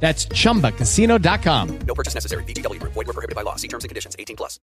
That's 0.00 0.28
chumbacasino.com. 0.28 1.78
No 1.86 1.94
purchase 1.94 2.14
necessary. 2.14 2.44
BGW. 2.44 2.80
Void 2.82 3.06
were 3.06 3.12
prohibited 3.12 3.34
by 3.34 3.42
law. 3.42 3.56
See 3.56 3.68
terms 3.68 3.84
and 3.84 3.88
conditions. 3.88 4.14
18 4.18 4.36
plus. 4.36 4.60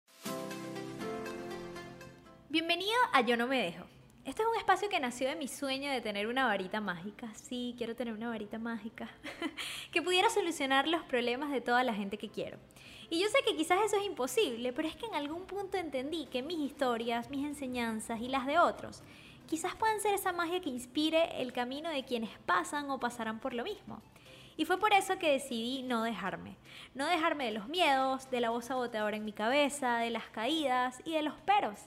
Bienvenido 2.50 2.94
a 3.14 3.22
Yo 3.22 3.36
No 3.36 3.48
Me 3.48 3.58
Dejo. 3.58 3.86
Este 4.26 4.42
es 4.44 4.48
un 4.48 4.56
espacio 4.58 4.88
que 4.88 5.00
nació 5.00 5.28
de 5.28 5.36
mi 5.36 5.48
sueño 5.48 5.92
de 5.92 6.00
tener 6.00 6.28
una 6.28 6.46
varita 6.46 6.80
mágica. 6.80 7.34
Sí, 7.34 7.74
quiero 7.78 7.96
tener 7.96 8.14
una 8.14 8.30
varita 8.30 8.58
mágica. 8.60 9.10
que 9.92 10.02
pudiera 10.02 10.30
solucionar 10.30 10.88
los 10.88 11.02
problemas 11.04 11.52
de 11.52 11.62
toda 11.62 11.84
la 11.84 11.94
gente 11.94 12.18
que 12.18 12.30
quiero. 12.30 12.58
Y 13.10 13.20
yo 13.20 13.28
sé 13.28 13.40
que 13.46 13.58
quizás 13.58 13.80
eso 13.86 13.98
es 13.98 14.06
imposible, 14.06 14.72
pero 14.72 14.88
es 14.88 14.96
que 14.96 15.08
en 15.08 15.16
algún 15.16 15.46
punto 15.46 15.78
entendí 15.78 16.28
que 16.28 16.42
mis 16.42 16.60
historias, 16.60 17.30
mis 17.30 17.46
enseñanzas 17.46 18.22
y 18.22 18.28
las 18.28 18.46
de 18.46 18.60
otros 18.60 19.04
quizás 19.48 19.76
puedan 19.76 20.00
ser 20.00 20.14
esa 20.14 20.32
magia 20.32 20.62
que 20.62 20.70
inspire 20.70 21.42
el 21.42 21.54
camino 21.54 21.90
de 21.90 22.06
quienes 22.06 22.30
pasan 22.46 22.90
o 22.90 23.00
pasarán 23.00 23.40
por 23.40 23.54
lo 23.54 23.64
mismo. 23.64 24.02
Y 24.56 24.66
fue 24.66 24.78
por 24.78 24.94
eso 24.94 25.18
que 25.18 25.32
decidí 25.32 25.84
no 25.84 26.04
dejarme. 26.04 26.58
No 26.94 27.08
dejarme 27.08 27.46
de 27.46 27.52
los 27.52 27.68
miedos, 27.68 28.30
de 28.30 28.42
la 28.42 28.52
voz 28.52 28.66
saboteadora 28.66 29.18
en 29.18 29.26
mi 29.26 29.34
cabeza, 29.34 29.98
de 29.98 30.10
las 30.10 30.26
caídas 30.26 31.02
y 31.06 31.14
de 31.14 31.24
los 31.24 31.36
peros. 31.42 31.80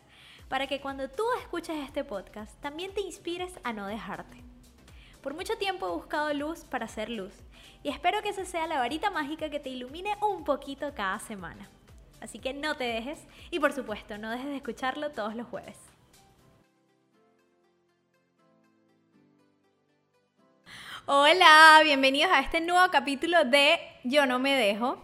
Para 0.48 0.66
que 0.66 0.80
cuando 0.80 1.08
tú 1.08 1.24
escuches 1.40 1.76
este 1.84 2.04
podcast 2.04 2.60
también 2.60 2.94
te 2.94 3.00
inspires 3.00 3.58
a 3.64 3.72
no 3.72 3.86
dejarte. 3.86 4.42
Por 5.22 5.34
mucho 5.34 5.56
tiempo 5.58 5.88
he 5.88 5.92
buscado 5.92 6.32
luz 6.34 6.64
para 6.64 6.84
hacer 6.84 7.10
luz. 7.10 7.34
Y 7.82 7.88
espero 7.88 8.22
que 8.22 8.28
esa 8.30 8.44
sea 8.44 8.66
la 8.66 8.78
varita 8.78 9.10
mágica 9.10 9.50
que 9.50 9.60
te 9.60 9.70
ilumine 9.70 10.16
un 10.20 10.44
poquito 10.44 10.94
cada 10.94 11.18
semana. 11.18 11.68
Así 12.20 12.38
que 12.38 12.54
no 12.54 12.76
te 12.76 12.84
dejes 12.84 13.26
y 13.50 13.60
por 13.60 13.72
supuesto 13.72 14.18
no 14.18 14.30
dejes 14.30 14.46
de 14.46 14.56
escucharlo 14.56 15.10
todos 15.10 15.34
los 15.34 15.46
jueves. 15.46 15.85
Hola, 21.08 21.82
bienvenidos 21.84 22.32
a 22.32 22.40
este 22.40 22.60
nuevo 22.60 22.90
capítulo 22.90 23.44
de 23.44 23.78
Yo 24.02 24.26
no 24.26 24.40
me 24.40 24.56
dejo. 24.56 25.00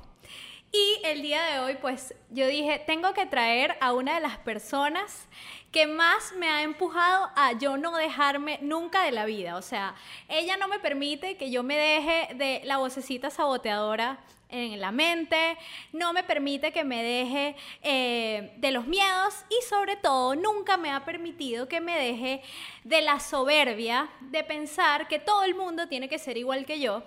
Y 0.73 1.01
el 1.05 1.23
día 1.23 1.41
de 1.45 1.61
hoy, 1.61 1.77
pues 1.81 2.13
yo 2.29 2.49
dije, 2.49 2.83
tengo 2.85 3.15
que 3.15 3.25
traer 3.25 3.77
a 3.81 3.93
una 3.93 4.17
de 4.17 4.21
las 4.21 4.37
personas 4.37 5.29
que 5.71 5.87
más 5.87 6.33
me 6.37 6.49
ha 6.49 6.65
empujado 6.65 7.31
a 7.37 7.53
yo 7.53 7.77
no 7.77 7.97
dejarme 7.97 8.59
nunca 8.63 9.05
de 9.05 9.13
la 9.13 9.27
vida. 9.27 9.55
O 9.55 9.63
sea, 9.63 9.95
ella 10.27 10.57
no 10.57 10.67
me 10.67 10.81
permite 10.81 11.37
que 11.37 11.53
yo 11.53 11.63
me 11.63 11.79
deje 11.79 12.35
de 12.35 12.63
la 12.65 12.79
vocecita 12.79 13.31
saboteadora 13.31 14.19
en 14.53 14.81
la 14.81 14.93
mente, 14.93 15.57
no 15.93 16.13
me 16.13 16.23
permite 16.23 16.71
que 16.73 16.85
me 16.85 17.03
deje 17.03 17.57
eh, 17.83 18.53
de 18.59 18.71
los 18.71 18.87
miedos 18.87 19.35
y 19.49 19.65
sobre 19.67 19.97
todo 19.97 20.37
nunca 20.37 20.77
me 20.77 20.91
ha 20.91 21.05
permitido 21.05 21.67
que 21.69 21.81
me 21.81 21.99
deje 21.99 22.43
de 22.85 23.01
la 23.01 23.19
soberbia 23.19 24.09
de 24.21 24.45
pensar 24.45 25.09
que 25.09 25.19
todo 25.19 25.43
el 25.43 25.55
mundo 25.55 25.89
tiene 25.89 26.09
que 26.09 26.19
ser 26.19 26.37
igual 26.37 26.67
que 26.67 26.79
yo. 26.79 27.03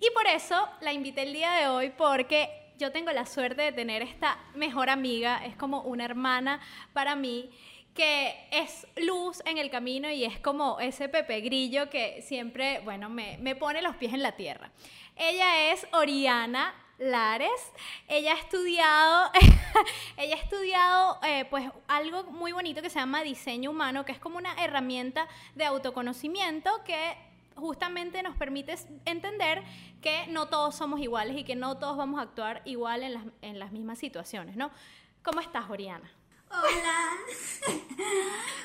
Y 0.00 0.10
por 0.10 0.26
eso 0.26 0.68
la 0.80 0.92
invité 0.92 1.22
el 1.22 1.32
día 1.32 1.52
de 1.52 1.68
hoy 1.68 1.90
porque 1.90 2.72
yo 2.78 2.92
tengo 2.92 3.10
la 3.10 3.26
suerte 3.26 3.62
de 3.62 3.72
tener 3.72 4.02
esta 4.02 4.38
mejor 4.54 4.88
amiga, 4.88 5.44
es 5.44 5.56
como 5.56 5.82
una 5.82 6.04
hermana 6.04 6.60
para 6.92 7.16
mí 7.16 7.50
que 7.92 8.32
es 8.52 8.86
luz 8.96 9.42
en 9.44 9.58
el 9.58 9.70
camino 9.70 10.08
y 10.08 10.24
es 10.24 10.38
como 10.38 10.78
ese 10.78 11.08
Pepe 11.08 11.40
Grillo 11.40 11.90
que 11.90 12.22
siempre, 12.22 12.78
bueno, 12.84 13.10
me, 13.10 13.38
me 13.38 13.56
pone 13.56 13.82
los 13.82 13.96
pies 13.96 14.14
en 14.14 14.22
la 14.22 14.36
tierra. 14.36 14.70
Ella 15.18 15.72
es 15.72 15.84
Oriana 15.92 16.74
Lares. 16.98 17.72
Ella 18.06 18.34
ha 18.34 18.36
estudiado, 18.36 19.30
ella 20.16 20.36
ha 20.36 20.38
estudiado 20.38 21.18
eh, 21.26 21.44
pues 21.50 21.68
algo 21.88 22.24
muy 22.24 22.52
bonito 22.52 22.82
que 22.82 22.88
se 22.88 23.00
llama 23.00 23.22
diseño 23.22 23.70
humano, 23.72 24.04
que 24.04 24.12
es 24.12 24.20
como 24.20 24.38
una 24.38 24.54
herramienta 24.62 25.26
de 25.56 25.64
autoconocimiento 25.64 26.70
que 26.84 27.16
justamente 27.56 28.22
nos 28.22 28.36
permite 28.36 28.76
entender 29.04 29.64
que 30.00 30.28
no 30.28 30.46
todos 30.46 30.76
somos 30.76 31.00
iguales 31.00 31.36
y 31.36 31.42
que 31.42 31.56
no 31.56 31.78
todos 31.78 31.96
vamos 31.96 32.20
a 32.20 32.22
actuar 32.22 32.62
igual 32.64 33.02
en 33.02 33.14
las, 33.14 33.24
en 33.42 33.58
las 33.58 33.72
mismas 33.72 33.98
situaciones, 33.98 34.54
¿no? 34.54 34.70
¿Cómo 35.24 35.40
estás, 35.40 35.68
Oriana? 35.68 36.08
Hola. 36.50 37.10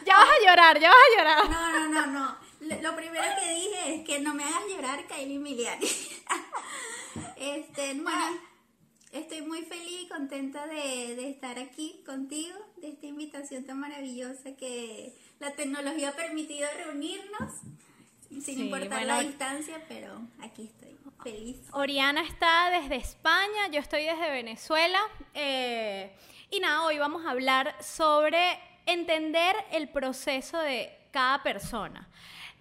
ya 0.06 0.18
vas 0.18 0.30
a 0.30 0.46
llorar, 0.46 0.80
ya 0.80 0.90
vas 0.90 0.98
a 0.98 1.18
llorar. 1.18 1.50
No, 1.50 1.72
no, 1.72 1.88
no, 1.90 2.08
no. 2.08 2.44
Lo 2.82 2.96
primero 2.96 3.24
que 3.40 3.54
dije 3.54 3.96
es 3.96 4.06
que 4.06 4.20
no 4.20 4.34
me 4.34 4.44
hagas 4.44 4.64
llorar, 4.70 5.06
Kylie 5.08 5.40
Miliani. 5.40 5.88
este, 7.36 7.94
bueno, 7.96 8.40
estoy 9.12 9.42
muy 9.42 9.64
feliz 9.64 10.04
y 10.04 10.08
contenta 10.08 10.66
de, 10.68 11.16
de, 11.16 11.30
estar 11.30 11.60
aquí 11.60 12.02
contigo, 12.06 12.58
de 12.78 12.90
esta 12.90 13.06
invitación 13.06 13.66
tan 13.66 13.80
maravillosa 13.80 14.56
que 14.56 15.14
la 15.40 15.52
tecnología 15.52 16.10
ha 16.10 16.14
permitido 16.14 16.68
reunirnos, 16.86 17.54
sin 18.42 18.62
importar 18.62 19.06
la 19.06 19.20
distancia, 19.22 19.84
pero 19.88 20.22
aquí 20.42 20.64
estoy. 20.64 20.94
Feliz. 21.24 21.58
Oriana 21.72 22.22
está 22.22 22.70
desde 22.70 22.98
España, 22.98 23.68
yo 23.72 23.80
estoy 23.80 24.04
desde 24.04 24.30
Venezuela. 24.30 25.00
Eh, 25.34 26.12
y 26.54 26.60
nada, 26.60 26.84
hoy 26.84 27.00
vamos 27.00 27.26
a 27.26 27.32
hablar 27.32 27.76
sobre 27.82 28.60
entender 28.86 29.56
el 29.72 29.90
proceso 29.90 30.60
de 30.60 30.96
cada 31.10 31.42
persona. 31.42 32.08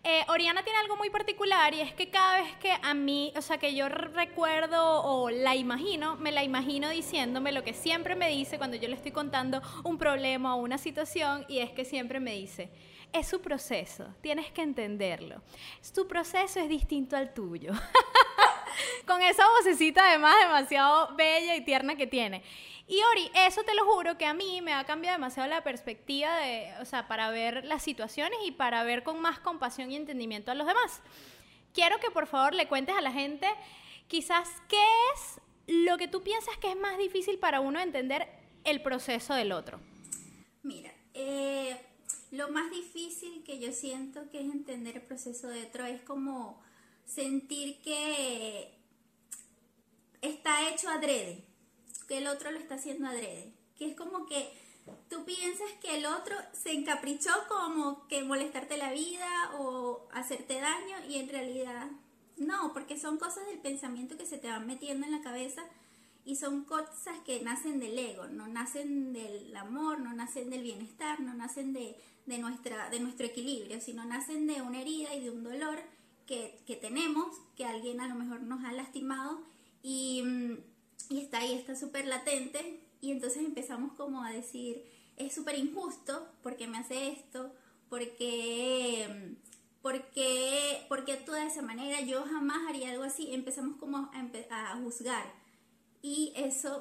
Eh, 0.02 0.24
Oriana 0.28 0.62
tiene 0.62 0.78
algo 0.78 0.96
muy 0.96 1.10
particular 1.10 1.74
y 1.74 1.82
es 1.82 1.92
que 1.92 2.08
cada 2.08 2.40
vez 2.40 2.56
que 2.56 2.72
a 2.72 2.94
mí, 2.94 3.34
o 3.36 3.42
sea, 3.42 3.58
que 3.58 3.74
yo 3.74 3.90
recuerdo 3.90 5.02
o 5.02 5.28
la 5.28 5.54
imagino, 5.54 6.16
me 6.16 6.32
la 6.32 6.42
imagino 6.42 6.88
diciéndome 6.88 7.52
lo 7.52 7.62
que 7.64 7.74
siempre 7.74 8.14
me 8.14 8.30
dice 8.30 8.56
cuando 8.56 8.78
yo 8.78 8.88
le 8.88 8.94
estoy 8.94 9.12
contando 9.12 9.60
un 9.84 9.98
problema 9.98 10.56
o 10.56 10.60
una 10.60 10.78
situación 10.78 11.44
y 11.46 11.58
es 11.58 11.70
que 11.70 11.84
siempre 11.84 12.18
me 12.18 12.32
dice, 12.32 12.70
es 13.12 13.28
su 13.28 13.42
proceso, 13.42 14.06
tienes 14.22 14.50
que 14.52 14.62
entenderlo. 14.62 15.42
Su 15.82 16.08
proceso 16.08 16.60
es 16.60 16.68
distinto 16.70 17.14
al 17.14 17.34
tuyo. 17.34 17.72
Con 19.06 19.20
esa 19.20 19.44
vocecita 19.50 20.08
además 20.08 20.34
demasiado 20.40 21.14
bella 21.14 21.54
y 21.56 21.60
tierna 21.60 21.94
que 21.94 22.06
tiene. 22.06 22.42
Y 22.92 23.02
Ori, 23.04 23.30
eso 23.34 23.62
te 23.62 23.74
lo 23.74 23.86
juro 23.86 24.18
que 24.18 24.26
a 24.26 24.34
mí 24.34 24.60
me 24.60 24.74
ha 24.74 24.84
cambiado 24.84 25.16
demasiado 25.16 25.48
la 25.48 25.64
perspectiva 25.64 26.36
de, 26.36 26.74
o 26.78 26.84
sea, 26.84 27.08
para 27.08 27.30
ver 27.30 27.64
las 27.64 27.82
situaciones 27.82 28.38
y 28.44 28.50
para 28.50 28.84
ver 28.84 29.02
con 29.02 29.18
más 29.18 29.38
compasión 29.38 29.90
y 29.90 29.96
entendimiento 29.96 30.50
a 30.50 30.54
los 30.54 30.66
demás. 30.66 31.00
Quiero 31.72 31.98
que 32.00 32.10
por 32.10 32.26
favor 32.26 32.52
le 32.52 32.68
cuentes 32.68 32.94
a 32.94 33.00
la 33.00 33.10
gente 33.10 33.48
quizás 34.08 34.46
qué 34.68 34.84
es 35.14 35.40
lo 35.68 35.96
que 35.96 36.06
tú 36.06 36.22
piensas 36.22 36.58
que 36.58 36.70
es 36.70 36.76
más 36.76 36.98
difícil 36.98 37.38
para 37.38 37.60
uno 37.60 37.80
entender 37.80 38.28
el 38.64 38.82
proceso 38.82 39.32
del 39.32 39.52
otro. 39.52 39.80
Mira, 40.62 40.92
eh, 41.14 41.80
lo 42.30 42.50
más 42.50 42.70
difícil 42.70 43.42
que 43.42 43.58
yo 43.58 43.72
siento 43.72 44.28
que 44.30 44.40
es 44.40 44.44
entender 44.44 44.96
el 44.96 45.02
proceso 45.02 45.48
de 45.48 45.62
otro 45.62 45.86
es 45.86 46.02
como 46.02 46.62
sentir 47.06 47.80
que 47.80 48.74
está 50.20 50.68
hecho 50.68 50.90
adrede 50.90 51.51
el 52.18 52.26
otro 52.26 52.50
lo 52.50 52.58
está 52.58 52.76
haciendo 52.76 53.08
adrede. 53.08 53.52
Que 53.76 53.90
es 53.90 53.96
como 53.96 54.26
que 54.26 54.52
tú 55.08 55.24
piensas 55.24 55.70
que 55.80 55.96
el 55.96 56.06
otro 56.06 56.36
se 56.52 56.72
encaprichó 56.72 57.30
como 57.48 58.06
que 58.08 58.22
molestarte 58.22 58.76
la 58.76 58.92
vida 58.92 59.52
o 59.58 60.08
hacerte 60.12 60.60
daño 60.60 60.96
y 61.08 61.16
en 61.16 61.28
realidad 61.28 61.90
no, 62.36 62.72
porque 62.72 62.98
son 62.98 63.18
cosas 63.18 63.46
del 63.46 63.58
pensamiento 63.58 64.16
que 64.16 64.26
se 64.26 64.38
te 64.38 64.48
van 64.48 64.66
metiendo 64.66 65.06
en 65.06 65.12
la 65.12 65.22
cabeza 65.22 65.62
y 66.24 66.36
son 66.36 66.64
cosas 66.64 67.18
que 67.24 67.42
nacen 67.42 67.80
del 67.80 67.98
ego, 67.98 68.26
no 68.26 68.46
nacen 68.46 69.12
del 69.12 69.54
amor, 69.56 70.00
no 70.00 70.12
nacen 70.12 70.50
del 70.50 70.62
bienestar, 70.62 71.20
no 71.20 71.34
nacen 71.34 71.72
de, 71.72 71.96
de 72.26 72.38
nuestra, 72.38 72.90
de 72.90 73.00
nuestro 73.00 73.26
equilibrio, 73.26 73.80
sino 73.80 74.04
nacen 74.04 74.46
de 74.46 74.62
una 74.62 74.80
herida 74.80 75.14
y 75.14 75.24
de 75.24 75.30
un 75.30 75.42
dolor 75.42 75.80
que, 76.26 76.60
que 76.66 76.76
tenemos, 76.76 77.36
que 77.56 77.64
alguien 77.64 78.00
a 78.00 78.08
lo 78.08 78.14
mejor 78.14 78.42
nos 78.42 78.64
ha 78.64 78.72
lastimado 78.72 79.42
y 79.82 80.22
mm, 80.22 80.58
y 81.12 81.20
está 81.20 81.38
ahí, 81.38 81.52
está 81.52 81.76
súper 81.76 82.06
latente 82.06 82.80
y 83.00 83.10
entonces 83.10 83.44
empezamos 83.44 83.92
como 83.92 84.24
a 84.24 84.30
decir, 84.30 84.84
es 85.16 85.34
súper 85.34 85.58
injusto 85.58 86.26
porque 86.42 86.66
me 86.66 86.78
hace 86.78 87.08
esto, 87.08 87.52
porque, 87.90 89.36
porque, 89.82 90.86
porque 90.88 91.12
actúa 91.12 91.40
de 91.40 91.48
esa 91.48 91.60
manera, 91.60 92.00
yo 92.00 92.24
jamás 92.24 92.66
haría 92.66 92.90
algo 92.90 93.02
así, 93.02 93.34
empezamos 93.34 93.76
como 93.76 93.98
a, 93.98 94.76
juzgar 94.82 95.34
y 96.00 96.32
eso 96.34 96.80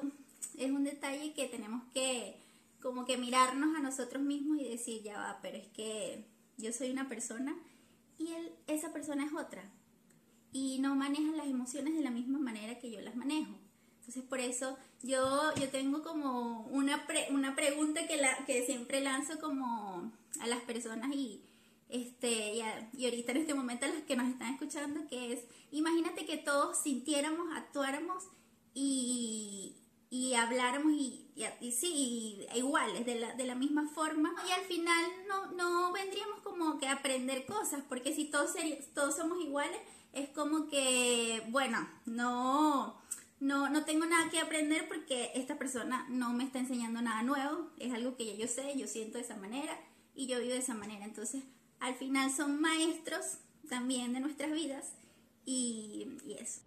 es 0.56 0.70
un 0.70 0.84
detalle 0.84 1.34
que 1.34 1.46
tenemos 1.48 1.82
que 1.92 2.40
como 2.80 3.04
que 3.04 3.18
mirarnos 3.18 3.76
a 3.76 3.80
nosotros 3.80 4.22
mismos 4.22 4.58
y 4.58 4.68
decir, 4.68 5.02
ya 5.02 5.18
va, 5.18 5.38
pero 5.42 5.58
es 5.58 5.68
que 5.68 6.26
yo 6.56 6.72
soy 6.72 6.90
una 6.90 7.08
persona 7.08 7.54
y 8.18 8.34
esa 8.66 8.92
persona 8.92 9.26
es 9.26 9.32
otra. 9.32 9.70
Y 10.52 10.80
no 10.80 10.96
maneja 10.96 11.32
las 11.32 11.46
emociones 11.46 11.94
de 11.94 12.02
la 12.02 12.10
misma 12.10 12.38
manera 12.38 12.78
que 12.78 12.90
yo 12.90 13.00
las 13.00 13.14
manejo. 13.14 13.61
Entonces 14.12 14.28
por 14.28 14.40
eso 14.40 14.76
yo, 15.02 15.54
yo 15.54 15.70
tengo 15.70 16.02
como 16.02 16.66
una, 16.66 17.06
una 17.30 17.54
pregunta 17.54 18.06
que, 18.06 18.18
la, 18.18 18.44
que 18.44 18.66
siempre 18.66 19.00
lanzo 19.00 19.40
como 19.40 20.12
a 20.38 20.46
las 20.46 20.60
personas 20.64 21.10
y, 21.14 21.40
este, 21.88 22.56
y, 22.92 23.04
ahorita 23.04 23.32
en 23.32 23.38
este 23.38 23.54
momento 23.54 23.86
a 23.86 23.88
los 23.88 24.02
que 24.02 24.14
nos 24.14 24.28
están 24.28 24.52
escuchando, 24.52 25.08
que 25.08 25.32
es, 25.32 25.40
imagínate 25.70 26.26
que 26.26 26.36
todos 26.36 26.82
sintiéramos, 26.82 27.56
actuáramos 27.56 28.24
y, 28.74 29.76
y 30.10 30.34
habláramos 30.34 30.92
y, 30.92 31.30
y, 31.62 31.72
sí, 31.72 32.46
iguales, 32.54 33.06
de 33.06 33.18
la, 33.18 33.34
de 33.34 33.46
la 33.46 33.54
misma 33.54 33.88
forma. 33.94 34.34
Y 34.46 34.52
al 34.52 34.62
final 34.66 35.10
no, 35.26 35.52
no 35.52 35.90
vendríamos 35.90 36.40
como 36.40 36.78
que 36.78 36.86
aprender 36.86 37.46
cosas, 37.46 37.82
porque 37.88 38.14
si 38.14 38.26
todos, 38.26 38.52
todos 38.94 39.16
somos 39.16 39.42
iguales, 39.42 39.80
es 40.12 40.28
como 40.28 40.68
que, 40.68 41.42
bueno, 41.48 41.88
no, 42.04 43.00
no, 43.42 43.68
no 43.68 43.84
tengo 43.84 44.06
nada 44.06 44.30
que 44.30 44.38
aprender 44.38 44.86
porque 44.86 45.32
esta 45.34 45.58
persona 45.58 46.06
no 46.08 46.32
me 46.32 46.44
está 46.44 46.60
enseñando 46.60 47.02
nada 47.02 47.24
nuevo, 47.24 47.72
es 47.76 47.92
algo 47.92 48.16
que 48.16 48.24
ya 48.24 48.34
yo 48.34 48.46
sé, 48.46 48.78
yo 48.78 48.86
siento 48.86 49.18
de 49.18 49.24
esa 49.24 49.34
manera 49.34 49.76
y 50.14 50.28
yo 50.28 50.38
vivo 50.38 50.52
de 50.52 50.60
esa 50.60 50.74
manera. 50.74 51.04
Entonces, 51.04 51.42
al 51.80 51.96
final 51.96 52.30
son 52.30 52.60
maestros 52.60 53.38
también 53.68 54.12
de 54.12 54.20
nuestras 54.20 54.52
vidas 54.52 54.92
y, 55.44 56.18
eso. 56.38 56.60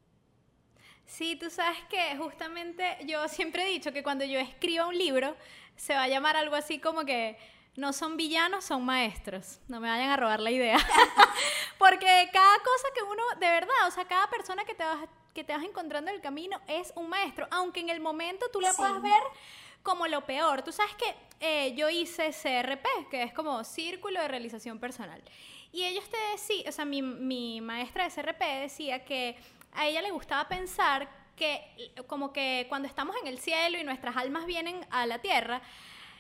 Sí, 1.06 1.38
tú 1.38 1.50
sabes 1.50 1.78
que 1.90 2.18
justamente 2.18 2.98
yo 3.06 3.26
siempre 3.30 3.64
he 3.64 3.72
dicho 3.72 3.94
que 3.94 4.04
cuando 4.04 4.26
yo 4.26 4.38
escriba 4.38 4.86
un 4.86 4.98
libro 4.98 5.38
se 5.78 5.94
va 5.94 6.04
a 6.04 6.08
llamar 6.10 6.36
algo 6.36 6.56
así 6.56 6.80
como 6.80 7.06
que 7.06 7.38
no 7.78 7.94
son 7.94 8.18
villanos, 8.18 8.66
son 8.66 8.84
maestros. 8.84 9.62
No 9.70 9.80
me 9.80 9.88
vayan 9.88 10.10
a 10.10 10.18
robar 10.18 10.42
la 10.42 10.52
idea. 10.52 10.78
Porque 11.78 12.30
cada 12.34 12.58
cosa 12.60 12.88
que 12.94 13.02
uno, 13.02 13.24
de 13.40 13.48
verdad, 13.48 13.88
o 13.88 13.92
sea, 13.92 14.06
cada 14.06 14.30
persona 14.30 14.66
que 14.66 14.76
te 14.76 14.84
vas, 14.84 15.08
que 15.36 15.44
te 15.44 15.54
vas 15.54 15.64
encontrando 15.64 16.10
en 16.10 16.16
el 16.16 16.22
camino 16.22 16.60
es 16.66 16.94
un 16.96 17.10
maestro, 17.10 17.46
aunque 17.52 17.82
en 17.82 17.90
el 17.90 18.00
momento 18.00 18.46
tú 18.52 18.62
la 18.62 18.74
puedas 18.74 19.02
ver 19.02 19.22
como 19.84 20.08
lo 20.08 20.26
peor. 20.26 20.64
Tú 20.64 20.72
sabes 20.72 20.96
que 20.96 21.14
eh, 21.42 21.76
yo 21.76 21.90
hice 21.90 22.32
CRP, 22.32 23.10
que 23.12 23.22
es 23.22 23.34
como 23.34 23.64
Círculo 23.66 24.22
de 24.22 24.30
Realización 24.30 24.80
Personal. 24.80 25.22
Y 25.74 25.84
ellos 25.84 26.10
te 26.10 26.18
decían, 26.32 26.70
o 26.70 26.72
sea, 26.72 26.86
mi, 26.86 27.02
mi 27.02 27.60
maestra 27.60 28.08
de 28.08 28.12
CRP 28.12 28.42
decía 28.62 29.04
que 29.04 29.36
a 29.74 29.86
ella 29.86 30.02
le 30.02 30.12
gustaba 30.12 30.48
pensar 30.48 31.10
que 31.36 31.92
como 32.08 32.32
que 32.32 32.66
cuando 32.70 32.88
estamos 32.88 33.14
en 33.22 33.28
el 33.28 33.38
cielo 33.40 33.78
y 33.78 33.84
nuestras 33.84 34.16
almas 34.16 34.46
vienen 34.46 34.88
a 34.90 35.06
la 35.06 35.20
tierra, 35.20 35.62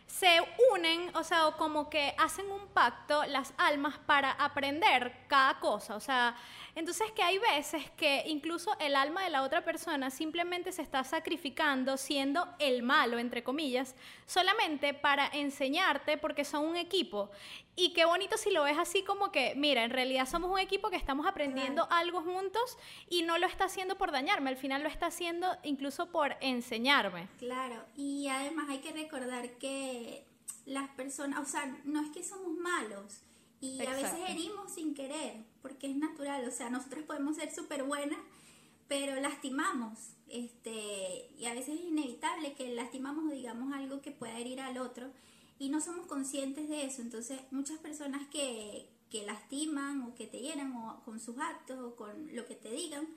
se 0.08 0.40
unen, 0.72 1.16
o 1.16 1.24
sea, 1.24 1.52
como 1.58 1.90
que 1.90 2.14
hacen 2.18 2.50
un 2.50 2.68
pacto 2.68 3.26
las 3.26 3.54
almas 3.58 3.98
para 4.00 4.32
aprender 4.32 5.26
cada 5.28 5.60
cosa, 5.60 5.96
o 5.96 6.00
sea, 6.00 6.36
entonces 6.76 7.12
que 7.12 7.24
hay 7.24 7.38
veces 7.38 7.90
que 7.92 8.24
incluso 8.28 8.76
el 8.80 8.96
alma 8.96 9.24
de 9.24 9.30
la 9.30 9.44
otra 9.44 9.64
persona 9.64 10.10
simplemente 10.10 10.72
se 10.72 10.82
está 10.82 11.04
sacrificando 11.04 11.98
siendo 11.98 12.48
el 12.60 12.84
malo, 12.84 13.18
entre 13.18 13.44
comillas, 13.44 13.96
solamente 14.26 14.94
para 14.94 15.28
enseñarte 15.28 16.18
porque 16.18 16.44
son 16.44 16.66
un 16.66 16.76
equipo. 16.76 17.32
Y 17.76 17.94
qué 17.94 18.06
bonito 18.06 18.38
si 18.38 18.52
lo 18.52 18.64
ves 18.64 18.78
así 18.78 19.04
como 19.04 19.32
que, 19.32 19.54
mira, 19.56 19.84
en 19.84 19.92
realidad 19.92 20.28
somos 20.28 20.50
un 20.50 20.60
equipo 20.60 20.90
que 20.90 20.96
estamos 20.96 21.26
aprendiendo 21.26 21.88
algo 21.92 22.22
juntos 22.22 22.78
y 23.10 23.24
no 23.24 23.38
lo 23.38 23.48
está 23.48 23.66
haciendo 23.66 23.98
por 23.98 24.12
dañarme, 24.12 24.50
al 24.50 24.58
final 24.58 24.82
lo 24.82 24.88
está 24.88 25.08
haciendo 25.08 25.48
incluso 25.64 26.10
por 26.10 26.38
enseñarme. 26.40 27.28
Claro, 27.38 27.84
y 27.96 28.28
además 28.30 28.70
hay 28.70 28.80
que 28.80 28.94
recordar 28.94 29.58
que 29.58 30.26
las 30.66 30.90
personas, 30.92 31.40
o 31.40 31.46
sea, 31.46 31.66
no 31.84 32.02
es 32.02 32.12
que 32.12 32.24
somos 32.24 32.54
malos, 32.58 33.22
y 33.60 33.86
a 33.86 33.92
veces 33.92 34.20
herimos 34.28 34.74
sin 34.74 34.94
querer, 34.94 35.44
porque 35.62 35.88
es 35.88 35.96
natural, 35.96 36.48
o 36.48 36.52
sea, 36.52 36.70
nosotros 36.70 37.04
podemos 37.04 37.36
ser 37.36 37.54
súper 37.54 37.84
buenas, 37.84 38.20
pero 38.88 39.20
lastimamos, 39.20 40.14
este, 40.28 41.30
y 41.38 41.46
a 41.46 41.54
veces 41.54 41.80
es 41.80 41.86
inevitable 41.86 42.54
que 42.54 42.74
lastimamos 42.74 43.26
o 43.26 43.34
digamos 43.34 43.74
algo 43.74 44.02
que 44.02 44.12
pueda 44.12 44.38
herir 44.38 44.62
al 44.62 44.78
otro, 44.78 45.12
y 45.60 45.70
no 45.70 45.82
somos 45.82 46.08
conscientes 46.08 46.68
de 46.70 46.86
eso, 46.86 47.02
entonces 47.02 47.40
muchas 47.52 47.80
personas 47.80 48.28
que, 48.28 48.90
que 49.10 49.26
lastiman 49.26 50.02
o 50.04 50.16
que 50.16 50.28
te 50.28 50.40
hieran 50.40 50.76
o 50.76 51.02
con 51.06 51.20
sus 51.20 51.38
actos 51.40 51.80
o 51.80 51.96
con 51.96 52.36
lo 52.36 52.46
que 52.46 52.56
te 52.56 52.72
digan, 52.72 53.08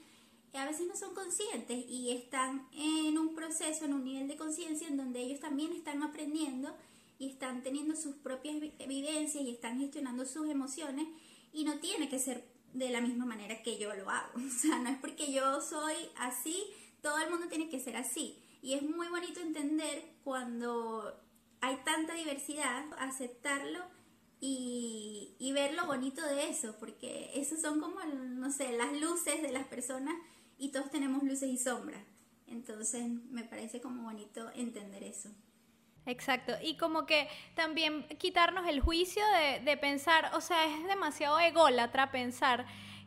a 0.54 0.66
veces 0.66 0.86
no 0.86 0.96
son 0.96 1.14
conscientes 1.14 1.84
y 1.88 2.10
están 2.10 2.66
en 2.72 3.18
un 3.18 3.34
proceso, 3.34 3.84
en 3.84 3.94
un 3.94 4.04
nivel 4.04 4.28
de 4.28 4.36
conciencia 4.36 4.88
en 4.88 4.96
donde 4.96 5.20
ellos 5.20 5.40
también 5.40 5.72
están 5.72 6.02
aprendiendo 6.02 6.74
y 7.18 7.28
están 7.30 7.62
teniendo 7.62 7.96
sus 7.96 8.16
propias 8.16 8.56
evidencias 8.78 9.44
y 9.44 9.50
están 9.50 9.78
gestionando 9.78 10.24
sus 10.24 10.48
emociones 10.48 11.06
y 11.52 11.64
no 11.64 11.78
tiene 11.78 12.08
que 12.08 12.18
ser 12.18 12.44
de 12.72 12.90
la 12.90 13.00
misma 13.00 13.26
manera 13.26 13.62
que 13.62 13.78
yo 13.78 13.94
lo 13.94 14.08
hago. 14.10 14.32
O 14.36 14.50
sea, 14.50 14.78
no 14.78 14.90
es 14.90 14.98
porque 14.98 15.32
yo 15.32 15.60
soy 15.60 15.94
así, 16.16 16.64
todo 17.02 17.18
el 17.18 17.30
mundo 17.30 17.48
tiene 17.48 17.68
que 17.68 17.80
ser 17.80 17.96
así. 17.96 18.38
Y 18.62 18.74
es 18.74 18.82
muy 18.82 19.08
bonito 19.08 19.40
entender 19.40 20.16
cuando 20.24 21.14
hay 21.60 21.76
tanta 21.84 22.14
diversidad, 22.14 22.84
aceptarlo 22.98 23.84
y, 24.40 25.50
ver 25.52 25.74
lo 25.74 25.86
bonito 25.86 26.24
de 26.24 26.48
eso, 26.48 26.76
porque 26.78 27.32
esos 27.34 27.60
son 27.60 27.80
como, 27.80 28.00
no 28.04 28.52
sé, 28.52 28.72
las 28.72 28.92
luces 29.00 29.42
de 29.42 29.50
las 29.50 29.66
personas 29.66 30.14
y 30.56 30.70
todos 30.70 30.90
tenemos 30.90 31.22
luces 31.22 31.48
y 31.48 31.58
sombras. 31.58 32.02
Entonces 32.46 33.08
me 33.30 33.44
parece 33.44 33.80
como 33.80 34.04
bonito 34.04 34.50
entender 34.54 35.02
eso. 35.02 35.30
Exacto, 36.06 36.54
y 36.62 36.76
como 36.76 37.04
que 37.04 37.28
también 37.54 38.06
quitarnos 38.18 38.66
el 38.66 38.80
juicio 38.80 39.22
de, 39.62 39.76
pensar, 39.76 40.30
o 40.34 40.40
sea, 40.40 40.64
es 40.64 40.86
demasiado 40.86 41.38
ególatra 41.38 42.10
pensar 42.10 42.64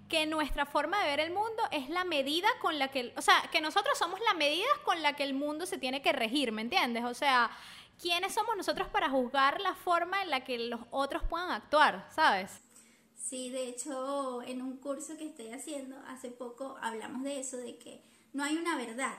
que 0.08 0.28
nuestra 0.28 0.66
forma 0.66 1.02
de 1.02 1.10
ver 1.10 1.20
el 1.22 1.34
mundo 1.34 1.64
es 1.72 1.90
la 1.90 2.04
medida 2.04 2.48
con 2.62 2.78
la 2.78 2.90
que, 2.90 3.12
o 3.16 3.22
sea, 3.22 3.50
que 3.52 3.62
nosotros 3.62 3.98
somos 3.98 4.20
la 4.20 4.36
medida 4.36 4.68
con 4.84 5.02
la 5.02 5.16
que 5.16 5.24
el 5.24 5.34
mundo 5.34 5.66
se 5.66 5.80
tiene 5.80 6.04
que 6.04 6.12
regir, 6.12 6.52
¿me 6.52 6.62
entiendes? 6.62 7.06
O 7.06 7.14
sea, 7.16 7.50
¿quiénes 8.02 8.34
somos 8.34 8.58
nosotros 8.58 8.88
para 8.90 9.10
juzgar 9.10 9.62
la 9.62 9.76
forma 9.76 10.22
en 10.24 10.30
la 10.30 10.44
que 10.44 10.58
los 10.58 10.82
otros 10.90 11.24
puedan 11.30 11.52
actuar, 11.52 12.08
¿sabes? 12.14 12.52
Sí, 13.16 13.50
de 13.50 13.70
hecho, 13.70 14.42
en 14.42 14.62
un 14.62 14.78
curso 14.78 15.16
que 15.18 15.28
estoy 15.28 15.52
haciendo 15.54 15.96
hace 16.08 16.30
poco 16.30 16.78
hablamos 16.82 17.24
de 17.24 17.40
eso, 17.40 17.58
de 17.58 17.78
que 17.78 18.02
no 18.34 18.44
hay 18.44 18.58
una 18.58 18.76
verdad, 18.76 19.14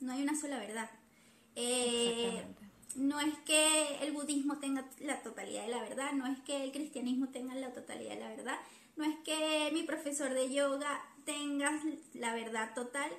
no 0.00 0.12
hay 0.12 0.22
una 0.22 0.38
sola 0.38 0.58
verdad. 0.58 0.90
Eh, 1.56 2.44
no 2.94 3.20
es 3.20 3.36
que 3.40 3.98
el 4.00 4.12
budismo 4.12 4.58
tenga 4.58 4.88
la 5.00 5.22
totalidad 5.22 5.64
de 5.64 5.68
la 5.68 5.82
verdad, 5.82 6.12
no 6.12 6.26
es 6.26 6.38
que 6.40 6.62
el 6.62 6.72
cristianismo 6.72 7.28
tenga 7.28 7.54
la 7.54 7.72
totalidad 7.72 8.14
de 8.14 8.20
la 8.20 8.28
verdad, 8.28 8.58
no 8.96 9.04
es 9.04 9.16
que 9.24 9.70
mi 9.72 9.82
profesor 9.82 10.32
de 10.32 10.52
yoga 10.52 11.02
tenga 11.24 11.80
la 12.14 12.34
verdad 12.34 12.72
total, 12.74 13.10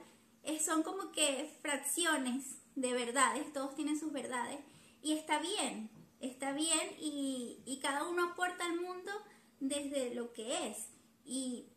son 0.64 0.84
como 0.84 1.12
que 1.12 1.52
fracciones 1.62 2.56
de 2.76 2.94
verdades, 2.94 3.52
todos 3.52 3.76
tienen 3.76 4.00
sus 4.00 4.14
verdades 4.14 4.60
y 5.06 5.14
está 5.14 5.38
bien, 5.38 5.92
está 6.20 6.52
bien 6.52 6.98
y, 7.00 7.60
y 7.64 7.78
cada 7.78 8.08
uno 8.08 8.32
aporta 8.32 8.66
al 8.66 8.82
mundo 8.82 9.12
desde 9.60 10.16
lo 10.16 10.34
que 10.34 10.68
es 10.68 10.88
y 11.24 11.68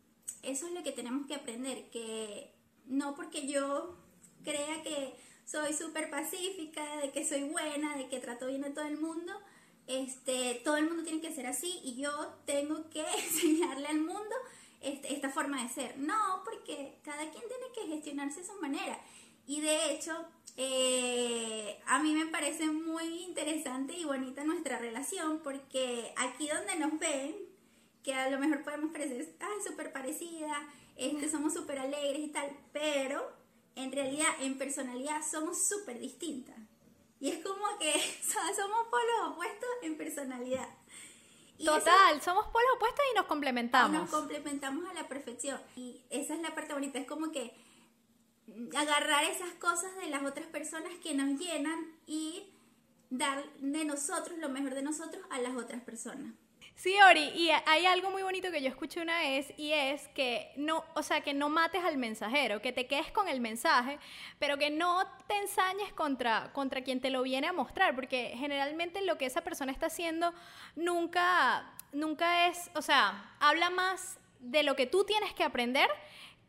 eso 0.41 0.65
es 0.65 0.73
lo 0.73 0.81
que 0.81 0.91
tenemos 0.91 1.27
que 1.27 1.35
aprender, 1.35 1.91
que 1.91 2.51
no 2.87 3.13
porque 3.13 3.47
yo 3.47 3.95
crea 4.43 4.81
que 4.81 5.15
soy 5.45 5.73
súper 5.73 6.09
pacífica, 6.09 6.97
de 6.97 7.11
que 7.11 7.23
soy 7.23 7.43
buena, 7.43 7.95
de 7.97 8.09
que 8.09 8.19
trato 8.19 8.47
bien 8.47 8.65
a 8.65 8.73
todo 8.73 8.85
el 8.85 8.99
mundo, 8.99 9.31
este, 9.85 10.61
todo 10.63 10.77
el 10.77 10.87
mundo 10.87 11.03
tiene 11.03 11.21
que 11.21 11.31
ser 11.31 11.45
así 11.45 11.81
y 11.83 12.01
yo 12.01 12.11
tengo 12.47 12.89
que 12.89 13.05
enseñarle 13.25 13.89
al 13.89 13.99
mundo 13.99 14.35
este, 14.81 15.13
esta 15.13 15.29
forma 15.29 15.61
de 15.61 15.69
ser. 15.69 15.99
No, 15.99 16.41
porque 16.43 16.97
cada 17.03 17.29
quien 17.29 17.43
tiene 17.47 17.71
que 17.75 17.93
gestionarse 17.93 18.41
a 18.41 18.45
su 18.45 18.59
manera. 18.59 18.99
Y 19.49 19.61
de 19.61 19.91
hecho, 19.91 20.13
eh, 20.57 21.81
a 21.87 21.97
mí 21.97 22.13
me 22.13 22.27
parece 22.27 22.67
muy 22.67 23.23
interesante 23.23 23.93
y 23.97 24.05
bonita 24.05 24.43
nuestra 24.43 24.77
relación 24.77 25.39
porque 25.39 26.13
aquí 26.17 26.47
donde 26.47 26.75
nos 26.75 26.99
ven, 26.99 27.35
que 28.03 28.13
a 28.13 28.29
lo 28.29 28.37
mejor 28.37 28.63
podemos 28.63 28.91
parecer, 28.91 29.35
ay, 29.39 29.67
súper 29.67 29.91
parecida, 29.91 30.55
este, 30.95 31.31
somos 31.31 31.51
súper 31.51 31.79
alegres 31.79 32.19
y 32.19 32.27
tal, 32.27 32.55
pero 32.71 33.27
en 33.73 33.91
realidad 33.91 34.27
en 34.39 34.55
personalidad 34.59 35.23
somos 35.27 35.67
súper 35.67 35.99
distintas. 35.99 36.55
Y 37.19 37.31
es 37.31 37.43
como 37.43 37.65
que 37.79 37.91
somos 38.55 38.85
polos 38.91 39.31
opuestos 39.31 39.69
en 39.81 39.97
personalidad. 39.97 40.69
Total, 41.57 42.21
somos 42.21 42.45
polos 42.49 42.69
opuestos 42.75 43.03
y 43.11 43.15
nos 43.15 43.25
complementamos. 43.25 43.99
Nos 43.99 44.11
complementamos 44.11 44.87
a 44.87 44.93
la 44.93 45.07
perfección. 45.07 45.59
Y 45.75 46.03
esa 46.11 46.35
es 46.35 46.41
la 46.41 46.53
parte 46.53 46.71
bonita, 46.71 46.99
es 46.99 47.07
como 47.07 47.31
que 47.31 47.51
agarrar 48.75 49.23
esas 49.23 49.53
cosas 49.53 49.95
de 49.97 50.09
las 50.09 50.23
otras 50.23 50.47
personas 50.47 50.93
que 51.03 51.13
nos 51.13 51.39
llenan 51.39 51.93
y 52.05 52.51
dar 53.09 53.43
de 53.59 53.85
nosotros 53.85 54.37
lo 54.37 54.49
mejor 54.49 54.75
de 54.75 54.83
nosotros 54.83 55.23
a 55.29 55.39
las 55.39 55.55
otras 55.55 55.81
personas. 55.81 56.33
Sí, 56.79 56.95
Ori, 57.01 57.31
y 57.35 57.49
hay 57.65 57.85
algo 57.85 58.09
muy 58.09 58.23
bonito 58.23 58.51
que 58.51 58.61
yo 58.61 58.69
escuché 58.69 59.01
una 59.01 59.19
vez 59.19 59.51
y 59.57 59.73
es 59.73 60.07
que 60.15 60.53
no, 60.55 60.85
o 60.93 61.03
sea, 61.03 61.19
que 61.19 61.33
no 61.33 61.49
mates 61.49 61.83
al 61.83 61.97
mensajero, 61.97 62.61
que 62.61 62.71
te 62.71 62.87
quedes 62.87 63.11
con 63.11 63.27
el 63.27 63.41
mensaje, 63.41 63.99
pero 64.39 64.57
que 64.57 64.69
no 64.69 65.03
te 65.27 65.35
ensañes 65.35 65.91
contra, 65.91 66.53
contra 66.53 66.81
quien 66.81 67.01
te 67.01 67.09
lo 67.09 67.21
viene 67.21 67.47
a 67.47 67.53
mostrar, 67.53 67.95
porque 67.95 68.33
generalmente 68.37 69.01
lo 69.01 69.17
que 69.17 69.25
esa 69.25 69.41
persona 69.41 69.73
está 69.73 69.87
haciendo 69.87 70.33
nunca, 70.77 71.69
nunca 71.91 72.47
es, 72.47 72.71
o 72.73 72.81
sea, 72.81 73.35
habla 73.41 73.69
más 73.69 74.17
de 74.39 74.63
lo 74.63 74.77
que 74.77 74.85
tú 74.85 75.03
tienes 75.03 75.33
que 75.33 75.43
aprender 75.43 75.89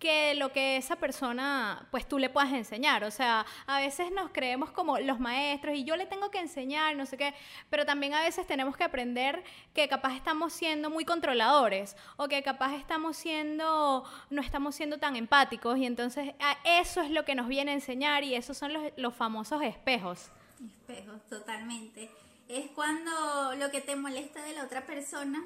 que 0.00 0.34
lo 0.34 0.50
que 0.50 0.78
esa 0.78 0.96
persona, 0.96 1.86
pues 1.90 2.08
tú 2.08 2.18
le 2.18 2.30
puedas 2.30 2.52
enseñar. 2.52 3.04
O 3.04 3.10
sea, 3.10 3.44
a 3.66 3.78
veces 3.78 4.10
nos 4.10 4.30
creemos 4.32 4.72
como 4.72 4.98
los 4.98 5.20
maestros 5.20 5.76
y 5.76 5.84
yo 5.84 5.94
le 5.94 6.06
tengo 6.06 6.30
que 6.30 6.38
enseñar, 6.38 6.96
no 6.96 7.04
sé 7.04 7.18
qué, 7.18 7.34
pero 7.68 7.84
también 7.84 8.14
a 8.14 8.22
veces 8.22 8.46
tenemos 8.46 8.76
que 8.76 8.82
aprender 8.82 9.44
que 9.74 9.88
capaz 9.88 10.16
estamos 10.16 10.54
siendo 10.54 10.88
muy 10.88 11.04
controladores 11.04 11.96
o 12.16 12.28
que 12.28 12.42
capaz 12.42 12.74
estamos 12.74 13.16
siendo, 13.16 14.04
no 14.30 14.40
estamos 14.40 14.74
siendo 14.74 14.98
tan 14.98 15.16
empáticos 15.16 15.76
y 15.76 15.84
entonces 15.84 16.34
eso 16.64 17.02
es 17.02 17.10
lo 17.10 17.26
que 17.26 17.34
nos 17.34 17.46
viene 17.46 17.72
a 17.72 17.74
enseñar 17.74 18.24
y 18.24 18.34
esos 18.34 18.56
son 18.56 18.72
los, 18.72 18.82
los 18.96 19.14
famosos 19.14 19.62
espejos. 19.62 20.30
Espejos, 20.64 21.20
totalmente. 21.28 22.10
Es 22.48 22.70
cuando 22.70 23.54
lo 23.54 23.70
que 23.70 23.82
te 23.82 23.96
molesta 23.96 24.42
de 24.42 24.54
la 24.54 24.64
otra 24.64 24.86
persona, 24.86 25.44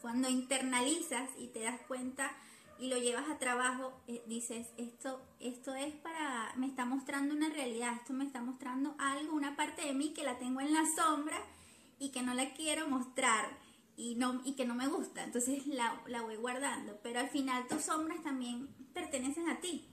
cuando 0.00 0.28
internalizas 0.28 1.28
y 1.36 1.48
te 1.48 1.60
das 1.60 1.80
cuenta 1.88 2.32
y 2.78 2.88
lo 2.88 2.98
llevas 2.98 3.28
a 3.30 3.38
trabajo, 3.38 3.92
eh, 4.06 4.22
dices, 4.26 4.68
esto, 4.76 5.22
esto 5.40 5.74
es 5.74 5.94
para, 5.94 6.52
me 6.56 6.66
está 6.66 6.84
mostrando 6.84 7.34
una 7.34 7.48
realidad, 7.48 7.94
esto 7.94 8.12
me 8.12 8.24
está 8.24 8.42
mostrando 8.42 8.94
algo, 8.98 9.34
una 9.34 9.56
parte 9.56 9.82
de 9.82 9.94
mí 9.94 10.12
que 10.12 10.24
la 10.24 10.38
tengo 10.38 10.60
en 10.60 10.72
la 10.72 10.84
sombra 10.94 11.38
y 11.98 12.10
que 12.10 12.22
no 12.22 12.34
la 12.34 12.52
quiero 12.54 12.88
mostrar 12.88 13.46
y, 13.96 14.14
no, 14.16 14.42
y 14.44 14.52
que 14.52 14.66
no 14.66 14.74
me 14.74 14.88
gusta, 14.88 15.24
entonces 15.24 15.66
la, 15.66 16.00
la 16.06 16.22
voy 16.22 16.36
guardando, 16.36 16.98
pero 17.02 17.20
al 17.20 17.30
final 17.30 17.66
tus 17.66 17.82
sombras 17.82 18.22
también 18.22 18.68
pertenecen 18.92 19.48
a 19.48 19.60
ti. 19.60 19.88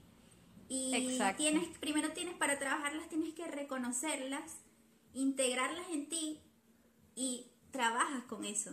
Y 0.68 1.18
tienes, 1.36 1.68
primero 1.78 2.12
tienes, 2.12 2.34
para 2.34 2.58
trabajarlas 2.58 3.08
tienes 3.08 3.34
que 3.34 3.46
reconocerlas, 3.46 4.58
integrarlas 5.12 5.86
en 5.90 6.08
ti 6.08 6.40
y 7.14 7.46
trabajas 7.70 8.24
con 8.24 8.44
eso. 8.44 8.72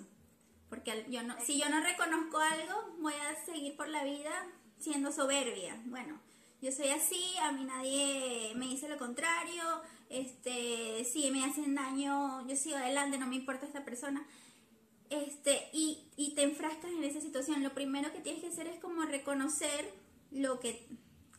Porque 0.72 1.06
yo 1.10 1.22
no, 1.22 1.36
si 1.44 1.60
yo 1.60 1.68
no 1.70 1.82
reconozco 1.82 2.38
algo, 2.38 2.96
voy 3.00 3.14
a 3.14 3.46
seguir 3.46 3.76
por 3.76 3.90
la 3.90 4.06
vida 4.06 4.32
siendo 4.80 5.12
soberbia. 5.12 5.78
Bueno, 5.88 6.18
yo 6.62 6.72
soy 6.72 6.88
así, 6.88 7.22
a 7.42 7.52
mí 7.52 7.66
nadie 7.66 8.54
me 8.56 8.68
dice 8.68 8.88
lo 8.88 8.98
contrario, 8.98 9.64
este, 10.10 11.04
si 11.04 11.30
me 11.30 11.44
hacen 11.44 11.76
daño, 11.76 12.48
yo 12.48 12.56
sigo 12.56 12.78
adelante, 12.78 13.18
no 13.18 13.28
me 13.28 13.36
importa 13.36 13.66
esta 13.66 13.84
persona. 13.84 14.26
Este, 15.10 15.68
y, 15.74 16.06
y 16.16 16.36
te 16.36 16.44
enfrascas 16.44 16.90
en 16.90 17.04
esa 17.04 17.20
situación. 17.20 17.64
Lo 17.64 17.74
primero 17.74 18.14
que 18.14 18.22
tienes 18.22 18.42
que 18.42 18.48
hacer 18.48 18.68
es 18.68 18.80
como 18.80 19.02
reconocer 19.04 19.94
lo 20.32 20.62
que, 20.62 20.88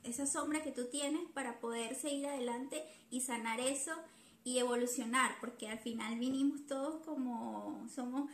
esa 0.05 0.27
sombra 0.27 0.63
que 0.63 0.73
tú 0.73 0.89
tienes 0.91 1.23
para 1.33 1.59
poder 1.59 1.95
seguir 1.95 2.27
adelante 2.27 2.85
y 3.11 3.23
sanar 3.23 3.61
eso 3.61 3.93
y 4.45 4.59
evolucionar, 4.59 5.37
porque 5.41 5.71
al 5.71 5.79
final 5.79 6.19
vinimos 6.19 6.67
todos 6.67 7.03
como 7.07 7.89
somos 7.89 8.31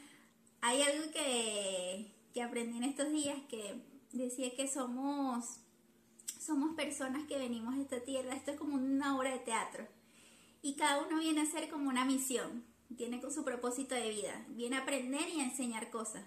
hay 0.60 0.82
algo 0.82 1.10
que, 1.12 2.12
aprendí 2.42 2.78
en 2.78 2.84
estos 2.84 3.10
días 3.10 3.36
que 3.48 3.82
decía 4.12 4.54
que 4.54 4.68
somos, 4.68 5.58
somos 6.38 6.76
personas 6.76 7.26
que 7.26 7.36
venimos 7.36 7.74
a 7.74 7.80
esta 7.80 8.00
tierra, 8.00 8.34
esto 8.34 8.52
es 8.52 8.56
como 8.56 8.76
una 8.76 9.18
obra 9.18 9.32
de 9.32 9.40
teatro, 9.40 9.88
y 10.62 10.74
cada 10.74 11.02
uno 11.04 11.18
viene 11.18 11.40
a 11.40 11.46
ser 11.46 11.68
como 11.68 11.88
una 11.88 12.04
misión, 12.04 12.64
tiene 12.96 13.20
su 13.30 13.44
propósito 13.44 13.96
de 13.96 14.10
vida, 14.10 14.46
viene 14.50 14.76
a 14.76 14.82
aprender 14.82 15.28
y 15.28 15.40
a 15.40 15.44
enseñar 15.44 15.90
cosas. 15.90 16.22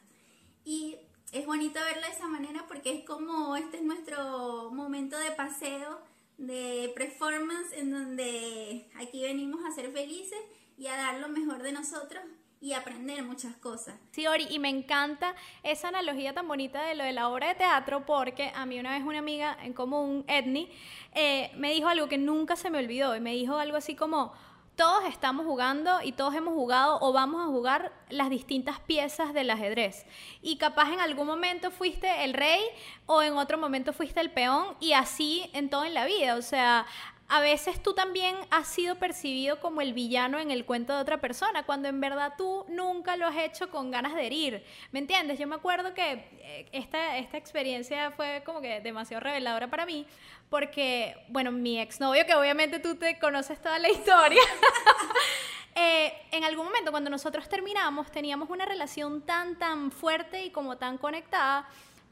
Y 0.65 0.97
es 1.31 1.45
bonito 1.45 1.79
verlo 1.79 2.05
de 2.05 2.13
esa 2.13 2.27
manera 2.27 2.65
porque 2.67 2.93
es 2.93 3.05
como 3.05 3.55
este 3.55 3.77
es 3.77 3.83
nuestro 3.83 4.69
momento 4.71 5.17
de 5.17 5.31
paseo, 5.31 6.01
de 6.37 6.91
performance, 6.95 7.71
en 7.73 7.91
donde 7.91 8.89
aquí 8.95 9.21
venimos 9.21 9.65
a 9.65 9.73
ser 9.73 9.91
felices 9.91 10.39
y 10.77 10.87
a 10.87 10.97
dar 10.97 11.19
lo 11.19 11.29
mejor 11.29 11.63
de 11.63 11.71
nosotros 11.71 12.21
y 12.61 12.73
aprender 12.73 13.23
muchas 13.23 13.55
cosas. 13.57 13.95
Sí, 14.11 14.27
Ori, 14.27 14.47
y 14.51 14.59
me 14.59 14.69
encanta 14.69 15.35
esa 15.63 15.87
analogía 15.87 16.33
tan 16.33 16.47
bonita 16.47 16.83
de 16.83 16.93
lo 16.93 17.03
de 17.03 17.11
la 17.11 17.27
obra 17.27 17.47
de 17.47 17.55
teatro, 17.55 18.05
porque 18.05 18.51
a 18.55 18.67
mí 18.67 18.79
una 18.79 18.91
vez 18.91 19.03
una 19.03 19.17
amiga 19.19 19.57
en 19.63 19.73
común, 19.73 20.23
Edni, 20.27 20.69
eh, 21.13 21.51
me 21.57 21.73
dijo 21.73 21.87
algo 21.87 22.07
que 22.07 22.19
nunca 22.19 22.55
se 22.55 22.69
me 22.69 22.77
olvidó, 22.77 23.15
y 23.15 23.19
me 23.19 23.31
dijo 23.31 23.57
algo 23.57 23.77
así 23.77 23.95
como, 23.95 24.31
todos 24.75 25.03
estamos 25.05 25.45
jugando 25.45 25.99
y 26.01 26.13
todos 26.13 26.33
hemos 26.33 26.53
jugado 26.53 26.97
o 27.01 27.11
vamos 27.11 27.41
a 27.41 27.47
jugar 27.47 27.91
las 28.09 28.29
distintas 28.29 28.79
piezas 28.79 29.33
del 29.33 29.49
ajedrez. 29.49 30.05
Y 30.41 30.57
capaz 30.57 30.91
en 30.91 30.99
algún 30.99 31.27
momento 31.27 31.71
fuiste 31.71 32.23
el 32.23 32.33
rey 32.33 32.61
o 33.05 33.21
en 33.21 33.37
otro 33.37 33.57
momento 33.57 33.93
fuiste 33.93 34.21
el 34.21 34.31
peón 34.31 34.75
y 34.79 34.93
así 34.93 35.49
en 35.53 35.69
todo 35.69 35.83
en 35.83 35.93
la 35.93 36.05
vida. 36.05 36.35
O 36.35 36.41
sea, 36.41 36.85
a 37.33 37.39
veces 37.39 37.81
tú 37.81 37.93
también 37.93 38.35
has 38.49 38.67
sido 38.67 38.95
percibido 38.95 39.61
como 39.61 39.79
el 39.79 39.93
villano 39.93 40.37
en 40.37 40.51
el 40.51 40.65
cuento 40.65 40.93
de 40.93 41.01
otra 41.01 41.21
persona, 41.21 41.63
cuando 41.63 41.87
en 41.87 42.01
verdad 42.01 42.33
tú 42.37 42.65
nunca 42.67 43.15
lo 43.15 43.25
has 43.25 43.37
hecho 43.37 43.69
con 43.69 43.89
ganas 43.89 44.13
de 44.15 44.27
herir. 44.27 44.65
¿Me 44.91 44.99
entiendes? 44.99 45.39
Yo 45.39 45.47
me 45.47 45.55
acuerdo 45.55 45.93
que 45.93 46.11
eh, 46.11 46.67
esta, 46.73 47.17
esta 47.17 47.37
experiencia 47.37 48.11
fue 48.11 48.43
como 48.45 48.59
que 48.59 48.81
demasiado 48.81 49.21
reveladora 49.21 49.69
para 49.69 49.85
mí, 49.85 50.05
porque, 50.49 51.15
bueno, 51.29 51.53
mi 51.53 51.79
exnovio, 51.79 52.25
que 52.25 52.35
obviamente 52.35 52.79
tú 52.79 52.95
te 52.95 53.17
conoces 53.17 53.61
toda 53.61 53.79
la 53.79 53.87
historia, 53.87 54.41
eh, 55.75 56.11
en 56.31 56.43
algún 56.43 56.65
momento 56.65 56.91
cuando 56.91 57.09
nosotros 57.09 57.47
terminamos 57.47 58.11
teníamos 58.11 58.49
una 58.49 58.65
relación 58.65 59.21
tan, 59.21 59.57
tan 59.57 59.89
fuerte 59.93 60.43
y 60.43 60.49
como 60.49 60.77
tan 60.77 60.97
conectada, 60.97 61.65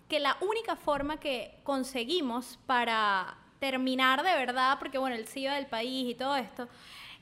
que 0.08 0.22
la 0.22 0.38
única 0.40 0.78
forma 0.78 1.20
que 1.20 1.60
conseguimos 1.64 2.58
para 2.66 3.36
terminar 3.60 4.24
de 4.24 4.34
verdad, 4.36 4.78
porque 4.80 4.98
bueno, 4.98 5.16
él 5.16 5.28
se 5.28 5.42
iba 5.42 5.56
del 5.56 5.68
país 5.68 6.10
y 6.10 6.16
todo 6.16 6.36
esto, 6.36 6.68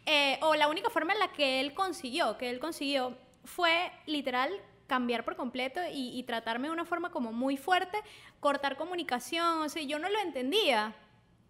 eh, 0.06 0.40
o 0.42 0.56
la 0.56 0.68
única 0.70 0.90
forma 0.90 1.14
en 1.14 1.20
la 1.20 1.32
que 1.32 1.60
él 1.60 1.74
consiguió, 1.74 2.38
que 2.38 2.50
él 2.50 2.60
consiguió, 2.60 3.18
fue 3.44 3.92
literal 4.06 4.52
cambiar 4.88 5.26
por 5.26 5.36
completo 5.36 5.82
y, 5.92 6.24
tratarme 6.24 6.68
de 6.68 6.74
una 6.74 6.86
forma 6.86 7.12
como 7.12 7.34
muy 7.34 7.58
fuerte, 7.58 7.98
cortar 8.40 8.78
comunicación, 8.78 9.62
o 9.62 9.70
sea, 9.70 9.84
yo 9.84 10.00
no 10.00 10.10
lo 10.10 10.20
entendía. 10.20 10.96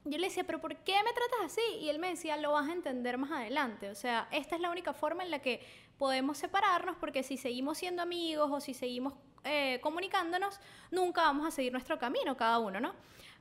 Yo 0.05 0.17
le 0.17 0.27
decía, 0.27 0.45
pero 0.45 0.59
¿por 0.59 0.75
qué 0.77 0.95
me 1.03 1.11
tratas 1.11 1.39
así? 1.45 1.61
Y 1.81 1.89
él 1.89 1.99
me 1.99 2.09
decía, 2.09 2.37
lo 2.37 2.53
vas 2.53 2.69
a 2.69 2.73
entender 2.73 3.17
más 3.17 3.29
adelante. 3.29 3.89
O 3.89 3.95
sea, 3.95 4.27
esta 4.31 4.55
es 4.55 4.61
la 4.61 4.71
única 4.71 4.93
forma 4.93 5.23
en 5.23 5.31
la 5.31 5.39
que 5.39 5.63
podemos 5.97 6.37
separarnos 6.37 6.95
porque 6.97 7.23
si 7.23 7.37
seguimos 7.37 7.77
siendo 7.77 8.01
amigos 8.01 8.49
o 8.51 8.59
si 8.59 8.73
seguimos 8.73 9.13
eh, 9.43 9.79
comunicándonos, 9.81 10.59
nunca 10.91 11.21
vamos 11.23 11.45
a 11.45 11.51
seguir 11.51 11.71
nuestro 11.71 11.99
camino 11.99 12.37
cada 12.37 12.59
uno, 12.59 12.79
¿no? 12.79 12.93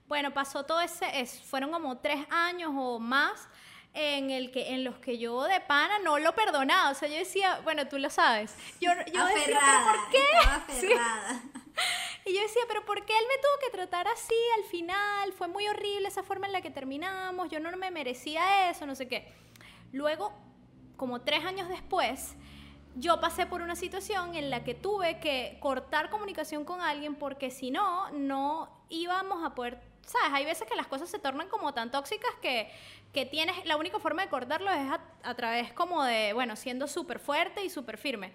Bueno, 0.08 0.32
pasó 0.32 0.64
todo 0.64 0.80
ese, 0.80 1.20
es, 1.20 1.40
fueron 1.40 1.72
como 1.72 1.98
tres 1.98 2.24
años 2.30 2.72
o 2.74 2.98
más 2.98 3.48
en 3.92 4.30
el 4.30 4.50
que 4.52 4.74
en 4.74 4.84
los 4.84 4.98
que 4.98 5.18
yo 5.18 5.44
de 5.44 5.58
pana 5.60 5.98
no 6.00 6.18
lo 6.18 6.34
perdonaba, 6.34 6.90
o 6.90 6.94
sea, 6.94 7.08
yo 7.08 7.16
decía, 7.16 7.60
bueno, 7.64 7.88
tú 7.88 7.98
lo 7.98 8.10
sabes. 8.10 8.54
Yo, 8.80 8.92
yo 9.12 9.26
decía, 9.26 9.58
¿pero 9.64 9.84
por 9.84 10.10
qué? 10.10 10.96
Y 12.24 12.34
yo 12.34 12.40
decía, 12.42 12.62
pero 12.66 12.84
¿por 12.84 13.04
qué 13.04 13.12
él 13.12 13.24
me 13.28 13.36
tuvo 13.36 13.52
que 13.64 13.70
tratar 13.70 14.08
así 14.08 14.34
al 14.58 14.64
final? 14.64 15.32
Fue 15.32 15.46
muy 15.46 15.68
horrible 15.68 16.08
esa 16.08 16.24
forma 16.24 16.46
en 16.46 16.52
la 16.52 16.60
que 16.60 16.70
terminamos, 16.70 17.48
yo 17.50 17.60
no 17.60 17.70
me 17.76 17.92
merecía 17.92 18.68
eso, 18.68 18.84
no 18.84 18.96
sé 18.96 19.06
qué. 19.06 19.32
Luego, 19.92 20.32
como 20.96 21.20
tres 21.20 21.44
años 21.44 21.68
después, 21.68 22.34
yo 22.96 23.20
pasé 23.20 23.46
por 23.46 23.62
una 23.62 23.76
situación 23.76 24.34
en 24.34 24.50
la 24.50 24.64
que 24.64 24.74
tuve 24.74 25.20
que 25.20 25.58
cortar 25.60 26.10
comunicación 26.10 26.64
con 26.64 26.80
alguien 26.80 27.14
porque 27.14 27.52
si 27.52 27.70
no, 27.70 28.10
no 28.10 28.84
íbamos 28.88 29.44
a 29.44 29.54
poder 29.54 29.80
¿sabes? 30.06 30.28
Hay 30.32 30.44
veces 30.44 30.66
que 30.66 30.74
las 30.74 30.86
cosas 30.86 31.10
se 31.10 31.18
tornan 31.18 31.48
como 31.48 31.74
tan 31.74 31.90
tóxicas 31.90 32.30
que, 32.40 32.70
que 33.12 33.26
tienes, 33.26 33.64
la 33.66 33.76
única 33.76 33.98
forma 33.98 34.22
de 34.22 34.28
cortarlo 34.28 34.70
es 34.70 34.90
a, 35.22 35.34
través 35.34 35.72
como 35.72 36.02
de, 36.04 36.32
bueno, 36.32 36.56
siendo 36.56 36.86
súper 36.86 37.18
fuerte 37.18 37.64
y 37.64 37.70
súper 37.70 37.98
firme. 37.98 38.32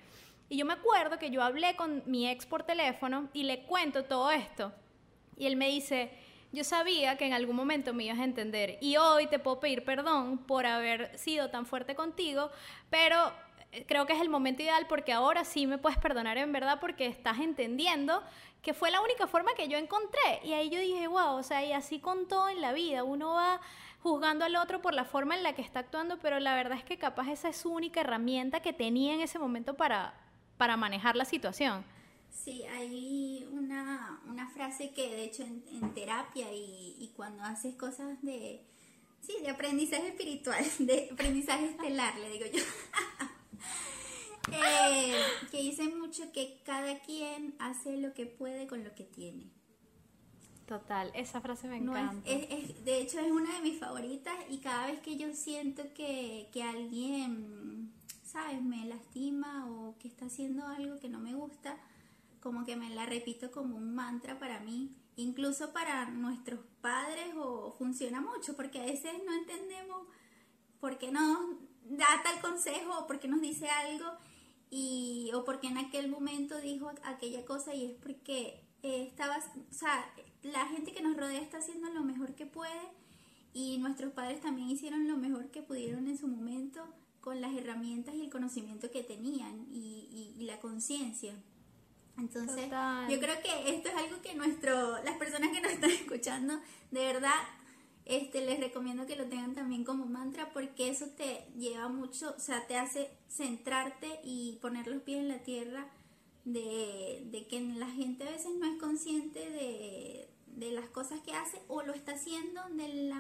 Y 0.50 0.58
yo 0.58 0.66
me 0.66 0.74
acuerdo 0.74 1.18
que 1.18 1.32
yo 1.32 1.42
hablé 1.42 1.76
con 1.76 2.04
mi 2.06 2.30
ex 2.30 2.46
por 2.46 2.64
teléfono 2.64 3.30
y 3.34 3.44
le 3.44 3.64
cuento 3.64 4.04
todo 4.04 4.32
esto. 4.32 4.74
Y 5.38 5.48
él 5.48 5.56
me 5.56 5.70
dice, 5.70 6.12
yo 6.52 6.66
sabía 6.66 7.18
que 7.18 7.26
en 7.26 7.34
algún 7.34 7.56
momento 7.56 7.94
me 7.94 8.04
ibas 8.04 8.20
a 8.20 8.26
entender 8.26 8.78
y 8.82 8.98
hoy 8.98 9.28
te 9.28 9.40
puedo 9.40 9.62
pedir 9.62 9.86
perdón 9.86 10.40
por 10.40 10.66
haber 10.66 11.18
sido 11.18 11.50
tan 11.50 11.66
fuerte 11.66 11.96
contigo, 11.96 12.52
pero 12.90 13.32
creo 13.88 14.06
que 14.06 14.14
es 14.14 14.22
el 14.22 14.30
momento 14.30 14.62
ideal 14.62 14.86
porque 14.88 15.14
ahora 15.14 15.46
sí 15.46 15.68
me 15.68 15.78
puedes 15.78 15.98
perdonar 15.98 16.38
en 16.38 16.52
verdad 16.52 16.80
porque 16.80 17.08
estás 17.08 17.40
entendiendo 17.40 18.22
que 18.62 18.74
fue 18.74 18.92
la 18.92 19.02
única 19.02 19.28
forma 19.28 19.54
que 19.56 19.68
yo 19.68 19.78
encontré. 19.78 20.42
Y 20.44 20.54
ahí 20.54 20.70
yo 20.70 20.80
dije, 20.80 21.08
wow, 21.08 21.36
o 21.36 21.44
sea, 21.44 21.66
y 21.66 21.74
así 21.74 22.00
con 22.00 22.28
todo 22.28 22.50
en 22.50 22.62
la 22.62 22.74
vida, 22.74 23.04
uno 23.04 23.34
va 23.34 23.60
juzgando 24.04 24.46
al 24.46 24.56
otro 24.56 24.82
por 24.82 24.94
la 24.94 25.06
forma 25.06 25.36
en 25.36 25.44
la 25.44 25.54
que 25.54 25.62
está 25.62 25.80
actuando, 25.80 26.20
pero 26.20 26.40
la 26.40 26.56
verdad 26.56 26.78
es 26.78 26.84
que 26.84 26.98
capaz 26.98 27.30
esa 27.30 27.50
es 27.50 27.58
su 27.58 27.72
única 27.72 28.02
herramienta 28.02 28.62
que 28.62 28.74
tenía 28.74 29.14
en 29.14 29.22
ese 29.22 29.40
momento 29.40 29.76
para, 29.76 30.14
para 30.58 30.78
manejar 30.78 31.16
la 31.16 31.26
situación. 31.26 31.84
Sí, 32.32 32.64
hay 32.64 33.48
una, 33.52 34.20
frase 34.54 34.92
que 34.92 35.10
de 35.10 35.24
hecho 35.26 35.44
en, 35.44 35.94
terapia 35.94 36.52
y, 36.52 36.96
y, 37.00 37.14
cuando 37.16 37.44
haces 37.44 37.76
cosas 37.76 38.22
de, 38.22 38.66
sí, 39.22 39.34
de 39.42 39.50
aprendizaje 39.50 40.08
espiritual, 40.08 40.64
de 40.80 41.10
aprendizaje 41.12 41.66
estelar, 41.66 42.18
le 42.18 42.30
digo 42.30 42.46
yo. 42.52 42.64
Eh, 44.52 45.16
que 45.52 45.58
dice 45.62 45.88
mucho 45.96 46.32
que 46.32 46.62
cada 46.66 47.00
quien 47.00 47.56
hace 47.60 47.98
lo 47.98 48.14
que 48.14 48.26
puede 48.26 48.68
con 48.68 48.84
lo 48.84 48.96
que 48.96 49.04
tiene. 49.04 49.52
Total, 50.66 51.12
esa 51.14 51.42
frase 51.42 51.68
me 51.68 51.78
encanta. 51.78 52.30
de 52.30 53.02
hecho 53.02 53.20
es 53.20 53.32
una 53.32 53.56
de 53.56 53.62
mis 53.62 53.80
favoritas 53.80 54.34
y 54.50 54.60
cada 54.60 54.88
vez 54.88 55.00
que 55.02 55.18
yo 55.18 55.34
siento 55.34 55.84
que, 55.94 56.50
que 56.54 56.64
alguien, 56.64 57.92
¿sabes?, 58.24 58.62
me 58.62 58.86
lastima 58.86 59.70
o 59.70 59.98
que 60.00 60.08
está 60.08 60.26
haciendo 60.26 60.66
algo 60.66 61.00
que 61.00 61.10
no 61.10 61.20
me 61.20 61.34
gusta, 61.34 61.78
como 62.40 62.66
que 62.66 62.76
me 62.76 62.90
la 62.90 63.06
repito 63.06 63.52
como 63.52 63.76
un 63.76 63.94
mantra 63.94 64.40
para 64.40 64.60
mí 64.62 64.96
incluso 65.16 65.72
para 65.74 66.10
nuestros 66.10 66.60
padres 66.82 67.34
o 67.38 67.74
funciona 67.78 68.22
mucho, 68.22 68.56
porque 68.56 68.80
a 68.80 68.86
veces 68.86 69.14
no 69.26 69.34
entendemos 69.34 70.08
por 70.80 70.98
qué 70.98 71.12
nos 71.12 71.38
da 71.86 72.08
tal 72.24 72.40
consejo 72.42 73.00
o 73.00 73.08
por 73.08 73.20
qué 73.20 73.28
nos 73.28 73.42
dice 73.42 73.70
algo 73.70 74.06
y 74.70 75.32
o 75.34 75.44
porque 75.44 75.68
en 75.68 75.78
aquel 75.78 76.10
momento 76.10 76.60
dijo 76.60 76.92
aquella 77.04 77.46
cosa 77.46 77.74
y 77.76 77.86
es 77.86 77.92
porque 78.02 78.64
eh, 78.84 79.04
estaba, 79.08 79.38
o 79.38 79.74
sea, 79.74 80.14
la 80.44 80.66
gente 80.68 80.94
que 80.94 81.02
nos 81.02 81.18
rodea 81.18 81.42
está 81.42 81.58
haciendo 81.58 81.90
lo 81.90 82.04
mejor 82.04 82.36
que 82.36 82.46
puede 82.46 82.82
y 83.54 83.78
nuestros 83.80 84.14
padres 84.14 84.42
también 84.42 84.70
hicieron 84.70 85.08
lo 85.08 85.18
mejor 85.18 85.52
que 85.52 85.62
pudieron 85.62 86.08
en 86.08 86.18
su 86.18 86.28
momento 86.28 86.86
con 87.20 87.42
las 87.42 87.54
herramientas 87.54 88.16
y 88.16 88.22
el 88.22 88.30
conocimiento 88.30 88.90
que 88.90 89.04
tenían 89.04 89.68
y, 89.70 90.34
y 90.38 90.44
la 90.46 90.60
conciencia. 90.60 91.36
Entonces, 92.18 92.66
yo 93.10 93.20
creo 93.20 93.42
que 93.42 93.76
esto 93.76 93.90
es 93.90 93.96
algo 93.96 94.22
que 94.22 94.36
nuestro, 94.36 95.02
las 95.04 95.18
personas 95.18 95.52
que 95.52 95.62
nos 95.62 95.72
están 95.72 95.90
escuchando, 95.92 96.60
de 96.92 97.06
verdad, 97.06 97.36
este, 98.06 98.46
les 98.46 98.60
recomiendo 98.60 99.06
que 99.06 99.16
lo 99.16 99.26
tengan 99.26 99.54
también 99.54 99.84
como 99.84 100.06
mantra 100.06 100.52
porque 100.54 100.90
eso 100.90 101.08
te 101.18 101.46
lleva 101.58 101.88
mucho, 101.88 102.34
o 102.36 102.40
sea, 102.40 102.66
te 102.68 102.78
hace 102.78 103.10
centrarte 103.30 104.20
y 104.24 104.58
poner 104.62 104.88
los 104.88 105.02
pies 105.04 105.20
en 105.20 105.28
la 105.28 105.40
tierra 105.40 105.88
de, 106.46 107.24
de 107.26 107.48
que 107.48 107.62
la 107.62 107.90
gente 107.90 108.28
a 108.28 108.32
veces 108.32 108.52
no 108.60 108.66
es 108.66 108.80
consciente 108.80 109.40
de, 109.50 110.28
de 110.48 110.72
las 110.72 110.90
cosas 110.90 111.22
que 111.22 111.34
hace 111.34 111.62
o 111.68 111.84
lo 111.84 111.94
está 111.94 112.14
haciendo 112.14 112.62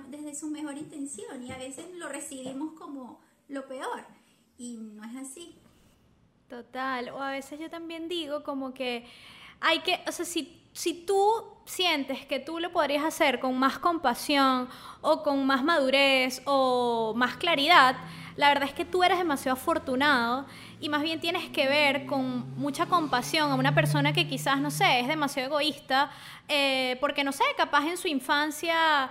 desde 0.10 0.36
su 0.36 0.50
mejor 0.50 0.78
intención 0.78 1.44
y 1.44 1.52
a 1.52 1.58
veces 1.58 1.86
lo 1.96 2.10
recibimos 2.10 2.74
como 2.74 3.22
lo 3.48 3.68
peor 3.68 4.06
y 4.58 4.78
no 4.78 5.04
es 5.04 5.16
así. 5.16 5.56
Total, 6.48 7.10
o 7.10 7.22
a 7.22 7.32
veces 7.32 7.60
yo 7.60 7.70
también 7.70 8.10
digo 8.10 8.44
como 8.44 8.74
que 8.74 9.06
hay 9.62 9.80
que, 9.82 10.00
o 10.08 10.12
sea, 10.12 10.26
si, 10.26 10.62
si 10.74 10.94
tú 11.06 11.22
sientes 11.72 12.26
que 12.26 12.38
tú 12.40 12.60
lo 12.60 12.74
podrías 12.74 13.06
hacer 13.06 13.40
con 13.40 13.58
más 13.58 13.80
compasión 13.80 14.68
o 15.00 15.24
con 15.24 15.46
más 15.46 15.64
madurez 15.64 16.42
o 16.44 17.14
más 17.16 17.38
claridad, 17.38 17.96
la 18.36 18.50
verdad 18.50 18.68
es 18.68 18.74
que 18.74 18.84
tú 18.84 19.04
eres 19.04 19.18
demasiado 19.18 19.58
afortunado 19.58 20.46
y 20.82 20.90
más 20.90 21.02
bien 21.02 21.22
tienes 21.22 21.50
que 21.50 21.70
ver 21.70 22.06
con 22.08 22.58
mucha 22.58 22.88
compasión 22.88 23.52
a 23.52 23.56
una 23.56 23.74
persona 23.74 24.12
que 24.12 24.28
quizás, 24.28 24.60
no 24.60 24.70
sé, 24.70 25.00
es 25.00 25.08
demasiado 25.08 25.48
egoísta, 25.48 26.12
eh, 26.50 26.98
porque 27.00 27.24
no 27.24 27.32
sé, 27.32 27.46
capaz 27.56 27.88
en 27.88 27.96
su 27.96 28.10
infancia 28.10 29.10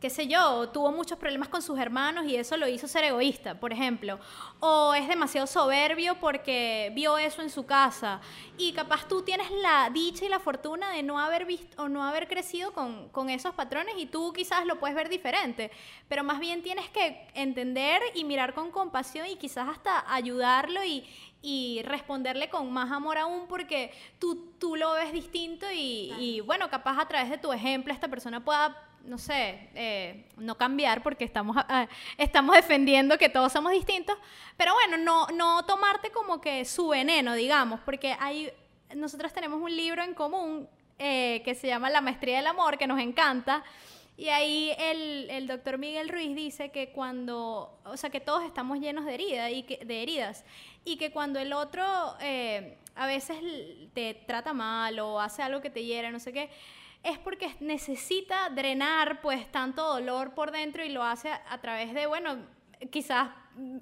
qué 0.00 0.10
sé 0.10 0.28
yo, 0.28 0.68
tuvo 0.68 0.92
muchos 0.92 1.18
problemas 1.18 1.48
con 1.48 1.60
sus 1.60 1.78
hermanos 1.78 2.26
y 2.26 2.36
eso 2.36 2.56
lo 2.56 2.68
hizo 2.68 2.86
ser 2.86 3.04
egoísta, 3.04 3.58
por 3.58 3.72
ejemplo. 3.72 4.18
O 4.60 4.94
es 4.94 5.08
demasiado 5.08 5.46
soberbio 5.46 6.14
porque 6.20 6.92
vio 6.94 7.18
eso 7.18 7.42
en 7.42 7.50
su 7.50 7.66
casa. 7.66 8.20
Y 8.56 8.72
capaz 8.72 9.08
tú 9.08 9.22
tienes 9.22 9.50
la 9.50 9.90
dicha 9.90 10.24
y 10.24 10.28
la 10.28 10.38
fortuna 10.38 10.90
de 10.90 11.02
no 11.02 11.18
haber 11.18 11.46
visto 11.46 11.82
o 11.82 11.88
no 11.88 12.04
haber 12.04 12.28
crecido 12.28 12.72
con, 12.72 13.08
con 13.08 13.28
esos 13.28 13.54
patrones 13.54 13.94
y 13.98 14.06
tú 14.06 14.32
quizás 14.32 14.66
lo 14.66 14.78
puedes 14.78 14.96
ver 14.96 15.08
diferente. 15.08 15.70
Pero 16.08 16.22
más 16.22 16.38
bien 16.38 16.62
tienes 16.62 16.88
que 16.90 17.26
entender 17.34 18.00
y 18.14 18.24
mirar 18.24 18.54
con 18.54 18.70
compasión 18.70 19.26
y 19.26 19.36
quizás 19.36 19.68
hasta 19.68 20.12
ayudarlo 20.12 20.84
y, 20.84 21.04
y 21.42 21.82
responderle 21.84 22.50
con 22.50 22.72
más 22.72 22.90
amor 22.92 23.18
aún 23.18 23.46
porque 23.48 23.92
tú, 24.18 24.52
tú 24.58 24.76
lo 24.76 24.92
ves 24.92 25.12
distinto 25.12 25.66
y, 25.72 26.12
y, 26.18 26.40
bueno, 26.40 26.68
capaz 26.70 27.00
a 27.00 27.08
través 27.08 27.30
de 27.30 27.38
tu 27.38 27.52
ejemplo 27.52 27.92
esta 27.92 28.08
persona 28.08 28.44
pueda 28.44 28.87
no 29.08 29.18
sé, 29.18 29.70
eh, 29.74 30.26
no 30.36 30.56
cambiar 30.56 31.02
porque 31.02 31.24
estamos, 31.24 31.56
estamos 32.18 32.54
defendiendo 32.54 33.18
que 33.18 33.28
todos 33.28 33.52
somos 33.52 33.72
distintos, 33.72 34.16
pero 34.56 34.74
bueno, 34.74 34.96
no, 34.98 35.26
no 35.28 35.64
tomarte 35.64 36.10
como 36.10 36.40
que 36.40 36.64
su 36.64 36.88
veneno, 36.88 37.34
digamos, 37.34 37.80
porque 37.80 38.14
hay, 38.20 38.52
nosotros 38.94 39.32
tenemos 39.32 39.60
un 39.60 39.74
libro 39.74 40.02
en 40.02 40.14
común 40.14 40.68
eh, 40.98 41.42
que 41.44 41.54
se 41.54 41.66
llama 41.66 41.90
La 41.90 42.00
Maestría 42.00 42.36
del 42.36 42.46
Amor, 42.46 42.76
que 42.76 42.86
nos 42.86 43.00
encanta, 43.00 43.64
y 44.18 44.30
ahí 44.30 44.72
el, 44.78 45.30
el, 45.30 45.46
doctor 45.46 45.78
Miguel 45.78 46.08
Ruiz 46.08 46.34
dice 46.34 46.70
que 46.70 46.90
cuando, 46.90 47.78
o 47.84 47.96
sea, 47.96 48.10
que 48.10 48.18
todos 48.18 48.42
estamos 48.42 48.80
llenos 48.80 49.04
de, 49.04 49.14
heridas 49.14 49.52
y 49.52 49.62
que, 49.62 49.84
de 49.84 50.02
heridas, 50.02 50.44
y 50.84 50.96
que 50.96 51.12
cuando 51.12 51.38
el 51.38 51.52
otro 51.52 51.84
eh, 52.20 52.76
a 52.96 53.06
veces 53.06 53.38
te 53.94 54.14
trata 54.26 54.52
mal 54.52 54.98
o 54.98 55.20
hace 55.20 55.40
algo 55.40 55.60
que 55.60 55.70
te 55.70 55.84
hiera, 55.84 56.10
no 56.10 56.18
sé 56.18 56.32
qué, 56.32 56.50
es 57.02 57.18
porque 57.18 57.54
necesita 57.60 58.50
drenar 58.50 59.20
pues 59.20 59.50
tanto 59.50 59.84
dolor 59.84 60.34
por 60.34 60.50
dentro 60.50 60.84
y 60.84 60.90
lo 60.90 61.02
hace 61.02 61.30
a, 61.30 61.60
través 61.60 61.94
de, 61.94 62.06
bueno, 62.06 62.38
quizás 62.90 63.30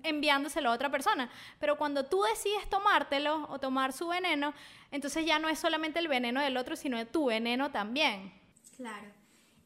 enviándoselo 0.03 0.71
a 0.71 0.73
otra 0.73 0.91
persona. 0.91 1.31
Pero 1.59 1.77
cuando 1.77 2.07
tú 2.07 2.23
decides 2.23 2.69
tomártelo 2.69 3.47
o 3.51 3.59
tomar 3.59 3.93
su 3.93 4.09
veneno, 4.09 4.55
entonces 4.91 5.25
ya 5.27 5.39
no 5.39 5.49
es 5.49 5.59
solamente 5.59 5.99
el 5.99 6.09
veneno 6.09 6.41
del 6.41 6.57
otro, 6.57 6.77
sino 6.77 7.05
tu 7.07 7.27
veneno 7.27 7.71
también. 7.71 8.33
Claro. 8.77 9.09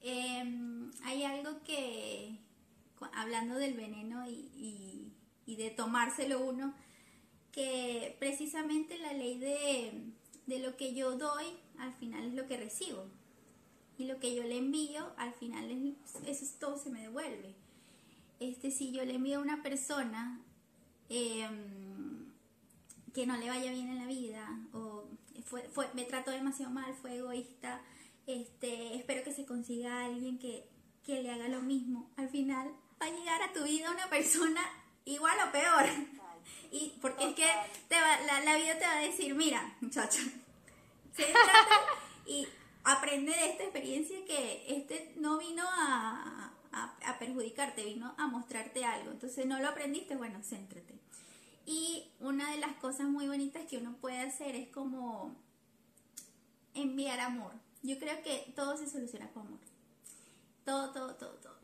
Em, 0.00 0.90
hay 1.04 1.24
algo 1.24 1.62
que, 1.62 2.38
hablando 3.14 3.56
del 3.56 3.74
veneno 3.74 4.26
y, 4.26 5.12
y, 5.46 5.56
de 5.56 5.70
tomárselo 5.70 6.40
uno, 6.40 6.74
que 7.50 8.16
precisamente 8.20 8.96
la 8.98 9.12
ley 9.12 9.36
de, 9.36 9.92
de 10.46 10.58
lo 10.60 10.76
que 10.76 10.94
yo 10.94 11.16
doy 11.18 11.44
al 11.80 11.92
final 11.92 12.24
es 12.24 12.34
lo 12.34 12.46
que 12.46 12.56
recibo 12.56 13.04
y 14.00 14.06
lo 14.06 14.18
que 14.18 14.34
yo 14.34 14.42
le 14.44 14.56
envío, 14.56 15.12
al 15.18 15.34
final 15.34 15.70
eso 16.26 16.44
es 16.44 16.58
todo 16.58 16.78
se 16.78 16.88
me 16.88 17.02
devuelve. 17.02 17.54
Este, 18.38 18.70
si 18.70 18.92
yo 18.92 19.04
le 19.04 19.16
envío 19.16 19.38
a 19.38 19.42
una 19.42 19.62
persona 19.62 20.40
em, 21.10 22.32
que 23.12 23.26
no 23.26 23.36
le 23.36 23.50
vaya 23.50 23.70
bien 23.70 23.88
en 23.88 23.98
la 23.98 24.06
vida, 24.06 24.58
o 24.72 25.04
fue, 25.44 25.90
me 25.92 26.04
trató 26.04 26.30
demasiado 26.30 26.72
mal, 26.72 26.94
fue 26.94 27.16
egoísta, 27.16 27.82
este, 28.26 28.96
espero 28.96 29.22
que 29.22 29.34
se 29.34 29.44
consiga 29.44 30.00
a 30.00 30.06
alguien 30.06 30.38
que, 30.38 30.66
que 31.04 31.22
le 31.22 31.30
haga 31.30 31.48
lo 31.48 31.60
mismo. 31.60 32.10
Al 32.16 32.30
final 32.30 32.72
va 33.00 33.04
a 33.04 33.10
llegar 33.10 33.42
a 33.42 33.52
tu 33.52 33.64
vida 33.64 33.90
una 33.90 34.08
persona 34.08 34.62
igual 35.04 35.36
o 35.46 35.52
peor. 35.52 35.84
Y 36.72 36.94
porque 37.02 37.28
es 37.28 37.34
que 37.34 37.46
la, 37.90 38.40
la, 38.44 38.56
vida 38.56 38.78
te 38.78 38.86
va 38.86 38.96
a 38.96 39.02
decir, 39.02 39.34
mira, 39.34 39.76
muchacha, 39.82 40.20
y 42.26 42.46
aprende 42.84 43.32
de 43.32 43.50
esta 43.50 43.64
experiencia 43.64 44.24
que 44.24 44.64
este 44.68 45.12
no 45.16 45.38
vino 45.38 45.62
a, 45.66 46.52
a, 46.72 47.18
perjudicarte, 47.18 47.84
vino 47.84 48.14
a 48.16 48.26
mostrarte 48.26 48.84
algo. 48.84 49.10
Entonces 49.10 49.46
no 49.46 49.58
lo 49.58 49.68
aprendiste, 49.68 50.16
bueno, 50.16 50.40
céntrate. 50.42 50.94
Y 51.66 52.08
una 52.20 52.50
de 52.52 52.58
las 52.58 52.74
cosas 52.76 53.06
muy 53.06 53.28
bonitas 53.28 53.66
que 53.68 53.78
uno 53.78 53.96
puede 54.00 54.20
hacer 54.20 54.54
es 54.54 54.68
como 54.68 55.36
enviar 56.74 57.20
amor. 57.20 57.52
Yo 57.82 57.98
creo 57.98 58.22
que 58.22 58.52
todo 58.54 58.76
se 58.76 58.88
soluciona 58.88 59.28
con 59.30 59.46
amor. 59.46 59.60
Todo, 60.64 60.90
todo, 60.92 61.14
todo, 61.14 61.32
todo. 61.34 61.56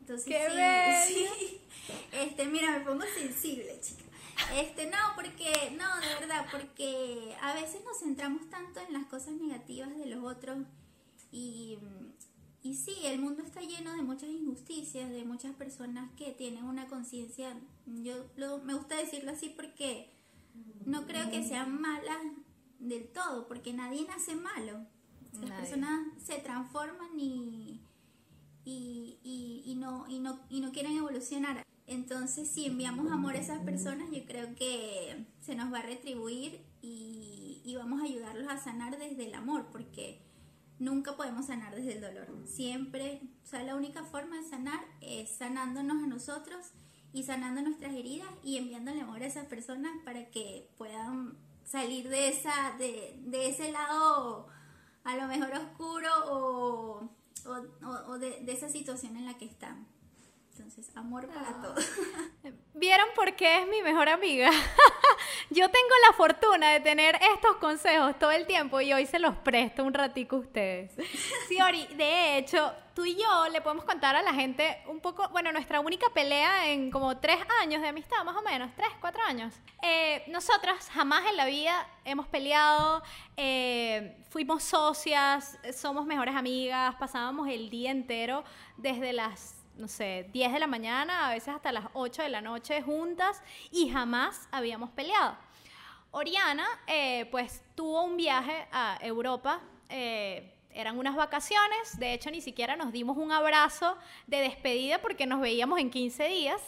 Entonces, 0.00 0.26
¡Qué 0.26 1.04
sí, 1.06 1.26
sí. 1.38 1.60
Este, 2.12 2.46
mira, 2.46 2.78
me 2.78 2.84
pongo 2.84 3.04
sensible, 3.16 3.78
chica. 3.80 4.03
Este, 4.52 4.86
no, 4.86 4.98
porque, 5.14 5.76
no, 5.78 6.00
de 6.00 6.20
verdad, 6.20 6.46
porque 6.50 7.36
a 7.40 7.54
veces 7.54 7.82
nos 7.84 7.98
centramos 7.98 8.48
tanto 8.50 8.80
en 8.80 8.92
las 8.92 9.06
cosas 9.06 9.34
negativas 9.34 9.96
de 9.96 10.06
los 10.06 10.24
otros 10.24 10.58
y, 11.32 11.78
y 12.62 12.74
sí, 12.74 12.94
el 13.04 13.18
mundo 13.18 13.42
está 13.42 13.60
lleno 13.60 13.94
de 13.96 14.02
muchas 14.02 14.28
injusticias, 14.28 15.10
de 15.10 15.24
muchas 15.24 15.54
personas 15.54 16.10
que 16.16 16.32
tienen 16.32 16.64
una 16.64 16.86
conciencia, 16.86 17.56
yo 17.86 18.14
me 18.64 18.74
gusta 18.74 18.96
decirlo 18.96 19.32
así 19.32 19.48
porque 19.48 20.10
no 20.84 21.06
creo 21.06 21.30
que 21.30 21.42
sean 21.42 21.80
malas 21.80 22.22
del 22.78 23.08
todo, 23.08 23.48
porque 23.48 23.72
nadie 23.72 24.06
nace 24.06 24.34
malo. 24.36 24.86
Las 25.40 25.50
personas 25.50 26.06
se 26.24 26.38
transforman 26.38 27.18
y, 27.18 27.80
y, 28.64 29.18
y, 29.24 29.62
y, 29.66 29.74
no, 29.74 30.06
y, 30.08 30.20
no, 30.20 30.40
y 30.48 30.60
no 30.60 30.70
quieren 30.70 30.96
evolucionar. 30.96 31.64
Entonces, 31.86 32.48
si 32.48 32.66
enviamos 32.66 33.10
amor 33.12 33.34
a 33.34 33.40
esas 33.40 33.60
personas, 33.60 34.10
yo 34.10 34.24
creo 34.24 34.54
que 34.54 35.26
se 35.40 35.54
nos 35.54 35.72
va 35.72 35.80
a 35.80 35.82
retribuir 35.82 36.64
y, 36.80 37.74
vamos 37.76 38.00
a 38.00 38.04
ayudarlos 38.04 38.48
a 38.48 38.56
sanar 38.56 38.98
desde 38.98 39.26
el 39.26 39.34
amor, 39.34 39.66
porque 39.72 40.22
nunca 40.78 41.16
podemos 41.16 41.46
sanar 41.46 41.74
desde 41.74 41.94
el 41.94 42.00
dolor. 42.00 42.28
Siempre, 42.46 43.20
o 43.42 43.46
sea, 43.46 43.62
la 43.64 43.74
única 43.74 44.04
forma 44.04 44.36
de 44.36 44.48
sanar 44.48 44.80
es 45.00 45.30
sanándonos 45.30 46.02
a 46.04 46.06
nosotros 46.06 46.70
y 47.12 47.24
sanando 47.24 47.62
nuestras 47.62 47.92
heridas 47.92 48.28
y 48.44 48.58
enviándole 48.58 49.00
amor 49.00 49.22
a 49.22 49.26
esas 49.26 49.46
personas 49.46 49.92
para 50.04 50.30
que 50.30 50.70
puedan 50.78 51.36
salir 51.64 52.08
de, 52.08 52.28
esa, 52.28 52.76
de, 52.78 53.18
de 53.24 53.48
ese 53.48 53.72
lado 53.72 54.48
a 55.04 55.16
lo 55.16 55.28
mejor 55.28 55.52
oscuro 55.52 56.08
o, 56.26 57.08
de 58.18 58.52
esa 58.52 58.68
situación 58.68 59.16
en 59.16 59.26
la 59.26 59.34
que 59.34 59.44
están. 59.44 59.86
Entonces, 60.56 60.88
amor 60.94 61.26
para 61.26 61.48
ah. 61.48 61.62
todos. 61.62 61.84
¿Vieron 62.74 63.08
por 63.16 63.34
qué 63.34 63.62
es 63.62 63.66
mi 63.66 63.82
mejor 63.82 64.08
amiga? 64.08 64.50
yo 65.50 65.68
tengo 65.68 65.94
la 66.06 66.12
fortuna 66.16 66.70
de 66.70 66.78
tener 66.78 67.18
estos 67.34 67.56
consejos 67.56 68.16
todo 68.20 68.30
el 68.30 68.46
tiempo 68.46 68.80
y 68.80 68.92
hoy 68.92 69.04
se 69.04 69.18
los 69.18 69.34
presto 69.34 69.82
un 69.82 69.92
ratico 69.92 70.36
a 70.36 70.38
ustedes. 70.40 70.92
Sí, 71.48 71.60
Ori, 71.60 71.86
de 71.96 72.38
hecho, 72.38 72.72
tú 72.94 73.04
y 73.04 73.16
yo 73.16 73.48
le 73.50 73.60
podemos 73.60 73.84
contar 73.84 74.14
a 74.14 74.22
la 74.22 74.32
gente 74.32 74.80
un 74.86 75.00
poco, 75.00 75.28
bueno, 75.30 75.50
nuestra 75.50 75.80
única 75.80 76.06
pelea 76.14 76.70
en 76.70 76.90
como 76.90 77.18
tres 77.18 77.38
años 77.60 77.82
de 77.82 77.88
amistad, 77.88 78.24
más 78.24 78.36
o 78.36 78.42
menos, 78.42 78.70
tres, 78.76 78.88
cuatro 79.00 79.22
años. 79.24 79.52
Eh, 79.82 80.22
nosotras 80.28 80.88
jamás 80.90 81.26
en 81.28 81.36
la 81.36 81.46
vida 81.46 81.86
hemos 82.04 82.28
peleado, 82.28 83.02
eh, 83.36 84.16
fuimos 84.30 84.62
socias, 84.62 85.58
somos 85.76 86.06
mejores 86.06 86.36
amigas, 86.36 86.94
pasábamos 86.94 87.48
el 87.48 87.68
día 87.70 87.90
entero 87.90 88.44
desde 88.78 89.12
las 89.12 89.63
no 89.76 89.88
sé, 89.88 90.28
10 90.32 90.52
de 90.52 90.58
la 90.58 90.66
mañana, 90.66 91.28
a 91.28 91.30
veces 91.32 91.48
hasta 91.48 91.72
las 91.72 91.86
8 91.94 92.22
de 92.22 92.28
la 92.28 92.40
noche 92.40 92.82
juntas 92.82 93.42
y 93.70 93.88
jamás 93.88 94.48
habíamos 94.52 94.90
peleado. 94.90 95.36
Oriana, 96.10 96.66
eh, 96.86 97.26
pues 97.30 97.62
tuvo 97.74 98.04
un 98.04 98.16
viaje 98.16 98.68
a 98.70 98.98
Europa, 99.00 99.60
eh, 99.88 100.54
eran 100.70 100.98
unas 100.98 101.16
vacaciones, 101.16 101.98
de 101.98 102.14
hecho 102.14 102.30
ni 102.30 102.40
siquiera 102.40 102.76
nos 102.76 102.92
dimos 102.92 103.16
un 103.16 103.32
abrazo 103.32 103.96
de 104.26 104.38
despedida 104.38 105.00
porque 105.00 105.26
nos 105.26 105.40
veíamos 105.40 105.80
en 105.80 105.90
15 105.90 106.28
días. 106.28 106.60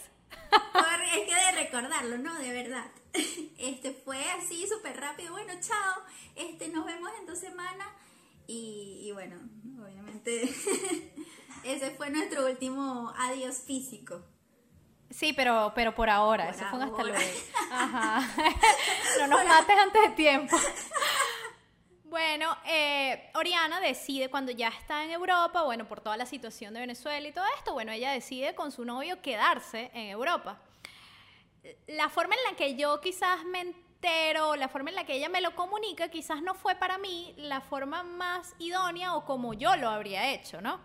es 1.13 1.25
que 1.27 1.35
de 1.35 1.63
recordarlo, 1.63 2.17
¿no? 2.17 2.37
De 2.39 2.51
verdad. 2.51 2.85
Este 3.57 3.91
fue 3.91 4.23
así 4.31 4.67
súper 4.67 4.99
rápido, 4.99 5.31
bueno, 5.31 5.53
chao, 5.59 6.03
este, 6.35 6.67
nos 6.69 6.85
vemos 6.85 7.09
en 7.19 7.25
dos 7.25 7.39
semanas 7.39 7.87
y, 8.45 8.99
y 9.03 9.11
bueno, 9.13 9.37
obviamente 9.81 10.43
ese 11.67 11.91
fue 11.91 12.09
nuestro 12.09 12.45
último 12.45 13.13
adiós 13.17 13.63
físico. 13.65 14.23
Sí, 15.09 15.33
pero, 15.33 15.71
pero 15.73 15.95
por 15.95 16.09
ahora, 16.09 16.49
eso 16.49 16.65
fue 16.69 16.79
un 16.79 16.85
hasta 16.85 17.03
luego. 17.03 17.39
Ajá. 17.71 18.27
no 19.19 19.27
nos 19.27 19.45
mates 19.45 19.77
antes 19.77 20.01
de 20.01 20.09
tiempo. 20.09 20.57
Bueno, 22.03 22.57
eh, 22.65 23.29
Oriana 23.35 23.81
decide 23.81 24.29
cuando 24.29 24.51
ya 24.51 24.69
está 24.69 25.03
en 25.03 25.11
Europa, 25.11 25.63
bueno, 25.63 25.87
por 25.87 25.99
toda 25.99 26.15
la 26.15 26.25
situación 26.25 26.73
de 26.73 26.79
Venezuela 26.79 27.27
y 27.27 27.31
todo 27.33 27.45
esto, 27.57 27.73
bueno, 27.73 27.91
ella 27.91 28.11
decide 28.11 28.55
con 28.55 28.71
su 28.71 28.85
novio 28.85 29.21
quedarse 29.21 29.91
en 29.93 30.07
Europa. 30.07 30.57
La 31.87 32.07
forma 32.07 32.35
en 32.35 32.51
la 32.51 32.57
que 32.57 32.75
yo 32.75 33.01
quizás 33.01 33.43
me 33.43 33.59
entero, 33.59 34.55
la 34.55 34.69
forma 34.69 34.89
en 34.89 34.95
la 34.95 35.05
que 35.05 35.15
ella 35.15 35.27
me 35.27 35.41
lo 35.41 35.53
comunica, 35.53 36.07
quizás 36.07 36.41
no 36.41 36.53
fue 36.55 36.75
para 36.75 36.97
mí 36.97 37.33
la 37.37 37.59
forma 37.59 38.03
más 38.03 38.55
idónea 38.57 39.15
o 39.15 39.25
como 39.25 39.53
yo 39.53 39.75
lo 39.75 39.89
habría 39.89 40.31
hecho, 40.31 40.61
¿no? 40.61 40.79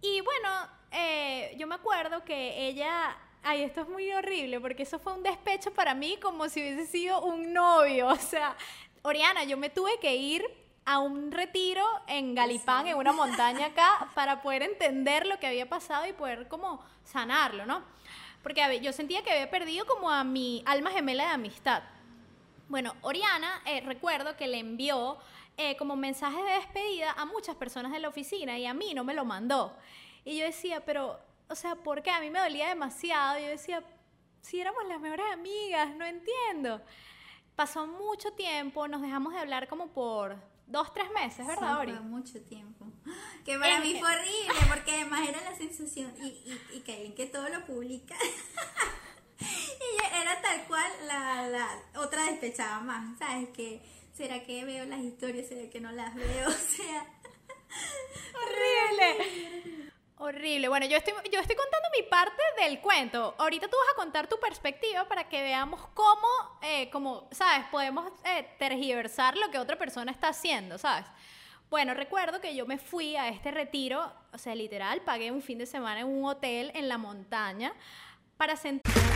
Y 0.00 0.20
bueno, 0.20 0.48
eh, 0.92 1.54
yo 1.58 1.66
me 1.66 1.74
acuerdo 1.74 2.24
que 2.24 2.66
ella 2.68 3.16
Ay, 3.48 3.62
esto 3.62 3.82
es 3.82 3.88
muy 3.88 4.10
horrible 4.10 4.58
porque 4.58 4.82
eso 4.82 4.98
fue 4.98 5.12
un 5.12 5.22
despecho 5.22 5.72
para 5.72 5.94
mí 5.94 6.18
como 6.20 6.48
si 6.48 6.58
hubiese 6.60 6.84
sido 6.84 7.22
un 7.22 7.52
novio. 7.52 8.08
O 8.16 8.16
sea, 8.16 8.56
Oriana, 9.02 9.44
yo 9.44 9.56
me 9.56 9.70
tuve 9.70 10.00
que 10.00 10.16
ir 10.16 10.44
a 10.84 10.98
un 10.98 11.30
retiro 11.30 11.84
en 12.08 12.34
Galipán, 12.34 12.88
en 12.88 12.96
una 12.96 13.12
montaña 13.12 13.66
acá, 13.66 14.10
para 14.16 14.42
poder 14.42 14.64
entender 14.64 15.28
lo 15.28 15.38
que 15.38 15.46
había 15.46 15.68
pasado 15.68 16.08
y 16.08 16.12
poder 16.12 16.48
como 16.48 16.84
sanarlo, 17.04 17.66
¿no? 17.66 17.84
Porque 18.42 18.80
yo 18.80 18.92
sentía 18.92 19.22
que 19.22 19.30
había 19.30 19.48
perdido 19.48 19.86
como 19.86 20.10
a 20.10 20.24
mi 20.24 20.64
alma 20.66 20.90
gemela 20.90 21.26
de 21.26 21.30
amistad. 21.30 21.84
Bueno, 22.68 22.94
Oriana, 23.02 23.62
eh, 23.64 23.80
recuerdo 23.80 24.36
que 24.36 24.48
le 24.48 24.58
envió 24.58 25.18
eh, 25.56 25.76
como 25.76 25.94
mensaje 25.94 26.42
de 26.42 26.52
despedida 26.54 27.12
a 27.12 27.24
muchas 27.24 27.54
personas 27.56 27.92
de 27.92 28.00
la 28.00 28.08
oficina 28.08 28.58
y 28.58 28.66
a 28.66 28.74
mí 28.74 28.92
no 28.92 29.04
me 29.04 29.14
lo 29.14 29.24
mandó. 29.24 29.76
Y 30.24 30.36
yo 30.38 30.44
decía, 30.44 30.84
pero, 30.84 31.20
o 31.48 31.54
sea, 31.54 31.76
¿por 31.76 32.02
qué? 32.02 32.10
A 32.10 32.20
mí 32.20 32.30
me 32.30 32.40
dolía 32.40 32.68
demasiado. 32.68 33.38
Yo 33.38 33.46
decía, 33.46 33.84
si 34.42 34.60
éramos 34.60 34.84
las 34.88 35.00
mejores 35.00 35.26
amigas, 35.32 35.94
no 35.94 36.04
entiendo. 36.04 36.82
Pasó 37.54 37.86
mucho 37.86 38.32
tiempo, 38.32 38.88
nos 38.88 39.00
dejamos 39.00 39.32
de 39.32 39.38
hablar 39.38 39.68
como 39.68 39.86
por 39.88 40.36
dos, 40.66 40.92
tres 40.92 41.10
meses, 41.12 41.46
¿verdad, 41.46 41.82
sí, 41.84 41.92
Fue 41.92 42.00
mucho 42.00 42.42
tiempo. 42.42 42.86
Que 43.44 43.56
para 43.56 43.78
mí 43.78 43.96
fue 44.00 44.12
horrible, 44.12 44.66
porque 44.68 44.90
además 44.90 45.28
era 45.28 45.40
la 45.40 45.54
sensación, 45.54 46.12
y, 46.20 46.26
y, 46.26 46.60
y 46.74 46.80
que, 46.80 47.14
que 47.14 47.26
todo 47.26 47.48
lo 47.48 47.64
publica. 47.64 48.16
era 50.20 50.40
tal 50.40 50.64
cual 50.66 50.90
la, 51.06 51.48
la 51.48 51.68
otra 52.00 52.24
despechaba 52.24 52.80
más, 52.80 53.18
¿sabes? 53.18 53.48
Que 53.50 53.82
será 54.12 54.42
que 54.42 54.64
veo 54.64 54.84
las 54.86 55.00
historias, 55.00 55.48
será 55.48 55.68
que 55.70 55.80
no 55.80 55.92
las 55.92 56.14
veo, 56.14 56.48
o 56.48 56.52
sea. 56.52 57.06
horrible. 58.34 59.92
Horrible. 60.18 60.68
Bueno, 60.68 60.86
yo 60.86 60.96
estoy, 60.96 61.12
yo 61.30 61.40
estoy 61.40 61.56
contando 61.56 61.88
mi 61.94 62.02
parte 62.08 62.42
del 62.58 62.80
cuento. 62.80 63.34
Ahorita 63.36 63.68
tú 63.68 63.76
vas 63.76 63.92
a 63.92 63.96
contar 63.96 64.26
tu 64.26 64.40
perspectiva 64.40 65.06
para 65.06 65.28
que 65.28 65.42
veamos 65.42 65.86
cómo, 65.92 66.26
eh, 66.62 66.90
¿sabes? 67.32 67.66
Podemos 67.70 68.10
eh, 68.24 68.48
tergiversar 68.58 69.36
lo 69.36 69.50
que 69.50 69.58
otra 69.58 69.76
persona 69.76 70.10
está 70.10 70.28
haciendo, 70.28 70.78
¿sabes? 70.78 71.04
Bueno, 71.68 71.92
recuerdo 71.92 72.40
que 72.40 72.54
yo 72.54 72.64
me 72.64 72.78
fui 72.78 73.16
a 73.16 73.28
este 73.28 73.50
retiro, 73.50 74.10
o 74.32 74.38
sea, 74.38 74.54
literal, 74.54 75.02
pagué 75.02 75.32
un 75.32 75.42
fin 75.42 75.58
de 75.58 75.66
semana 75.66 76.00
en 76.00 76.06
un 76.06 76.24
hotel 76.24 76.70
en 76.74 76.88
la 76.88 76.96
montaña 76.96 77.74
para 78.38 78.56
sentir... 78.56 79.15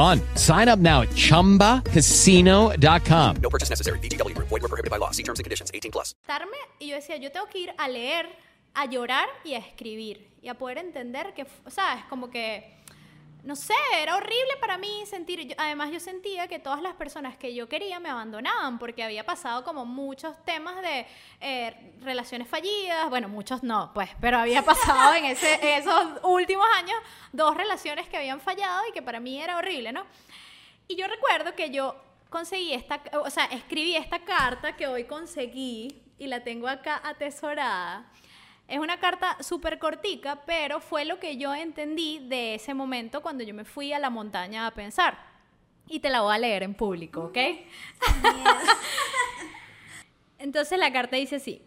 Sign 0.35 0.69
up 0.69 0.77
now 0.77 1.01
at 1.01 1.09
ChumbaCasino.com. 1.15 3.35
No 3.41 3.49
purchase 3.49 3.71
necessary. 3.71 3.97
BGW. 3.99 4.37
Void 4.37 4.51
were 4.51 4.59
prohibited 4.59 4.91
by 4.91 4.97
law. 4.97 5.09
See 5.09 5.23
terms 5.23 5.39
and 5.39 5.43
conditions. 5.43 5.71
18 5.73 5.91
plus. 5.91 6.13
Y 6.79 6.87
yo 6.87 6.95
decía, 6.95 7.17
yo 7.17 7.31
tengo 7.31 7.47
que 7.47 7.59
ir 7.59 7.73
a 7.77 7.87
leer, 7.87 8.27
a 8.73 8.85
llorar 8.85 9.27
y 9.43 9.55
a 9.55 9.57
escribir. 9.57 10.29
Y 10.41 10.49
a 10.49 10.55
poder 10.55 10.79
entender 10.79 11.33
que, 11.35 11.45
¿sabes? 11.67 12.03
Como 12.09 12.29
que 12.29 12.80
no 13.43 13.55
sé, 13.55 13.73
era 13.99 14.15
horrible 14.15 14.55
para 14.59 14.77
mí 14.77 15.03
sentir, 15.07 15.55
además 15.57 15.91
yo 15.91 15.99
sentía 15.99 16.47
que 16.47 16.59
todas 16.59 16.81
las 16.81 16.93
personas 16.93 17.35
que 17.37 17.55
yo 17.55 17.67
quería 17.67 17.99
me 17.99 18.09
abandonaban 18.09 18.77
porque 18.77 19.03
había 19.03 19.25
pasado 19.25 19.63
como 19.63 19.83
muchos 19.83 20.35
temas 20.45 20.79
de 20.81 21.07
eh, 21.39 21.93
relaciones 22.01 22.47
fallidas, 22.47 23.09
bueno, 23.09 23.29
muchos 23.29 23.63
no, 23.63 23.91
pues, 23.93 24.09
pero 24.19 24.37
había 24.37 24.61
pasado 24.65 25.15
en 25.15 25.25
ese, 25.25 25.77
esos 25.77 26.19
últimos 26.23 26.67
años 26.77 26.97
dos 27.31 27.57
relaciones 27.57 28.07
que 28.07 28.17
habían 28.17 28.39
fallado 28.39 28.83
y 28.87 28.91
que 28.91 29.01
para 29.01 29.19
mí 29.19 29.41
era 29.41 29.57
horrible, 29.57 29.91
¿no? 29.91 30.05
Y 30.87 30.95
yo 30.95 31.07
recuerdo 31.07 31.55
que 31.55 31.71
yo 31.71 31.95
conseguí 32.29 32.73
esta, 32.73 33.01
o 33.13 33.29
sea, 33.29 33.45
escribí 33.45 33.95
esta 33.95 34.19
carta 34.19 34.75
que 34.75 34.87
hoy 34.87 35.05
conseguí 35.05 36.03
y 36.19 36.27
la 36.27 36.43
tengo 36.43 36.67
acá 36.67 37.01
atesorada 37.03 38.05
es 38.71 38.79
una 38.79 39.01
carta 39.01 39.35
súper 39.41 39.79
cortica, 39.79 40.43
pero 40.45 40.79
fue 40.79 41.03
lo 41.03 41.19
que 41.19 41.35
yo 41.35 41.53
entendí 41.53 42.19
de 42.19 42.55
ese 42.55 42.73
momento 42.73 43.21
cuando 43.21 43.43
yo 43.43 43.53
me 43.53 43.65
fui 43.65 43.91
a 43.91 43.99
la 43.99 44.09
montaña 44.09 44.65
a 44.65 44.71
pensar. 44.71 45.17
Y 45.89 45.99
te 45.99 46.09
la 46.09 46.21
voy 46.21 46.33
a 46.33 46.37
leer 46.37 46.63
en 46.63 46.73
público, 46.73 47.25
¿ok? 47.25 47.37
Entonces 50.39 50.79
la 50.79 50.93
carta 50.93 51.17
dice 51.17 51.35
así. 51.35 51.61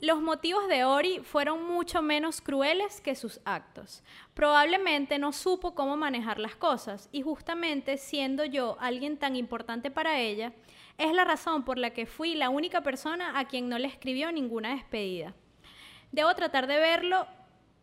Los 0.00 0.20
motivos 0.20 0.66
de 0.66 0.84
Ori 0.84 1.20
fueron 1.20 1.64
mucho 1.64 2.02
menos 2.02 2.40
crueles 2.40 3.00
que 3.00 3.14
sus 3.14 3.40
actos. 3.44 4.02
Probablemente 4.34 5.20
no 5.20 5.32
supo 5.32 5.76
cómo 5.76 5.96
manejar 5.96 6.40
las 6.40 6.56
cosas 6.56 7.08
y 7.12 7.22
justamente 7.22 7.98
siendo 7.98 8.44
yo 8.44 8.76
alguien 8.80 9.16
tan 9.16 9.36
importante 9.36 9.92
para 9.92 10.18
ella, 10.18 10.52
es 10.98 11.12
la 11.12 11.22
razón 11.22 11.64
por 11.64 11.78
la 11.78 11.90
que 11.90 12.06
fui 12.06 12.34
la 12.34 12.50
única 12.50 12.80
persona 12.80 13.38
a 13.38 13.46
quien 13.46 13.68
no 13.68 13.78
le 13.78 13.86
escribió 13.86 14.32
ninguna 14.32 14.70
despedida. 14.70 15.34
Debo 16.12 16.34
tratar 16.34 16.66
de 16.66 16.78
verlo 16.78 17.26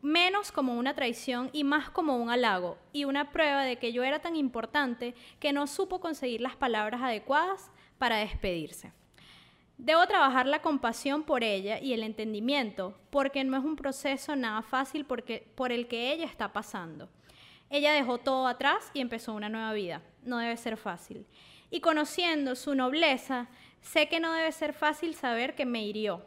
menos 0.01 0.51
como 0.51 0.75
una 0.75 0.93
traición 0.93 1.49
y 1.51 1.63
más 1.63 1.89
como 1.89 2.17
un 2.17 2.29
halago 2.29 2.77
y 2.93 3.05
una 3.05 3.31
prueba 3.31 3.63
de 3.63 3.77
que 3.77 3.91
yo 3.91 4.03
era 4.03 4.19
tan 4.19 4.35
importante 4.35 5.15
que 5.39 5.51
no 5.51 5.65
supo 5.65 5.99
conseguir 5.99 6.41
las 6.41 6.55
palabras 6.55 7.01
adecuadas 7.01 7.71
para 7.97 8.17
despedirse. 8.17 8.91
Debo 9.77 10.05
trabajar 10.07 10.45
la 10.45 10.61
compasión 10.61 11.23
por 11.23 11.43
ella 11.43 11.79
y 11.79 11.93
el 11.93 12.03
entendimiento, 12.03 12.97
porque 13.09 13.43
no 13.43 13.57
es 13.57 13.63
un 13.63 13.75
proceso 13.75 14.35
nada 14.35 14.61
fácil 14.61 15.05
por 15.05 15.71
el 15.71 15.88
que 15.88 16.13
ella 16.13 16.25
está 16.25 16.53
pasando. 16.53 17.09
Ella 17.69 17.91
dejó 17.91 18.19
todo 18.19 18.47
atrás 18.47 18.89
y 18.93 19.01
empezó 19.01 19.33
una 19.33 19.49
nueva 19.49 19.73
vida. 19.73 20.01
No 20.23 20.38
debe 20.38 20.55
ser 20.55 20.77
fácil. 20.77 21.25
Y 21.71 21.81
conociendo 21.81 22.55
su 22.55 22.75
nobleza, 22.75 23.47
sé 23.81 24.07
que 24.07 24.19
no 24.19 24.31
debe 24.33 24.51
ser 24.51 24.71
fácil 24.71 25.15
saber 25.15 25.55
que 25.55 25.65
me 25.65 25.83
hirió. 25.83 26.23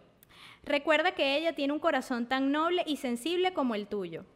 Recuerda 0.69 1.13
que 1.13 1.35
ella 1.35 1.55
tiene 1.55 1.73
un 1.73 1.79
corazón 1.79 2.27
tan 2.27 2.53
noble 2.53 2.85
y 2.87 2.99
sensible 2.99 3.55
como 3.55 3.75
el 3.75 3.87
tuyo. 3.87 4.27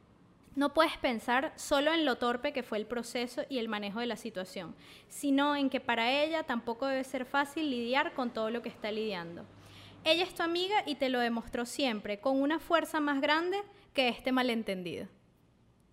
No 0.56 0.72
puedes 0.72 0.96
pensar 0.96 1.52
solo 1.56 1.92
en 1.92 2.06
lo 2.06 2.16
torpe 2.16 2.54
que 2.54 2.62
fue 2.62 2.78
el 2.78 2.86
proceso 2.86 3.42
y 3.50 3.58
el 3.58 3.68
manejo 3.68 4.00
de 4.00 4.06
la 4.06 4.16
situación, 4.16 4.74
sino 5.08 5.54
en 5.56 5.68
que 5.68 5.80
para 5.80 6.10
ella 6.10 6.44
tampoco 6.44 6.86
debe 6.86 7.04
ser 7.04 7.26
fácil 7.26 7.68
lidiar 7.68 8.14
con 8.14 8.30
todo 8.30 8.48
lo 8.48 8.62
que 8.62 8.70
está 8.70 8.90
lidiando. 8.90 9.44
Ella 10.04 10.24
es 10.24 10.34
tu 10.34 10.42
amiga 10.42 10.82
y 10.86 10.94
te 10.94 11.10
lo 11.10 11.20
demostró 11.20 11.66
siempre, 11.66 12.18
con 12.18 12.40
una 12.40 12.58
fuerza 12.58 12.98
más 12.98 13.20
grande 13.20 13.58
que 13.92 14.08
este 14.08 14.32
malentendido. 14.32 15.08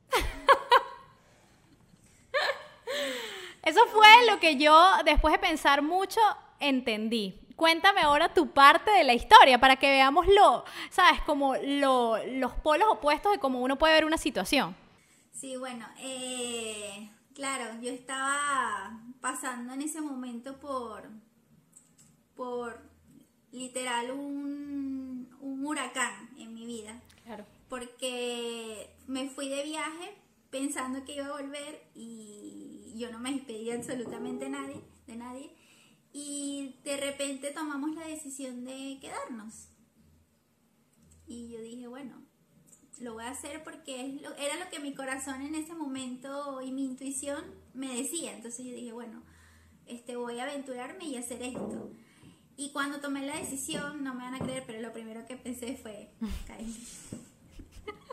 Eso 3.63 3.85
fue 3.87 4.07
lo 4.31 4.39
que 4.39 4.55
yo, 4.55 4.73
después 5.03 5.33
de 5.33 5.39
pensar 5.39 5.81
mucho, 5.81 6.21
entendí. 6.61 7.37
Cuéntame 7.59 7.99
ahora 7.99 8.33
tu 8.33 8.51
parte 8.51 8.89
de 8.89 9.03
la 9.03 9.13
historia 9.13 9.59
para 9.59 9.75
que 9.75 9.89
veamos 9.89 10.25
lo, 10.27 10.63
sabes, 10.89 11.19
como 11.25 11.55
lo- 11.57 12.17
los 12.25 12.53
polos 12.53 12.87
opuestos 12.89 13.33
de 13.33 13.39
cómo 13.39 13.59
uno 13.59 13.77
puede 13.77 13.95
ver 13.95 14.05
una 14.05 14.17
situación. 14.17 14.73
Sí, 15.33 15.57
bueno, 15.57 15.85
eh, 15.99 17.09
claro, 17.35 17.65
yo 17.81 17.91
estaba 17.91 18.97
pasando 19.19 19.73
en 19.73 19.81
ese 19.81 19.99
momento 19.99 20.57
por, 20.61 21.09
por 22.35 22.79
literal 23.51 24.11
un, 24.11 25.29
un 25.41 25.65
huracán 25.65 26.29
en 26.37 26.53
mi 26.53 26.65
vida. 26.65 27.01
Claro. 27.25 27.45
porque 27.67 28.95
me 29.05 29.29
fui 29.29 29.49
de 29.49 29.63
viaje 29.63 30.15
pensando 30.49 31.03
que 31.05 31.15
iba 31.15 31.25
a 31.27 31.31
volver 31.41 31.83
y 31.93 32.93
yo 32.95 33.11
no 33.11 33.19
me 33.19 33.31
despedí 33.33 33.69
absolutamente 33.69 34.49
nadie, 34.49 34.81
de 35.05 35.15
nadie 35.15 35.55
y 36.13 36.75
de 36.83 36.97
repente 36.97 37.51
tomamos 37.51 37.95
la 37.95 38.07
decisión 38.07 38.65
de 38.65 38.97
quedarnos. 38.99 39.69
Y 41.27 41.49
yo 41.49 41.61
dije 41.61 41.87
bueno 41.87 42.29
lo 42.99 43.13
voy 43.13 43.23
a 43.23 43.31
hacer 43.31 43.63
porque 43.63 44.05
es 44.05 44.21
era 44.37 44.63
lo 44.63 44.69
que 44.69 44.79
mi 44.79 44.93
corazón 44.93 45.41
en 45.41 45.55
ese 45.55 45.73
momento 45.73 46.61
y 46.61 46.71
mi 46.71 46.85
intuición 46.85 47.43
me 47.73 47.95
decía 47.95 48.35
entonces 48.35 48.65
yo 48.65 48.73
dije 48.73 48.91
bueno 48.91 49.23
este 49.85 50.15
voy 50.15 50.39
a 50.39 50.43
aventurarme 50.43 51.05
y 51.05 51.15
hacer 51.15 51.41
esto 51.41 51.91
y 52.57 52.71
cuando 52.71 52.99
tomé 52.99 53.25
la 53.25 53.37
decisión 53.37 54.03
no 54.03 54.13
me 54.13 54.23
van 54.23 54.35
a 54.35 54.39
creer 54.39 54.63
pero 54.67 54.81
lo 54.81 54.91
primero 54.91 55.25
que 55.25 55.37
pensé 55.37 55.77
fue 55.77 56.11
Kylie 56.47 56.75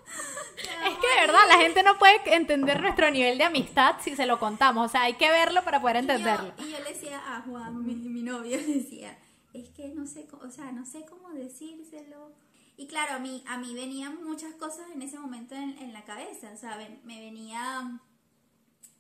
Es 0.06 0.94
que 0.98 1.06
de 1.20 1.26
verdad 1.26 1.40
la 1.48 1.58
gente 1.58 1.82
no 1.82 1.98
puede 1.98 2.16
entender 2.34 2.80
nuestro 2.80 3.10
nivel 3.10 3.38
de 3.38 3.44
amistad 3.44 3.96
si 4.02 4.16
se 4.16 4.26
lo 4.26 4.38
contamos. 4.38 4.86
O 4.86 4.88
sea, 4.88 5.02
hay 5.02 5.14
que 5.14 5.28
verlo 5.30 5.62
para 5.64 5.80
poder 5.80 5.96
entenderlo. 5.96 6.52
Y 6.58 6.62
yo, 6.62 6.68
y 6.68 6.70
yo 6.72 6.78
le 6.84 6.92
decía 6.92 7.36
a 7.36 7.42
Juan, 7.42 7.84
mi, 7.84 7.94
mi 7.94 8.22
novio, 8.22 8.56
le 8.56 8.66
decía, 8.66 9.18
es 9.52 9.68
que 9.70 9.88
no 9.88 10.06
sé, 10.06 10.26
o 10.40 10.50
sea, 10.50 10.72
no 10.72 10.86
sé 10.86 11.04
cómo 11.08 11.30
decírselo. 11.30 12.32
Y 12.78 12.86
claro, 12.88 13.14
a 13.14 13.18
mí, 13.18 13.42
a 13.46 13.56
mí 13.58 13.74
venían 13.74 14.22
muchas 14.24 14.54
cosas 14.54 14.86
en 14.94 15.02
ese 15.02 15.18
momento 15.18 15.54
en, 15.54 15.78
en 15.78 15.92
la 15.92 16.04
cabeza, 16.04 16.50
o 16.54 16.56
sea, 16.58 16.76
ven- 16.76 17.00
me 17.04 17.20
venía 17.20 18.00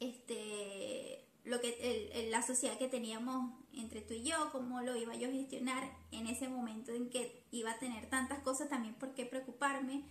este 0.00 1.22
lo 1.44 1.60
que 1.60 1.76
el- 1.80 2.24
el- 2.24 2.30
la 2.32 2.42
sociedad 2.42 2.76
que 2.76 2.88
teníamos 2.88 3.52
entre 3.72 4.00
tú 4.00 4.14
y 4.14 4.24
yo, 4.24 4.50
cómo 4.50 4.80
lo 4.80 4.96
iba 4.96 5.14
yo 5.14 5.28
a 5.28 5.32
gestionar 5.32 5.88
en 6.10 6.26
ese 6.26 6.48
momento 6.48 6.90
en 6.92 7.08
que 7.08 7.44
iba 7.52 7.70
a 7.70 7.78
tener 7.78 8.06
tantas 8.10 8.40
cosas 8.40 8.68
también 8.68 8.94
por 8.94 9.14
qué 9.14 9.26
preocuparme. 9.26 10.02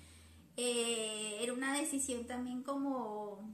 Eh, 0.58 1.40
era 1.42 1.54
una 1.54 1.74
decisión 1.78 2.26
también 2.28 2.64
como 2.64 3.54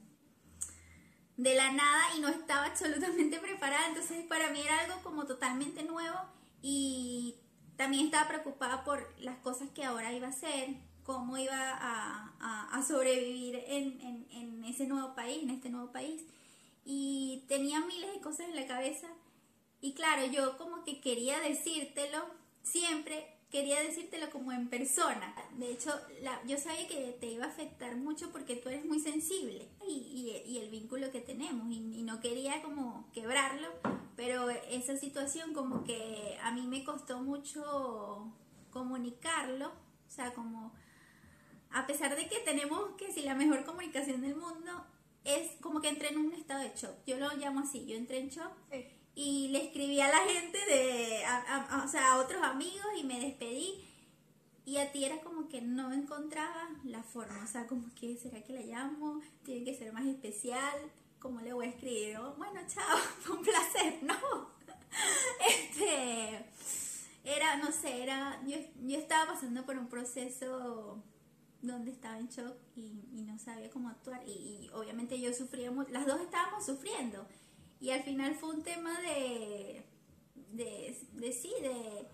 de 1.37 1.55
la 1.55 1.71
nada 1.71 2.03
y 2.15 2.19
no 2.21 2.27
estaba 2.27 2.65
absolutamente 2.65 3.39
preparada, 3.41 3.87
entonces 3.87 4.25
para 4.27 4.51
mí 4.51 4.61
era 4.61 4.81
algo 4.81 5.01
como 5.03 5.25
totalmente 5.25 5.83
nuevo 5.83 6.17
y 6.61 7.35
también 7.77 8.05
estaba 8.05 8.27
preocupada 8.27 8.83
por 8.83 9.11
las 9.19 9.37
cosas 9.39 9.69
que 9.71 9.83
ahora 9.83 10.13
iba 10.13 10.27
a 10.27 10.31
hacer, 10.31 10.75
cómo 11.03 11.37
iba 11.37 11.55
a, 11.57 12.33
a- 12.39 12.69
a 12.77 12.83
sobrevivir 12.83 13.55
en, 13.67 13.99
en- 14.01 14.27
en 14.31 14.63
ese 14.65 14.85
nuevo 14.85 15.15
país, 15.15 15.41
en 15.41 15.49
este 15.49 15.69
nuevo 15.69 15.91
país. 15.91 16.23
Y 16.85 17.45
tenía 17.47 17.79
miles 17.81 18.13
de 18.13 18.21
cosas 18.21 18.47
en 18.49 18.55
la 18.55 18.67
cabeza 18.67 19.07
y 19.81 19.93
claro, 19.93 20.25
yo 20.27 20.57
como 20.57 20.83
que 20.83 21.01
quería 21.01 21.39
decírtelo 21.39 22.19
siempre, 22.63 23.25
quería 23.51 23.81
decírtelo 23.81 24.29
como 24.29 24.51
en 24.51 24.69
persona. 24.69 25.35
De 25.57 25.71
hecho, 25.71 25.91
yo 26.47 26.57
sabía 26.57 26.87
que 26.87 27.17
te 27.19 27.27
iba 27.27 27.45
a 27.45 27.49
afectar 27.49 27.95
mucho 27.97 28.31
porque 28.31 28.55
tú 28.55 28.69
eres 28.69 28.85
muy 28.85 28.99
sensible 28.99 29.67
y, 29.87 30.57
el 30.57 30.69
vínculo 30.69 31.11
que 31.11 31.21
tenemos 31.21 31.69
y, 31.71 32.03
no 32.03 32.19
quería 32.19 32.61
como 32.61 33.09
quebrarlo, 33.13 33.67
pero 34.15 34.49
esa 34.49 34.97
situación 34.97 35.53
como 35.53 35.83
que 35.83 36.37
a 36.41 36.51
mí 36.51 36.65
me 36.67 36.83
costó 36.83 37.19
mucho 37.19 38.31
comunicarlo, 38.71 39.67
o 39.67 40.09
sea, 40.09 40.33
como 40.33 40.73
a 41.71 41.85
pesar 41.87 42.15
de 42.15 42.27
que 42.27 42.39
tenemos 42.39 42.95
que 42.97 43.11
si 43.11 43.21
la 43.21 43.35
mejor 43.35 43.63
comunicación 43.65 44.21
del 44.21 44.35
mundo 44.35 44.85
es 45.23 45.51
como 45.61 45.81
que 45.81 45.89
entré 45.89 46.09
en 46.09 46.17
un 46.17 46.33
estado 46.33 46.61
de 46.61 46.73
shock. 46.75 46.95
Yo 47.05 47.17
lo 47.17 47.31
llamo 47.35 47.61
así, 47.61 47.85
yo 47.85 47.95
entré 47.95 48.19
en 48.19 48.29
shock 48.29 48.51
y 49.15 49.49
le 49.49 49.65
escribí 49.65 49.99
a 49.99 50.09
la 50.09 50.19
gente 50.19 50.57
de, 50.67 51.23
o 51.83 51.87
sea, 51.87 52.13
a 52.13 52.17
otros 52.17 52.41
amigos 52.43 52.87
y 52.97 53.03
me 53.03 53.19
despedí. 53.19 53.87
Y 54.63 54.77
a 54.77 54.91
ti 54.91 55.03
era 55.03 55.19
como 55.21 55.49
que 55.49 55.61
no 55.61 55.91
encontraba 55.91 56.69
la 56.83 57.01
forma, 57.03 57.43
o 57.43 57.47
sea, 57.47 57.67
como 57.67 57.93
que, 57.95 58.15
¿será 58.17 58.41
que 58.43 58.53
la 58.53 58.61
llamo? 58.61 59.19
Tiene 59.43 59.65
que 59.65 59.75
ser 59.75 59.91
más 59.91 60.05
especial, 60.05 60.79
¿cómo 61.19 61.41
le 61.41 61.51
voy 61.51 61.65
a 61.65 61.69
escribir? 61.69 62.19
Bueno, 62.37 62.61
chao, 62.67 62.97
fue 63.21 63.37
un 63.37 63.43
placer, 63.43 63.99
no. 64.03 64.51
Este, 65.47 66.45
era, 67.23 67.55
no 67.57 67.71
sé, 67.71 68.03
era, 68.03 68.39
yo, 68.45 68.57
yo 68.81 68.97
estaba 68.97 69.33
pasando 69.33 69.65
por 69.65 69.77
un 69.77 69.87
proceso 69.87 71.01
donde 71.61 71.91
estaba 71.91 72.19
en 72.19 72.27
shock 72.27 72.55
y, 72.75 72.91
no 73.23 73.39
sabía 73.39 73.69
cómo 73.69 73.89
actuar 73.89 74.21
y, 74.27 74.31
y 74.31 74.69
obviamente 74.73 75.19
yo 75.19 75.33
sufría 75.33 75.71
las 75.89 76.05
dos 76.05 76.19
estábamos 76.19 76.65
sufriendo 76.65 77.25
y 77.81 77.89
al 77.91 78.03
final 78.03 78.35
fue 78.35 78.51
un 78.51 78.63
tema 78.63 79.01
de, 79.01 79.83
de, 80.53 80.97
de 81.13 81.33
sí, 81.33 81.51
de, 81.61 82.07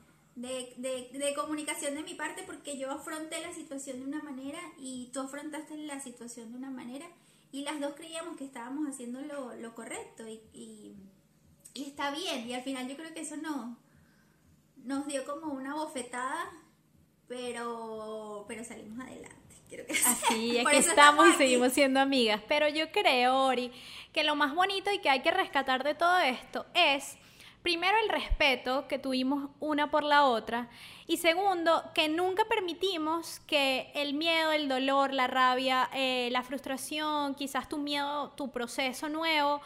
de, 0.78 1.10
de- 1.12 1.34
comunicación 1.34 1.94
de 1.96 2.04
mi 2.04 2.16
parte 2.16 2.44
porque 2.44 2.78
yo 2.78 2.90
afronté 2.92 3.42
la 3.42 3.54
situación 3.54 4.00
de 4.00 4.06
una 4.06 4.24
manera 4.24 4.60
y 4.80 5.10
tú 5.14 5.20
afrontaste 5.20 5.76
la 5.78 6.00
situación 6.00 6.52
de 6.52 6.58
una 6.58 6.72
manera 6.72 7.06
y 7.52 7.62
las 7.64 7.80
dos 7.80 7.94
creíamos 7.96 8.38
que 8.38 8.46
estábamos 8.46 8.88
haciendo 8.88 9.22
lo, 9.22 9.54
lo 9.56 9.76
correcto 9.76 10.28
y, 10.28 10.42
y, 10.54 10.96
y 11.74 11.84
está 11.86 12.12
bien 12.12 12.48
y 12.48 12.54
al 12.54 12.64
final 12.64 12.88
yo 12.88 12.96
creo 12.96 13.14
que 13.14 13.22
eso 13.22 13.38
no, 13.38 13.78
nos 14.84 15.06
dio 15.08 15.26
como 15.26 15.54
una 15.54 15.76
bofetada 15.76 16.50
pero 17.28 18.46
pero 18.48 18.64
salimos 18.64 19.00
adelante 19.06 19.47
creo 19.70 19.86
que. 19.86 19.94
Así, 19.94 20.60
aquí 20.60 20.76
estamos 20.78 21.26
y 21.26 21.30
aquí. 21.30 21.38
seguimos 21.38 21.74
siendo 21.74 22.00
amigas. 22.00 22.42
Pero 22.48 22.68
yo 22.68 22.92
creo, 22.92 23.46
Ori, 23.46 23.72
que 24.14 24.24
lo 24.24 24.36
más 24.36 24.54
bonito 24.56 24.92
y 24.92 25.00
que 25.00 25.10
hay 25.10 25.22
que 25.22 25.32
rescatar 25.32 25.84
de 25.84 25.96
todo 25.96 26.18
esto 26.20 26.66
es, 26.74 27.18
primero, 27.62 27.98
el 28.04 28.10
respeto 28.10 28.88
que 28.88 29.00
tuvimos 29.00 29.50
una 29.60 29.92
por 29.92 30.04
la 30.04 30.26
otra. 30.26 30.70
Y 31.06 31.18
segundo, 31.18 31.84
que 31.94 32.10
nunca 32.10 32.46
permitimos 32.46 33.40
que 33.42 33.92
el 33.96 34.14
miedo, 34.14 34.52
el 34.52 34.68
dolor, 34.68 35.14
la 35.14 35.28
rabia, 35.28 35.90
eh, 35.94 36.30
la 36.32 36.44
frustración, 36.44 37.36
quizás 37.36 37.70
tu 37.70 37.78
miedo, 37.78 38.32
tu 38.32 38.52
proceso 38.52 39.08
nuevo, 39.10 39.62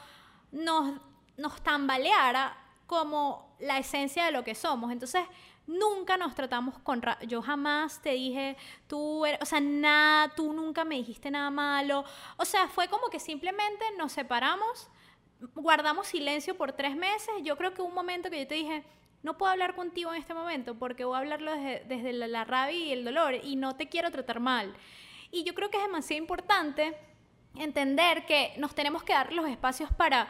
nos, 0.51 0.99
nos 1.37 1.61
tambaleara 1.61 2.57
como 2.87 3.55
la 3.59 3.77
esencia 3.77 4.25
de 4.25 4.31
lo 4.31 4.43
que 4.43 4.53
somos. 4.53 4.91
Entonces, 4.91 5.23
nunca 5.67 6.17
nos 6.17 6.35
tratamos 6.35 6.77
con... 6.79 7.01
ra- 7.01 7.19
Yo 7.21 7.41
jamás 7.41 8.01
te 8.01 8.11
dije, 8.11 8.57
tú, 8.87 9.25
eres- 9.25 9.41
o 9.41 9.45
sea, 9.45 9.59
nada, 9.59 10.33
tú 10.35 10.53
nunca 10.53 10.83
me 10.85 10.95
dijiste 10.95 11.31
nada 11.31 11.49
malo. 11.49 12.03
O 12.37 12.45
sea, 12.45 12.67
fue 12.67 12.87
como 12.87 13.07
que 13.09 13.19
simplemente 13.19 13.85
nos 13.97 14.11
separamos, 14.11 14.89
guardamos 15.55 16.07
silencio 16.07 16.55
por 16.57 16.73
tres 16.73 16.95
meses. 16.95 17.33
Yo 17.43 17.57
creo 17.57 17.73
que 17.73 17.81
hubo 17.81 17.89
un 17.89 17.95
momento 17.95 18.29
que 18.29 18.39
yo 18.39 18.47
te 18.47 18.55
dije, 18.55 18.83
no 19.23 19.37
puedo 19.37 19.51
hablar 19.51 19.75
contigo 19.75 20.11
en 20.13 20.19
este 20.19 20.33
momento 20.33 20.75
porque 20.75 21.05
voy 21.05 21.15
a 21.15 21.19
hablarlo 21.19 21.51
desde, 21.51 21.85
desde 21.85 22.13
la, 22.13 22.27
la 22.27 22.43
rabia 22.43 22.77
y 22.77 22.91
el 22.91 23.05
dolor 23.05 23.35
y 23.35 23.55
no 23.55 23.75
te 23.75 23.87
quiero 23.87 24.11
tratar 24.11 24.39
mal. 24.39 24.73
Y 25.31 25.43
yo 25.43 25.53
creo 25.53 25.69
que 25.69 25.77
es 25.77 25.83
demasiado 25.83 26.21
importante 26.21 26.97
entender 27.55 28.25
que 28.25 28.53
nos 28.57 28.73
tenemos 28.73 29.03
que 29.03 29.13
dar 29.13 29.31
los 29.33 29.47
espacios 29.47 29.91
para 29.93 30.27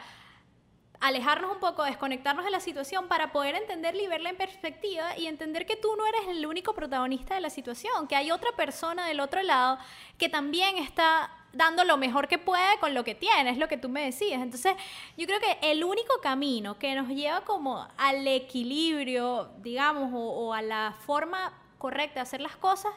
alejarnos 1.02 1.50
un 1.50 1.58
poco, 1.58 1.82
desconectarnos 1.82 2.44
de 2.44 2.52
la 2.52 2.60
situación 2.60 3.08
para 3.08 3.32
poder 3.32 3.56
entenderla 3.56 4.02
y 4.02 4.06
verla 4.06 4.30
en 4.30 4.36
perspectiva 4.36 5.18
y 5.18 5.26
entender 5.26 5.66
que 5.66 5.74
tú 5.74 5.88
no 5.96 6.06
eres 6.06 6.28
el 6.28 6.46
único 6.46 6.74
protagonista 6.74 7.34
de 7.34 7.40
la 7.40 7.50
situación, 7.50 8.06
que 8.06 8.14
hay 8.14 8.30
otra 8.30 8.52
persona 8.52 9.06
del 9.08 9.18
otro 9.18 9.42
lado 9.42 9.78
que 10.16 10.28
también 10.28 10.78
está 10.78 11.28
dando 11.52 11.84
lo 11.84 11.96
mejor 11.96 12.28
que 12.28 12.38
puede 12.38 12.78
con 12.78 12.94
lo 12.94 13.02
que 13.02 13.16
tiene, 13.16 13.50
es 13.50 13.58
lo 13.58 13.66
que 13.66 13.76
tú 13.76 13.88
me 13.88 14.04
decías. 14.04 14.40
Entonces, 14.40 14.74
yo 15.16 15.26
creo 15.26 15.40
que 15.40 15.58
el 15.72 15.82
único 15.82 16.20
camino 16.22 16.78
que 16.78 16.94
nos 16.94 17.08
lleva 17.08 17.40
como 17.42 17.88
al 17.98 18.24
equilibrio, 18.28 19.50
digamos, 19.58 20.10
o, 20.14 20.54
a 20.54 20.62
la 20.62 20.94
forma 21.04 21.52
correcta 21.78 22.14
de 22.14 22.20
hacer 22.20 22.40
las 22.40 22.56
cosas, 22.56 22.92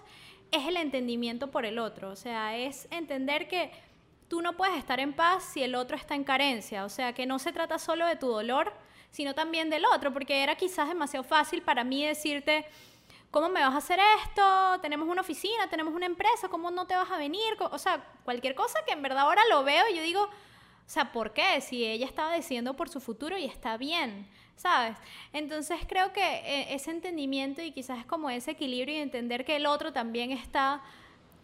es 0.52 0.68
el 0.68 0.78
entendimiento 0.78 1.50
por 1.50 1.66
el 1.66 1.80
otro. 1.80 2.12
O 2.12 2.16
sea, 2.16 2.56
es 2.56 2.88
entender 2.92 3.48
que 3.48 3.72
tú 4.28 4.42
no 4.42 4.58
puedes 4.58 4.78
estar 4.78 5.00
en 5.00 5.14
paz 5.14 5.44
si 5.44 5.64
el 5.64 5.76
otro 5.76 5.96
está 5.96 6.16
en 6.16 6.24
carencia. 6.24 6.86
O 6.86 6.90
sea, 6.90 7.14
que 7.14 7.26
no 7.26 7.40
se 7.40 7.52
trata 7.52 7.80
solo 7.80 8.06
de 8.06 8.16
tu 8.16 8.28
dolor, 8.28 8.74
sino 9.12 9.34
también 9.34 9.70
del 9.70 9.86
otro, 9.86 10.12
porque 10.14 10.44
era 10.44 10.56
quizás 10.56 10.88
demasiado 10.88 11.24
fácil 11.24 11.62
para 11.62 11.84
mí 11.84 12.06
decirte, 12.06 12.66
¿cómo 13.32 13.50
me 13.50 13.62
vas 13.62 13.74
a 13.74 13.78
hacer 13.78 14.00
esto? 14.24 14.80
Tenemos 14.82 15.08
una 15.08 15.22
oficina, 15.22 15.70
tenemos 15.70 15.94
una 15.94 16.06
empresa, 16.06 16.48
¿cómo 16.50 16.72
no 16.72 16.86
te 16.86 16.96
vas 16.96 17.10
a 17.12 17.18
venir? 17.18 17.58
O 17.60 17.78
sea, 17.78 18.04
cualquier 18.24 18.56
cosa 18.56 18.80
que 18.86 18.94
en 18.94 19.02
verdad 19.02 19.20
ahora 19.20 19.42
lo 19.50 19.64
veo 19.64 19.86
y 19.90 19.96
yo 19.96 20.04
digo, 20.04 20.22
o 20.22 20.90
sea, 20.90 21.12
¿por 21.12 21.34
qué? 21.34 21.62
Si 21.62 21.86
ella 21.86 22.06
estaba 22.06 22.36
diciendo 22.36 22.76
por 22.76 22.90
su 22.90 23.00
futuro 23.00 23.38
y 23.38 23.46
está 23.46 23.78
bien, 23.78 24.28
¿sabes? 24.56 24.98
Entonces 25.34 25.80
creo 25.88 26.14
que 26.14 26.22
eh, 26.22 26.74
ese 26.76 26.92
entendimiento 26.92 27.62
y 27.62 27.72
quizás 27.72 28.00
es 28.00 28.06
como 28.06 28.30
ese 28.30 28.52
equilibrio 28.52 28.96
y 28.96 29.00
entender 29.00 29.46
que 29.46 29.56
el 29.56 29.66
otro 29.66 29.94
también 29.94 30.32
está 30.32 30.82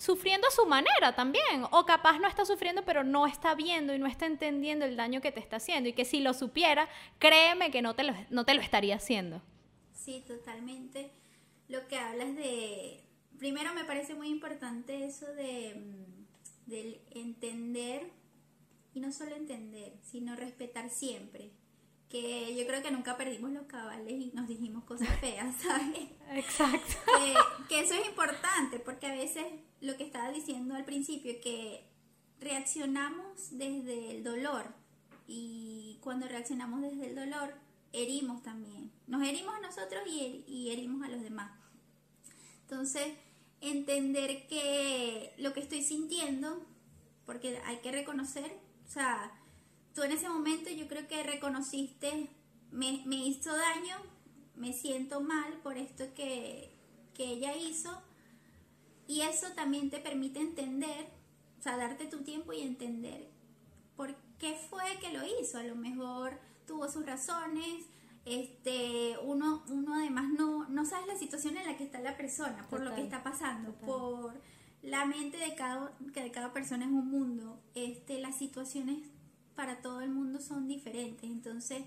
sufriendo 0.01 0.47
a 0.47 0.51
su 0.51 0.65
manera 0.65 1.13
también, 1.13 1.63
o 1.69 1.85
capaz 1.85 2.17
no 2.17 2.27
está 2.27 2.43
sufriendo, 2.43 2.83
pero 2.83 3.03
no 3.03 3.27
está 3.27 3.53
viendo 3.53 3.93
y 3.93 3.99
no 3.99 4.07
está 4.07 4.25
entendiendo 4.25 4.83
el 4.83 4.95
daño 4.95 5.21
que 5.21 5.31
te 5.31 5.39
está 5.39 5.57
haciendo, 5.57 5.89
y 5.89 5.93
que 5.93 6.05
si 6.05 6.21
lo 6.21 6.33
supiera, 6.33 6.89
créeme 7.19 7.69
que 7.69 7.83
no 7.83 7.93
te 7.93 8.03
lo, 8.03 8.13
no 8.31 8.43
te 8.43 8.55
lo 8.55 8.61
estaría 8.61 8.95
haciendo. 8.95 9.43
Sí, 9.93 10.23
totalmente. 10.27 11.11
Lo 11.67 11.87
que 11.87 11.99
hablas 11.99 12.35
de... 12.35 13.05
Primero 13.37 13.75
me 13.75 13.85
parece 13.85 14.15
muy 14.15 14.29
importante 14.29 15.05
eso 15.05 15.27
de 15.33 15.75
mm, 15.75 16.21
del 16.65 17.01
entender, 17.11 18.09
y 18.95 19.01
no 19.01 19.11
solo 19.11 19.35
entender, 19.35 19.93
sino 20.01 20.35
respetar 20.35 20.89
siempre. 20.89 21.51
Que 22.09 22.55
yo 22.55 22.65
creo 22.65 22.81
que 22.81 22.89
nunca 22.89 23.17
perdimos 23.17 23.51
los 23.51 23.67
cabales 23.67 24.13
y 24.13 24.31
nos 24.33 24.47
dijimos 24.47 24.83
cosas 24.83 25.09
feas, 25.19 25.55
¿sabes? 25.61 26.09
Exacto. 26.31 26.95
que, 27.05 27.35
que 27.69 27.79
eso 27.81 27.93
es 27.93 28.07
importante, 28.07 28.79
porque 28.79 29.05
a 29.05 29.13
veces 29.13 29.45
lo 29.81 29.97
que 29.97 30.03
estaba 30.03 30.31
diciendo 30.31 30.75
al 30.75 30.85
principio, 30.85 31.33
que 31.41 31.83
reaccionamos 32.39 33.49
desde 33.51 34.11
el 34.11 34.23
dolor 34.23 34.65
y 35.27 35.97
cuando 36.01 36.27
reaccionamos 36.27 36.81
desde 36.81 37.07
el 37.07 37.15
dolor, 37.15 37.53
herimos 37.93 38.41
también. 38.43 38.91
Nos 39.07 39.27
herimos 39.27 39.55
a 39.55 39.59
nosotros 39.59 40.01
y, 40.07 40.43
y 40.47 40.71
herimos 40.71 41.03
a 41.03 41.09
los 41.09 41.21
demás. 41.21 41.51
Entonces, 42.61 43.13
entender 43.61 44.47
que 44.47 45.33
lo 45.37 45.53
que 45.53 45.59
estoy 45.59 45.83
sintiendo, 45.83 46.65
porque 47.25 47.57
hay 47.65 47.77
que 47.77 47.91
reconocer, 47.91 48.57
o 48.87 48.89
sea, 48.89 49.31
tú 49.93 50.03
en 50.03 50.11
ese 50.11 50.29
momento 50.29 50.69
yo 50.69 50.87
creo 50.87 51.07
que 51.07 51.23
reconociste, 51.23 52.29
me, 52.71 53.03
me 53.05 53.17
hizo 53.17 53.55
daño, 53.55 53.97
me 54.55 54.73
siento 54.73 55.21
mal 55.21 55.53
por 55.63 55.77
esto 55.77 56.05
que, 56.15 56.73
que 57.13 57.25
ella 57.25 57.55
hizo, 57.55 58.01
y 59.11 59.23
eso 59.23 59.47
también 59.57 59.89
te 59.89 59.99
permite 59.99 60.39
entender, 60.39 61.09
o 61.59 61.61
sea, 61.61 61.75
darte 61.75 62.05
tu 62.05 62.23
tiempo 62.23 62.53
y 62.53 62.61
entender 62.61 63.27
por 63.97 64.15
qué 64.39 64.55
fue 64.69 64.83
que 65.01 65.11
lo 65.11 65.19
hizo. 65.25 65.57
A 65.57 65.63
lo 65.63 65.75
mejor 65.75 66.39
tuvo 66.65 66.89
sus 66.89 67.05
razones, 67.05 67.87
este, 68.23 69.17
uno, 69.21 69.65
uno 69.67 69.95
además 69.95 70.29
no, 70.29 70.69
no 70.69 70.85
sabe 70.85 71.07
la 71.07 71.17
situación 71.17 71.57
en 71.57 71.65
la 71.65 71.75
que 71.75 71.83
está 71.83 71.99
la 71.99 72.15
persona, 72.15 72.65
por 72.69 72.79
lo 72.79 72.95
que 72.95 73.01
está 73.01 73.21
pasando, 73.21 73.73
total. 73.73 73.85
por 73.85 74.41
la 74.81 75.03
mente 75.03 75.37
de 75.37 75.55
cada, 75.55 75.91
que 76.13 76.23
de 76.23 76.31
cada 76.31 76.53
persona 76.53 76.85
es 76.85 76.91
un 76.91 77.11
mundo. 77.11 77.59
Este, 77.75 78.21
las 78.21 78.37
situaciones 78.37 79.09
para 79.55 79.81
todo 79.81 79.99
el 79.99 80.09
mundo 80.09 80.39
son 80.39 80.69
diferentes. 80.69 81.29
Entonces, 81.29 81.83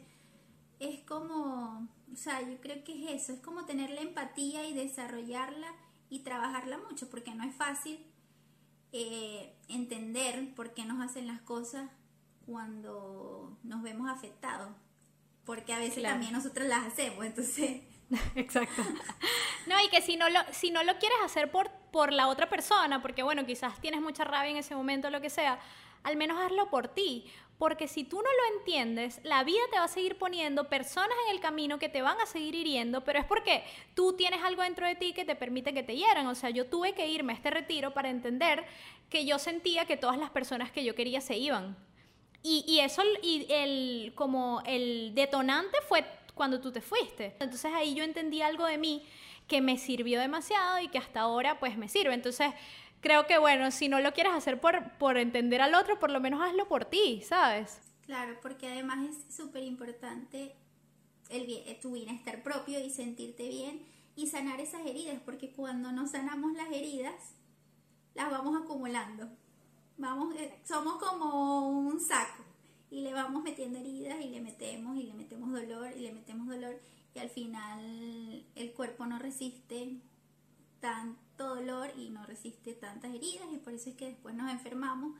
es 0.78 1.00
como, 1.04 1.88
o 2.12 2.16
sea, 2.16 2.42
yo 2.42 2.60
creo 2.60 2.84
que 2.84 3.02
es 3.02 3.22
eso, 3.22 3.32
es 3.32 3.40
como 3.40 3.64
tener 3.64 3.88
la 3.88 4.02
empatía 4.02 4.66
y 4.66 4.74
desarrollarla 4.74 5.74
y 6.10 6.20
trabajarla 6.20 6.78
mucho, 6.78 7.08
porque 7.10 7.34
no 7.34 7.44
es 7.44 7.54
fácil 7.54 7.98
eh, 8.92 9.54
entender 9.68 10.54
por 10.54 10.72
qué 10.74 10.84
nos 10.84 11.00
hacen 11.04 11.26
las 11.26 11.40
cosas 11.40 11.90
cuando 12.46 13.58
nos 13.62 13.82
vemos 13.82 14.08
afectados, 14.10 14.70
porque 15.44 15.72
a 15.72 15.78
veces 15.78 15.98
Claro. 15.98 16.14
también 16.14 16.32
nosotros 16.32 16.68
las 16.68 16.84
hacemos, 16.86 17.24
entonces, 17.24 17.82
Exacto. 18.34 18.82
No, 19.66 19.82
y 19.82 19.88
que 19.88 20.02
si 20.02 20.16
no 20.18 20.28
lo, 20.28 20.40
si 20.52 20.70
no 20.70 20.82
lo 20.84 20.98
quieres 20.98 21.16
hacer 21.24 21.50
por, 21.50 21.70
por 21.90 22.12
la 22.12 22.28
otra 22.28 22.50
persona, 22.50 23.00
porque 23.00 23.22
bueno, 23.22 23.46
quizás 23.46 23.80
tienes 23.80 24.02
mucha 24.02 24.22
rabia 24.22 24.50
en 24.50 24.58
ese 24.58 24.76
momento, 24.76 25.08
lo 25.08 25.22
que 25.22 25.30
sea, 25.30 25.58
al 26.04 26.16
menos 26.16 26.38
hazlo 26.38 26.70
por 26.70 26.88
ti. 26.88 27.26
Porque 27.58 27.86
si 27.86 28.04
tú 28.04 28.16
no 28.16 28.22
lo 28.22 28.58
entiendes, 28.58 29.20
la 29.22 29.44
vida 29.44 29.60
te 29.70 29.78
va 29.78 29.84
a 29.84 29.88
seguir 29.88 30.18
poniendo 30.18 30.68
personas 30.68 31.16
en 31.26 31.36
el 31.36 31.40
camino 31.40 31.78
que 31.78 31.88
te 31.88 32.02
van 32.02 32.20
a 32.20 32.26
seguir 32.26 32.54
hiriendo, 32.54 33.04
pero 33.04 33.20
es 33.20 33.24
porque 33.24 33.64
tú 33.94 34.14
tienes 34.14 34.42
algo 34.42 34.62
dentro 34.62 34.86
de 34.86 34.96
ti 34.96 35.12
que 35.12 35.24
te 35.24 35.36
permite 35.36 35.72
que 35.72 35.84
te 35.84 35.96
hieran. 35.96 36.26
O 36.26 36.34
sea, 36.34 36.50
yo 36.50 36.66
tuve 36.66 36.94
que 36.94 37.06
irme 37.06 37.32
a 37.32 37.36
este 37.36 37.50
retiro 37.50 37.94
para 37.94 38.10
entender 38.10 38.64
que 39.08 39.24
yo 39.24 39.38
sentía 39.38 39.84
que 39.84 39.96
todas 39.96 40.18
las 40.18 40.30
personas 40.30 40.72
que 40.72 40.84
yo 40.84 40.94
quería 40.94 41.20
se 41.20 41.36
iban. 41.36 41.76
Y, 42.46 42.80
eso, 42.80 43.00
y 43.22 43.46
el, 43.48 44.12
como 44.14 44.60
el 44.66 45.14
detonante 45.14 45.78
fue 45.88 46.04
cuando 46.34 46.60
tú 46.60 46.72
te 46.72 46.82
fuiste. 46.82 47.34
Entonces 47.40 47.72
ahí 47.72 47.94
yo 47.94 48.04
entendí 48.04 48.42
algo 48.42 48.66
de 48.66 48.76
mí 48.76 49.06
que 49.48 49.62
me 49.62 49.78
sirvió 49.78 50.20
demasiado 50.20 50.78
y 50.80 50.88
que 50.88 50.98
hasta 50.98 51.20
ahora 51.20 51.58
pues 51.58 51.78
me 51.78 51.88
sirve. 51.88 52.12
Entonces 52.12 52.52
creo 53.04 53.26
que 53.26 53.36
bueno, 53.36 53.70
si 53.70 53.88
no 53.88 54.00
lo 54.00 54.14
quieres 54.14 54.32
hacer 54.32 54.58
por, 54.60 54.90
por 54.98 55.18
entender 55.18 55.60
al 55.60 55.74
otro, 55.74 56.00
por 56.00 56.10
lo 56.10 56.20
menos 56.20 56.40
hazlo 56.40 56.66
por 56.66 56.86
ti, 56.86 57.22
¿sabes? 57.22 57.78
claro, 58.06 58.36
porque 58.42 58.68
además 58.68 59.10
es 59.10 59.36
súper 59.36 59.62
importante 59.62 60.54
el, 61.28 61.50
eh, 61.50 61.78
tu 61.80 61.92
bienestar 61.92 62.42
propio 62.42 62.78
y 62.80 62.90
sentirte 62.90 63.48
bien 63.48 63.82
y 64.16 64.26
sanar 64.28 64.60
esas 64.60 64.86
heridas, 64.86 65.20
porque 65.24 65.52
cuando 65.52 65.92
no 65.92 66.06
sanamos 66.06 66.54
las 66.54 66.68
heridas, 66.68 67.14
las 68.14 68.30
vamos 68.30 68.60
acumulando. 68.62 69.28
Vamos, 69.98 70.34
eh, 70.36 70.58
somos 70.64 70.94
como 71.02 71.68
un 71.68 72.00
saco 72.00 72.42
y 72.90 73.02
le 73.02 73.12
vamos 73.12 73.42
metiendo 73.42 73.78
heridas 73.78 74.20
y 74.24 74.30
le 74.30 74.40
metemos 74.40 74.96
y 74.96 75.04
le 75.04 75.14
metemos 75.14 75.52
dolor 75.52 75.92
y 75.94 76.00
le 76.00 76.12
metemos 76.12 76.46
dolor 76.48 76.78
y 77.14 77.18
al 77.18 77.28
final 77.28 78.44
el 78.54 78.72
cuerpo 78.72 79.06
no 79.06 79.18
resiste 79.18 80.00
tanto 80.84 81.54
dolor 81.54 81.90
y 81.96 82.10
no 82.10 82.26
resiste 82.26 82.74
tantas 82.74 83.14
heridas 83.14 83.46
y 83.50 83.56
por 83.56 83.72
eso 83.72 83.88
es 83.88 83.96
que 83.96 84.04
después 84.08 84.34
nos 84.34 84.52
enfermamos 84.52 85.18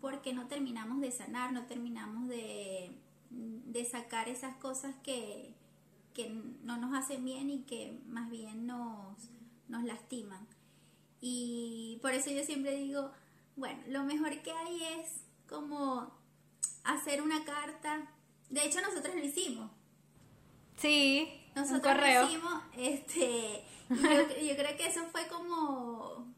porque 0.00 0.32
no 0.32 0.48
terminamos 0.48 1.00
de 1.00 1.12
sanar, 1.12 1.52
no 1.52 1.66
terminamos 1.66 2.26
de, 2.26 2.90
de 3.30 3.84
sacar 3.84 4.28
esas 4.28 4.56
cosas 4.56 4.96
que, 5.04 5.54
que 6.12 6.28
no 6.64 6.76
nos 6.76 6.92
hacen 6.92 7.24
bien 7.24 7.50
y 7.50 7.62
que 7.62 8.00
más 8.08 8.28
bien 8.30 8.66
nos, 8.66 9.30
nos 9.68 9.84
lastiman. 9.84 10.44
Y 11.20 12.00
por 12.02 12.10
eso 12.10 12.30
yo 12.32 12.42
siempre 12.42 12.74
digo, 12.74 13.12
bueno, 13.54 13.80
lo 13.86 14.02
mejor 14.02 14.42
que 14.42 14.50
hay 14.50 14.82
es 14.98 15.20
como 15.48 16.10
hacer 16.82 17.22
una 17.22 17.44
carta. 17.44 18.10
De 18.50 18.66
hecho, 18.66 18.80
nosotros 18.80 19.14
lo 19.14 19.24
hicimos. 19.24 19.70
Sí, 20.76 21.28
Nosotros 21.54 21.76
un 21.76 21.80
correo. 21.94 22.22
lo 22.22 22.28
hicimos, 22.28 22.62
este, 22.76 23.64
yo, 23.90 23.96
yo 23.98 24.56
creo 24.56 24.76
que 24.76 24.86
eso 24.86 25.00
fue 25.12 25.26
como 25.28 26.34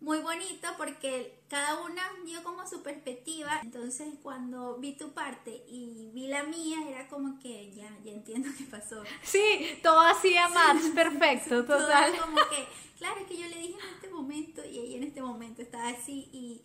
muy 0.00 0.18
bonito 0.18 0.66
porque 0.76 1.44
cada 1.48 1.80
una 1.82 2.02
dio 2.24 2.42
como 2.42 2.66
su 2.66 2.82
perspectiva. 2.82 3.60
Entonces, 3.62 4.08
cuando 4.22 4.78
vi 4.78 4.96
tu 4.96 5.12
parte 5.12 5.64
y 5.68 6.10
vi 6.12 6.26
la 6.26 6.42
mía, 6.42 6.78
era 6.88 7.06
como 7.08 7.38
que 7.38 7.72
ya, 7.72 7.88
ya 8.04 8.10
entiendo 8.12 8.48
qué 8.58 8.64
pasó. 8.64 9.02
Sí, 9.22 9.78
todo 9.82 10.00
hacía 10.00 10.48
match, 10.48 10.92
perfecto, 10.94 11.64
Todo 11.64 11.78
total. 11.86 12.16
como 12.18 12.36
que, 12.50 12.66
claro, 12.98 13.20
es 13.20 13.26
que 13.28 13.36
yo 13.38 13.46
le 13.48 13.58
dije 13.58 13.74
en 13.80 13.94
este 13.94 14.08
momento 14.08 14.64
y 14.64 14.78
ella 14.78 14.96
en 14.96 15.02
este 15.04 15.22
momento 15.22 15.62
estaba 15.62 15.88
así 15.90 16.28
y, 16.32 16.62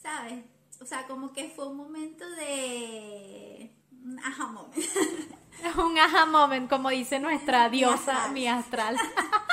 ¿sabes? 0.00 0.44
O 0.80 0.86
sea, 0.86 1.06
como 1.06 1.32
que 1.34 1.50
fue 1.50 1.66
un 1.68 1.76
momento 1.76 2.24
de... 2.30 3.70
un 4.02 4.18
Ajá, 4.20 4.46
moment. 4.46 4.74
Un 5.76 5.98
aha 5.98 6.24
moment, 6.24 6.70
como 6.70 6.88
dice 6.88 7.18
nuestra 7.18 7.68
diosa, 7.68 8.12
astral. 8.12 8.32
mi 8.32 8.46
astral. 8.46 8.96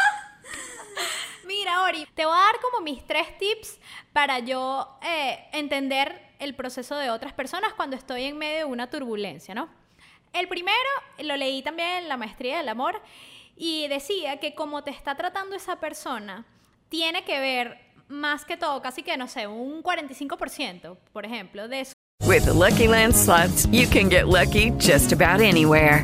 Mira, 1.46 1.84
Ori, 1.84 2.08
te 2.16 2.26
voy 2.26 2.36
a 2.36 2.40
dar 2.40 2.60
como 2.60 2.84
mis 2.84 3.06
tres 3.06 3.38
tips 3.38 3.80
para 4.14 4.40
yo 4.40 4.98
eh, 5.04 5.46
entender 5.54 6.20
el 6.40 6.56
proceso 6.56 6.96
de 6.98 7.12
otras 7.12 7.34
personas 7.34 7.74
cuando 7.74 7.96
estoy 7.96 8.24
en 8.24 8.38
medio 8.38 8.58
de 8.58 8.66
una 8.66 8.90
turbulencia, 8.90 9.54
¿no? 9.54 9.70
El 10.34 10.48
primero, 10.48 10.76
lo 11.20 11.38
leí 11.38 11.62
también 11.62 12.04
en 12.04 12.10
la 12.10 12.18
maestría 12.18 12.58
del 12.58 12.70
amor 12.70 13.00
y 13.56 13.88
decía 13.88 14.38
que 14.38 14.56
como 14.56 14.84
te 14.84 14.92
está 14.92 15.16
tratando 15.16 15.56
esa 15.56 15.80
persona, 15.80 16.46
tiene 16.90 17.24
que 17.24 17.40
ver 17.40 17.80
más 18.08 18.44
que 18.44 18.58
todo, 18.58 18.82
casi 18.82 19.04
que, 19.04 19.16
no 19.16 19.28
sé, 19.28 19.48
un 19.48 19.82
45%, 19.84 20.98
por 21.14 21.26
ejemplo, 21.26 21.68
de 21.68 21.86
su 21.86 21.94
With 22.28 22.48
Lucky 22.48 22.88
Land 22.88 23.14
slots, 23.14 23.68
you 23.68 23.88
can 23.88 24.10
get 24.10 24.28
lucky 24.28 24.72
just 24.80 25.14
about 25.14 25.42
anywhere. 25.42 26.04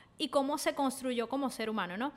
y 0.21 0.29
cómo 0.29 0.59
se 0.59 0.75
construyó 0.75 1.27
como 1.27 1.49
ser 1.49 1.67
humano, 1.67 1.97
¿no? 1.97 2.13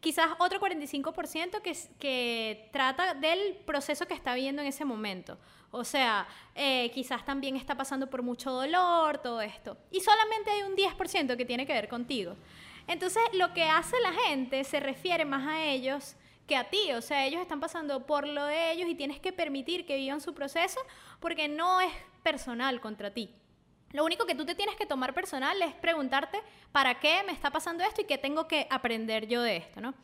Quizás 0.00 0.30
otro 0.38 0.60
45% 0.60 1.62
que, 1.62 1.72
que 2.00 2.68
trata 2.72 3.14
del 3.14 3.54
proceso 3.64 4.06
que 4.06 4.14
está 4.14 4.34
viviendo 4.34 4.60
en 4.60 4.66
ese 4.66 4.84
momento. 4.84 5.38
O 5.70 5.84
sea, 5.84 6.26
eh, 6.56 6.90
quizás 6.92 7.24
también 7.24 7.54
está 7.54 7.76
pasando 7.76 8.10
por 8.10 8.22
mucho 8.22 8.50
dolor, 8.50 9.18
todo 9.18 9.40
esto. 9.40 9.78
Y 9.92 10.00
solamente 10.00 10.50
hay 10.50 10.62
un 10.64 10.74
10% 10.74 11.36
que 11.36 11.44
tiene 11.44 11.64
que 11.64 11.72
ver 11.72 11.88
contigo. 11.88 12.34
Entonces, 12.88 13.22
lo 13.34 13.54
que 13.54 13.62
hace 13.62 14.00
la 14.00 14.12
gente 14.12 14.64
se 14.64 14.80
refiere 14.80 15.24
más 15.24 15.46
a 15.46 15.64
ellos 15.64 16.16
que 16.48 16.56
a 16.56 16.68
ti. 16.70 16.90
O 16.92 17.02
sea, 17.02 17.24
ellos 17.24 17.40
están 17.40 17.60
pasando 17.60 18.04
por 18.04 18.26
lo 18.26 18.46
de 18.46 18.72
ellos 18.72 18.88
y 18.88 18.96
tienes 18.96 19.20
que 19.20 19.32
permitir 19.32 19.86
que 19.86 19.96
vivan 19.96 20.20
su 20.20 20.34
proceso 20.34 20.80
porque 21.20 21.46
no 21.46 21.80
es 21.80 21.92
personal 22.24 22.80
contra 22.80 23.14
ti. 23.14 23.30
Lo 23.94 24.04
único 24.04 24.26
que 24.26 24.34
tú 24.34 24.44
te 24.44 24.56
tienes 24.56 24.74
que 24.74 24.86
tomar 24.86 25.14
personal 25.14 25.62
es 25.62 25.72
preguntarte 25.74 26.42
para 26.72 26.98
qué 26.98 27.22
me 27.24 27.30
está 27.32 27.50
pasando 27.50 27.84
esto 27.84 28.00
y 28.00 28.04
qué 28.04 28.18
tengo 28.18 28.48
que 28.48 28.66
aprender 28.68 29.28
yo 29.28 29.40
de 29.40 29.56
esto, 29.58 29.80
¿no? 29.80 29.94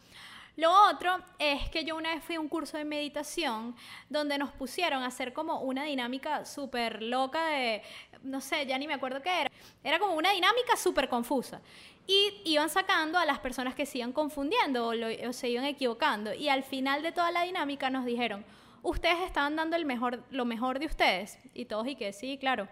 Lo 0.56 0.70
otro 0.88 1.18
es 1.40 1.68
que 1.70 1.84
yo 1.84 1.96
una 1.96 2.14
vez 2.14 2.22
fui 2.22 2.36
a 2.36 2.40
un 2.40 2.48
curso 2.48 2.76
de 2.78 2.84
meditación 2.84 3.74
donde 4.08 4.38
nos 4.38 4.52
pusieron 4.52 5.02
a 5.02 5.06
hacer 5.06 5.32
como 5.32 5.60
una 5.60 5.82
dinámica 5.84 6.44
súper 6.44 7.02
loca 7.02 7.46
de, 7.46 7.82
no 8.22 8.40
sé, 8.40 8.64
ya 8.64 8.78
ni 8.78 8.86
me 8.86 8.94
acuerdo 8.94 9.22
qué 9.22 9.40
era. 9.42 9.50
Era 9.82 9.98
como 9.98 10.14
una 10.14 10.30
dinámica 10.30 10.76
súper 10.76 11.08
confusa. 11.08 11.60
Y 12.06 12.42
iban 12.44 12.68
sacando 12.70 13.18
a 13.18 13.24
las 13.24 13.40
personas 13.40 13.74
que 13.74 13.86
se 13.86 13.98
iban 13.98 14.12
confundiendo 14.12 14.86
o, 14.88 14.94
lo- 14.94 15.28
o 15.28 15.32
se 15.32 15.48
iban 15.48 15.64
equivocando. 15.64 16.32
Y 16.32 16.48
al 16.48 16.62
final 16.62 17.02
de 17.02 17.10
toda 17.10 17.32
la 17.32 17.42
dinámica 17.42 17.90
nos 17.90 18.04
dijeron, 18.04 18.44
ustedes 18.82 19.20
estaban 19.22 19.56
dando 19.56 19.76
lo 19.78 20.44
mejor 20.44 20.78
de 20.78 20.86
ustedes. 20.86 21.38
Y 21.54 21.64
todos 21.64 21.88
y 21.88 21.96
que 21.96 22.12
sí, 22.12 22.38
claro 22.38 22.68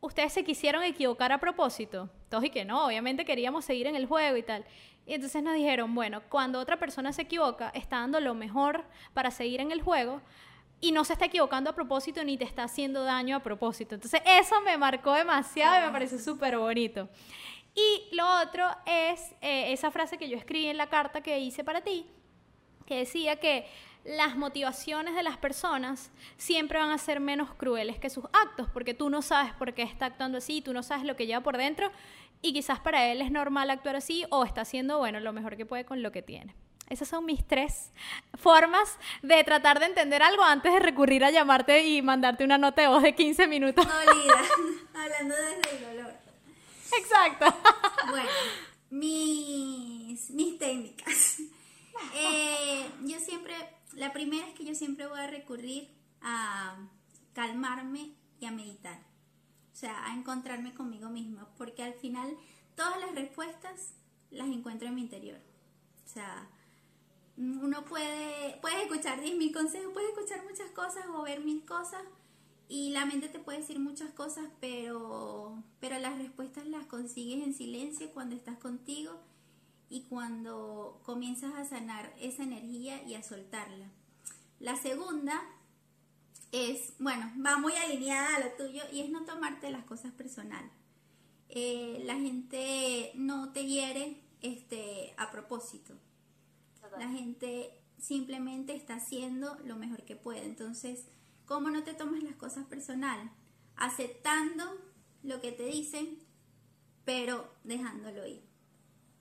ustedes 0.00 0.32
se 0.32 0.44
quisieron 0.44 0.82
equivocar 0.82 1.32
a 1.32 1.38
propósito. 1.38 2.08
Todos 2.28 2.44
y 2.44 2.50
que 2.50 2.64
no, 2.64 2.86
obviamente 2.86 3.24
queríamos 3.24 3.64
seguir 3.64 3.86
en 3.86 3.96
el 3.96 4.06
juego 4.06 4.36
y 4.36 4.42
tal. 4.42 4.64
Y 5.06 5.14
entonces 5.14 5.42
nos 5.42 5.54
dijeron, 5.54 5.94
bueno, 5.94 6.22
cuando 6.28 6.58
otra 6.58 6.78
persona 6.78 7.12
se 7.12 7.22
equivoca, 7.22 7.70
está 7.74 8.00
dando 8.00 8.20
lo 8.20 8.34
mejor 8.34 8.84
para 9.14 9.30
seguir 9.30 9.60
en 9.60 9.72
el 9.72 9.82
juego 9.82 10.20
y 10.80 10.92
no 10.92 11.04
se 11.04 11.12
está 11.12 11.26
equivocando 11.26 11.70
a 11.70 11.74
propósito 11.74 12.24
ni 12.24 12.36
te 12.38 12.44
está 12.44 12.64
haciendo 12.64 13.04
daño 13.04 13.36
a 13.36 13.40
propósito. 13.40 13.94
Entonces 13.94 14.22
eso 14.24 14.60
me 14.62 14.76
marcó 14.78 15.12
demasiado 15.12 15.82
y 15.82 15.86
me 15.86 15.92
pareció 15.92 16.18
súper 16.18 16.56
bonito. 16.56 17.08
Y 17.74 18.14
lo 18.14 18.24
otro 18.42 18.66
es 18.86 19.34
eh, 19.40 19.72
esa 19.72 19.90
frase 19.90 20.18
que 20.18 20.28
yo 20.28 20.36
escribí 20.36 20.66
en 20.66 20.76
la 20.76 20.88
carta 20.88 21.20
que 21.20 21.38
hice 21.38 21.64
para 21.64 21.82
ti, 21.82 22.06
que 22.86 22.98
decía 22.98 23.36
que 23.36 23.66
las 24.04 24.36
motivaciones 24.36 25.14
de 25.14 25.22
las 25.22 25.36
personas 25.36 26.10
siempre 26.36 26.78
van 26.78 26.90
a 26.90 26.98
ser 26.98 27.20
menos 27.20 27.54
crueles 27.54 27.98
que 27.98 28.10
sus 28.10 28.24
actos, 28.32 28.68
porque 28.72 28.94
tú 28.94 29.10
no 29.10 29.22
sabes 29.22 29.52
por 29.54 29.74
qué 29.74 29.82
está 29.82 30.06
actuando 30.06 30.38
así, 30.38 30.62
tú 30.62 30.72
no 30.72 30.82
sabes 30.82 31.04
lo 31.04 31.16
que 31.16 31.26
lleva 31.26 31.42
por 31.42 31.56
dentro, 31.56 31.90
y 32.42 32.52
quizás 32.52 32.80
para 32.80 33.06
él 33.06 33.20
es 33.20 33.30
normal 33.30 33.70
actuar 33.70 33.96
así 33.96 34.24
o 34.30 34.44
está 34.44 34.62
haciendo, 34.62 34.98
bueno, 34.98 35.20
lo 35.20 35.32
mejor 35.32 35.56
que 35.56 35.66
puede 35.66 35.84
con 35.84 36.02
lo 36.02 36.12
que 36.12 36.22
tiene. 36.22 36.54
Esas 36.88 37.06
son 37.06 37.24
mis 37.24 37.46
tres 37.46 37.92
formas 38.34 38.98
de 39.22 39.44
tratar 39.44 39.78
de 39.78 39.86
entender 39.86 40.22
algo 40.22 40.42
antes 40.42 40.72
de 40.72 40.80
recurrir 40.80 41.24
a 41.24 41.30
llamarte 41.30 41.86
y 41.86 42.02
mandarte 42.02 42.42
una 42.42 42.58
nota 42.58 42.82
de 42.82 42.88
voz 42.88 43.02
de 43.02 43.14
15 43.14 43.46
minutos. 43.46 43.86
Dolida, 43.86 44.42
hablando 44.94 45.36
desde 45.36 45.76
el 45.76 45.96
dolor. 45.96 46.14
Exacto. 46.98 47.46
Bueno, 48.08 48.28
mis, 48.90 50.30
mis 50.30 50.58
técnicas. 50.58 51.38
Eh, 52.14 52.90
yo 53.04 53.18
siempre, 53.20 53.54
la 53.94 54.12
primera 54.12 54.46
es 54.46 54.54
que 54.54 54.64
yo 54.64 54.74
siempre 54.74 55.06
voy 55.06 55.20
a 55.20 55.26
recurrir 55.26 55.88
a 56.20 56.76
calmarme 57.32 58.14
y 58.40 58.46
a 58.46 58.50
meditar. 58.50 58.98
O 59.72 59.76
sea, 59.76 60.06
a 60.06 60.14
encontrarme 60.14 60.74
conmigo 60.74 61.08
misma. 61.08 61.48
Porque 61.56 61.82
al 61.82 61.94
final 61.94 62.36
todas 62.74 63.00
las 63.00 63.14
respuestas 63.14 63.94
las 64.30 64.48
encuentro 64.48 64.88
en 64.88 64.94
mi 64.94 65.02
interior. 65.02 65.38
O 66.04 66.08
sea, 66.08 66.48
uno 67.36 67.84
puede, 67.84 68.58
puedes 68.60 68.82
escuchar 68.82 69.20
10.000 69.22 69.52
consejos, 69.52 69.92
puedes 69.92 70.10
escuchar 70.10 70.44
muchas 70.44 70.70
cosas 70.72 71.06
o 71.14 71.22
ver 71.22 71.40
mil 71.40 71.64
cosas 71.64 72.02
y 72.68 72.90
la 72.90 73.06
mente 73.06 73.28
te 73.28 73.38
puede 73.38 73.58
decir 73.58 73.78
muchas 73.80 74.10
cosas, 74.10 74.44
pero, 74.60 75.62
pero 75.80 75.98
las 75.98 76.18
respuestas 76.18 76.66
las 76.66 76.86
consigues 76.86 77.42
en 77.42 77.54
silencio 77.54 78.10
cuando 78.12 78.36
estás 78.36 78.58
contigo 78.58 79.18
y 79.90 80.04
cuando 80.04 81.02
comienzas 81.04 81.52
a 81.54 81.64
sanar 81.64 82.14
esa 82.18 82.44
energía 82.44 83.02
y 83.02 83.14
a 83.14 83.22
soltarla. 83.22 83.90
La 84.60 84.76
segunda 84.76 85.42
es, 86.52 86.94
bueno, 87.00 87.30
va 87.44 87.58
muy 87.58 87.74
alineada 87.74 88.36
a 88.36 88.40
lo 88.40 88.52
tuyo 88.52 88.82
y 88.92 89.00
es 89.00 89.10
no 89.10 89.24
tomarte 89.24 89.70
las 89.70 89.84
cosas 89.84 90.12
personal. 90.12 90.70
Eh, 91.48 92.02
la 92.04 92.14
gente 92.14 93.10
no 93.16 93.52
te 93.52 93.66
hiere 93.66 94.22
este, 94.40 95.12
a 95.16 95.30
propósito. 95.32 95.94
La 96.98 97.08
gente 97.08 97.80
simplemente 97.98 98.74
está 98.74 98.94
haciendo 98.96 99.58
lo 99.64 99.76
mejor 99.76 100.04
que 100.04 100.16
puede. 100.16 100.44
Entonces, 100.44 101.06
¿cómo 101.46 101.70
no 101.70 101.82
te 101.82 101.94
tomas 101.94 102.22
las 102.22 102.36
cosas 102.36 102.64
personal? 102.66 103.30
Aceptando 103.76 104.64
lo 105.22 105.40
que 105.40 105.52
te 105.52 105.64
dicen, 105.64 106.18
pero 107.04 107.52
dejándolo 107.64 108.26
ir. 108.26 108.49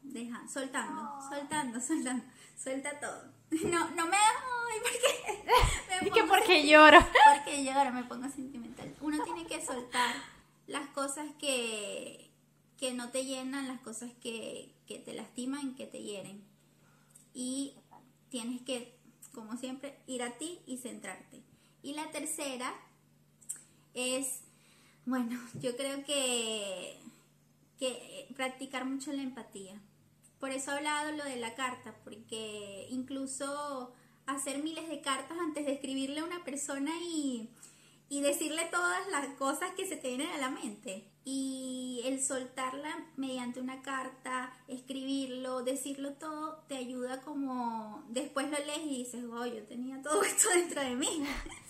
Deja, 0.03 0.47
soltando, 0.47 1.19
soltando, 1.29 1.79
soltando, 1.79 2.23
suelta 2.57 2.99
todo. 2.99 3.39
No, 3.65 3.89
no 3.91 4.05
me 4.05 4.15
ay, 4.15 4.79
porque 4.83 6.01
me 6.01 6.07
Y 6.07 6.11
que 6.11 6.23
porque 6.23 6.67
lloro. 6.67 6.99
Porque 7.35 7.63
lloro, 7.63 7.91
me 7.91 8.03
pongo 8.03 8.29
sentimental. 8.29 8.95
Uno 9.01 9.23
tiene 9.23 9.47
que 9.47 9.65
soltar 9.65 10.15
las 10.67 10.87
cosas 10.89 11.25
que, 11.39 12.29
que 12.77 12.93
no 12.93 13.09
te 13.09 13.25
llenan, 13.25 13.67
las 13.67 13.81
cosas 13.81 14.11
que, 14.21 14.75
que 14.87 14.99
te 14.99 15.13
lastiman, 15.13 15.75
que 15.75 15.87
te 15.87 16.01
hieren. 16.03 16.43
Y 17.33 17.73
tienes 18.29 18.61
que, 18.61 18.95
como 19.33 19.57
siempre, 19.57 19.97
ir 20.05 20.21
a 20.21 20.37
ti 20.37 20.59
y 20.67 20.77
centrarte. 20.77 21.41
Y 21.81 21.93
la 21.93 22.11
tercera 22.11 22.73
es, 23.93 24.41
bueno, 25.05 25.39
yo 25.59 25.75
creo 25.75 26.03
que, 26.03 26.99
que 27.79 28.27
practicar 28.35 28.85
mucho 28.85 29.11
la 29.11 29.23
empatía. 29.23 29.81
Por 30.39 30.51
eso 30.51 30.71
he 30.71 30.77
hablado 30.77 31.11
lo 31.11 31.23
de 31.25 31.35
la 31.35 31.55
carta, 31.55 31.95
porque 32.03 32.87
incluso 32.89 33.93
hacer 34.25 34.63
miles 34.63 34.87
de 34.87 35.01
cartas 35.01 35.37
antes 35.39 35.65
de 35.65 35.73
escribirle 35.73 36.21
a 36.21 36.25
una 36.25 36.43
persona 36.43 36.91
y, 37.01 37.49
y 38.09 38.21
decirle 38.21 38.67
todas 38.71 39.07
las 39.09 39.27
cosas 39.37 39.71
que 39.75 39.87
se 39.87 39.97
te 39.97 40.09
vienen 40.09 40.29
a 40.29 40.37
la 40.37 40.49
mente. 40.49 41.11
Y 41.31 42.01
el 42.05 42.23
soltarla 42.23 43.05
mediante 43.15 43.61
una 43.61 43.83
carta, 43.83 44.51
escribirlo, 44.67 45.61
decirlo 45.61 46.13
todo, 46.13 46.63
te 46.67 46.75
ayuda 46.75 47.21
como 47.21 48.03
después 48.09 48.49
lo 48.49 48.57
lees 48.57 48.83
y 48.85 48.97
dices, 49.03 49.23
oh, 49.31 49.45
yo 49.45 49.61
tenía 49.67 50.01
todo 50.01 50.23
esto 50.23 50.49
dentro 50.49 50.81
de 50.81 50.95
mí. 50.95 51.23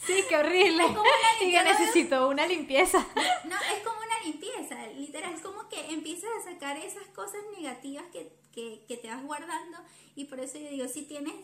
Sí, 0.05 0.23
qué 0.29 0.37
horrible. 0.37 0.83
como 0.83 1.01
una 1.01 1.09
Y 1.41 1.51
que 1.51 1.57
limpieza. 1.57 1.79
necesito 1.79 2.29
una 2.29 2.47
limpieza. 2.47 3.05
No, 3.43 3.55
es 3.75 3.83
como 3.83 3.97
una 3.97 4.23
limpieza, 4.23 4.87
literal, 4.95 5.33
es 5.33 5.41
como 5.41 5.67
que 5.67 5.91
empiezas 5.91 6.29
a 6.39 6.51
sacar 6.53 6.77
esas 6.77 7.07
cosas 7.07 7.41
negativas 7.57 8.05
que, 8.13 8.31
que, 8.53 8.85
que 8.87 8.95
te 8.95 9.09
vas 9.09 9.21
guardando 9.23 9.77
y 10.15 10.25
por 10.25 10.39
eso 10.39 10.57
yo 10.57 10.69
digo, 10.69 10.87
si 10.87 11.01
tienes 11.01 11.35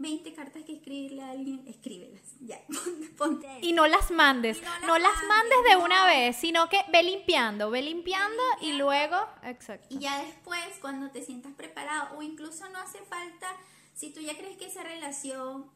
20 0.00 0.32
cartas 0.32 0.64
que 0.64 0.72
escribirle 0.72 1.22
a 1.22 1.30
alguien, 1.32 1.62
escríbelas, 1.68 2.22
ya, 2.40 2.58
ponte, 3.18 3.46
ahí. 3.46 3.60
Y 3.62 3.72
no 3.74 3.86
las 3.86 4.10
mandes. 4.10 4.56
Y 4.56 4.60
no 4.62 4.70
las 4.70 4.80
no 4.80 4.98
las 4.98 5.12
mandes, 5.12 5.28
mandes 5.28 5.58
de 5.68 5.72
no. 5.74 5.84
una 5.84 6.06
vez, 6.06 6.36
sino 6.36 6.70
que 6.70 6.78
ve 6.90 7.02
limpiando, 7.02 7.70
ve 7.70 7.82
limpiando 7.82 8.42
y 8.62 8.72
luego. 8.72 9.16
Exacto. 9.42 9.86
Y 9.90 9.98
ya 9.98 10.22
después, 10.24 10.64
cuando 10.80 11.10
te 11.10 11.22
sientas 11.22 11.52
preparado, 11.52 12.16
o 12.16 12.22
incluso 12.22 12.66
no 12.70 12.78
hace 12.78 12.98
falta, 13.00 13.54
si 13.94 14.10
tú 14.10 14.20
ya 14.20 14.34
crees 14.38 14.56
que 14.56 14.66
esa 14.66 14.82
relación 14.82 15.70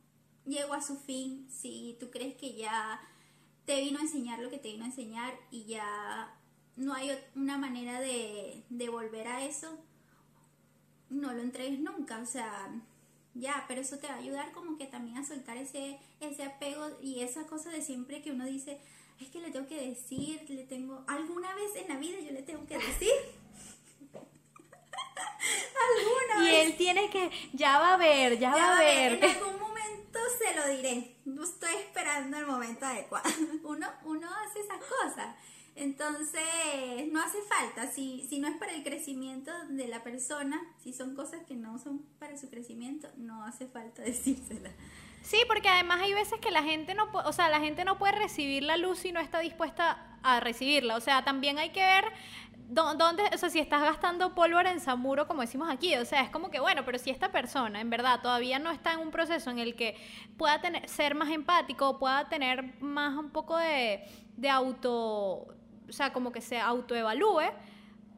llegó 0.46 0.72
a 0.72 0.80
su 0.80 0.96
fin, 0.96 1.46
si 1.50 1.98
tú 2.00 2.10
crees 2.10 2.34
que 2.36 2.54
ya 2.54 3.06
te 3.66 3.78
vino 3.82 3.98
a 3.98 4.02
enseñar 4.02 4.38
lo 4.38 4.48
que 4.48 4.58
te 4.58 4.68
vino 4.68 4.84
a 4.84 4.88
enseñar 4.88 5.34
y 5.50 5.66
ya 5.66 6.34
no 6.76 6.94
hay 6.94 7.10
una 7.34 7.58
manera 7.58 8.00
de, 8.00 8.64
de 8.70 8.88
volver 8.88 9.28
a 9.28 9.44
eso, 9.44 9.78
no 11.10 11.34
lo 11.34 11.42
entregues 11.42 11.78
nunca, 11.78 12.20
o 12.20 12.26
sea, 12.26 12.72
ya, 13.34 13.64
pero 13.68 13.80
eso 13.80 13.98
te 13.98 14.06
va 14.06 14.14
a 14.14 14.18
ayudar 14.18 14.52
como 14.52 14.78
que 14.78 14.86
también 14.86 15.18
a 15.18 15.24
soltar 15.26 15.56
ese, 15.56 15.98
ese 16.20 16.44
apego 16.44 16.88
y 17.02 17.20
esa 17.20 17.46
cosa 17.46 17.70
de 17.70 17.82
siempre 17.82 18.22
que 18.22 18.30
uno 18.32 18.44
dice, 18.46 18.80
es 19.20 19.28
que 19.28 19.40
le 19.40 19.50
tengo 19.50 19.66
que 19.68 19.88
decir, 19.88 20.44
le 20.48 20.64
tengo, 20.64 21.04
alguna 21.06 21.54
vez 21.54 21.74
en 21.76 21.88
la 21.88 21.96
vida 21.96 22.18
yo 22.20 22.32
le 22.32 22.42
tengo 22.42 22.66
que 22.66 22.78
decir. 22.78 23.10
alguna 25.24 26.44
Y 26.48 26.50
vez. 26.52 26.66
él 26.66 26.76
tiene 26.76 27.10
que, 27.10 27.30
ya 27.52 27.78
va 27.78 27.94
a 27.94 27.96
ver, 27.96 28.38
ya, 28.38 28.52
Ya 28.54 28.56
va 28.56 28.76
a 28.78 28.82
ver. 28.82 29.12
En 29.24 29.24
algún 29.24 29.60
momento 29.60 30.18
se 30.38 30.54
lo 30.56 30.68
diré. 30.76 31.16
Estoy 31.42 31.74
esperando 31.76 32.36
el 32.38 32.46
momento 32.46 32.86
adecuado. 32.86 33.28
Uno, 33.64 33.86
uno 34.04 34.28
hace 34.34 34.60
esas 34.60 34.78
cosas. 34.78 35.34
Entonces, 35.76 36.40
no 37.12 37.20
hace 37.20 37.38
falta. 37.42 37.90
Si, 37.90 38.26
si 38.28 38.38
no 38.38 38.48
es 38.48 38.56
para 38.56 38.72
el 38.74 38.84
crecimiento 38.84 39.50
de 39.70 39.88
la 39.88 40.02
persona, 40.04 40.60
si 40.82 40.92
son 40.92 41.14
cosas 41.14 41.42
que 41.46 41.56
no 41.56 41.78
son 41.78 42.02
para 42.18 42.36
su 42.38 42.48
crecimiento, 42.48 43.08
no 43.16 43.44
hace 43.44 43.66
falta 43.66 44.02
decírsela. 44.04 44.70
Sí, 45.22 45.38
porque 45.48 45.68
además 45.68 46.00
hay 46.02 46.12
veces 46.12 46.38
que 46.38 46.50
la 46.50 46.62
gente 46.62 46.94
no, 46.94 47.08
o 47.12 47.32
sea, 47.32 47.48
la 47.48 47.58
gente 47.60 47.84
no 47.84 47.98
puede 47.98 48.12
recibir 48.12 48.62
la 48.62 48.76
luz 48.76 48.98
si 48.98 49.10
no 49.12 49.20
está 49.20 49.40
dispuesta 49.40 50.18
a 50.22 50.40
recibirla. 50.40 50.96
O 50.96 51.00
sea, 51.00 51.24
también 51.24 51.58
hay 51.58 51.70
que 51.70 51.80
ver 51.80 52.04
dó- 52.68 52.94
dónde, 52.94 53.22
o 53.32 53.38
sea, 53.38 53.48
si 53.50 53.58
estás 53.58 53.82
gastando 53.82 54.34
pólvora 54.34 54.70
en 54.70 54.80
Samuro, 54.80 55.26
como 55.26 55.40
decimos 55.40 55.70
aquí. 55.70 55.94
O 55.96 56.04
sea, 56.04 56.20
es 56.22 56.30
como 56.30 56.50
que, 56.50 56.60
bueno, 56.60 56.84
pero 56.84 56.98
si 56.98 57.10
esta 57.10 57.32
persona, 57.32 57.80
en 57.80 57.88
verdad, 57.90 58.20
todavía 58.22 58.58
no 58.58 58.70
está 58.70 58.92
en 58.92 59.00
un 59.00 59.10
proceso 59.10 59.50
en 59.50 59.58
el 59.58 59.74
que 59.76 59.96
pueda 60.36 60.60
tener, 60.60 60.88
ser 60.88 61.14
más 61.14 61.30
empático, 61.30 61.98
pueda 61.98 62.28
tener 62.28 62.78
más 62.82 63.16
un 63.16 63.30
poco 63.30 63.56
de, 63.56 64.04
de 64.36 64.50
auto, 64.50 65.54
o 65.88 65.92
sea, 65.92 66.12
como 66.12 66.32
que 66.32 66.40
se 66.40 66.58
autoevalúe, 66.58 67.50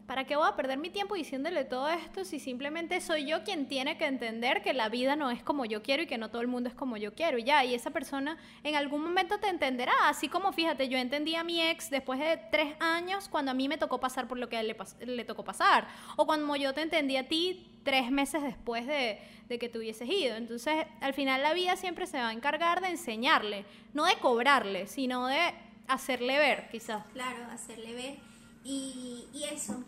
¿Para 0.06 0.24
qué 0.24 0.36
voy 0.36 0.46
a 0.48 0.54
perder 0.54 0.78
mi 0.78 0.88
tiempo 0.88 1.16
diciéndole 1.16 1.64
todo 1.64 1.88
esto 1.88 2.24
si 2.24 2.38
simplemente 2.38 3.00
soy 3.00 3.26
yo 3.26 3.42
quien 3.42 3.66
tiene 3.66 3.98
que 3.98 4.06
entender 4.06 4.62
que 4.62 4.72
la 4.72 4.88
vida 4.88 5.16
no 5.16 5.32
es 5.32 5.42
como 5.42 5.64
yo 5.64 5.82
quiero 5.82 6.04
y 6.04 6.06
que 6.06 6.16
no 6.16 6.30
todo 6.30 6.42
el 6.42 6.48
mundo 6.48 6.68
es 6.68 6.76
como 6.76 6.96
yo 6.96 7.12
quiero? 7.14 7.38
Ya, 7.38 7.64
y 7.64 7.74
esa 7.74 7.90
persona 7.90 8.38
en 8.62 8.76
algún 8.76 9.02
momento 9.02 9.38
te 9.38 9.48
entenderá. 9.48 9.92
Así 10.04 10.28
como, 10.28 10.52
fíjate, 10.52 10.88
yo 10.88 10.96
entendí 10.96 11.34
a 11.34 11.42
mi 11.42 11.60
ex 11.60 11.90
después 11.90 12.20
de 12.20 12.40
tres 12.52 12.76
años 12.78 13.28
cuando 13.28 13.50
a 13.50 13.54
mí 13.54 13.68
me 13.68 13.78
tocó 13.78 13.98
pasar 13.98 14.28
por 14.28 14.38
lo 14.38 14.48
que 14.48 14.62
le 14.62 15.24
tocó 15.24 15.42
pasar. 15.42 15.88
O 16.14 16.24
cuando 16.24 16.54
yo 16.54 16.72
te 16.72 16.82
entendí 16.82 17.16
a 17.16 17.26
ti 17.26 17.80
tres 17.82 18.08
meses 18.12 18.42
después 18.42 18.86
de, 18.86 19.18
de 19.48 19.58
que 19.58 19.68
te 19.68 19.78
hubieses 19.78 20.08
ido. 20.08 20.36
Entonces, 20.36 20.86
al 21.00 21.14
final 21.14 21.42
la 21.42 21.52
vida 21.52 21.74
siempre 21.74 22.06
se 22.06 22.18
va 22.18 22.28
a 22.28 22.32
encargar 22.32 22.80
de 22.80 22.90
enseñarle, 22.90 23.64
no 23.92 24.04
de 24.04 24.14
cobrarle, 24.18 24.86
sino 24.86 25.26
de 25.26 25.52
hacerle 25.88 26.38
ver, 26.38 26.68
quizás. 26.70 27.04
Claro, 27.12 27.44
hacerle 27.52 27.94
ver. 27.94 28.18
Y, 28.64 29.28
y 29.32 29.44
eso, 29.44 29.84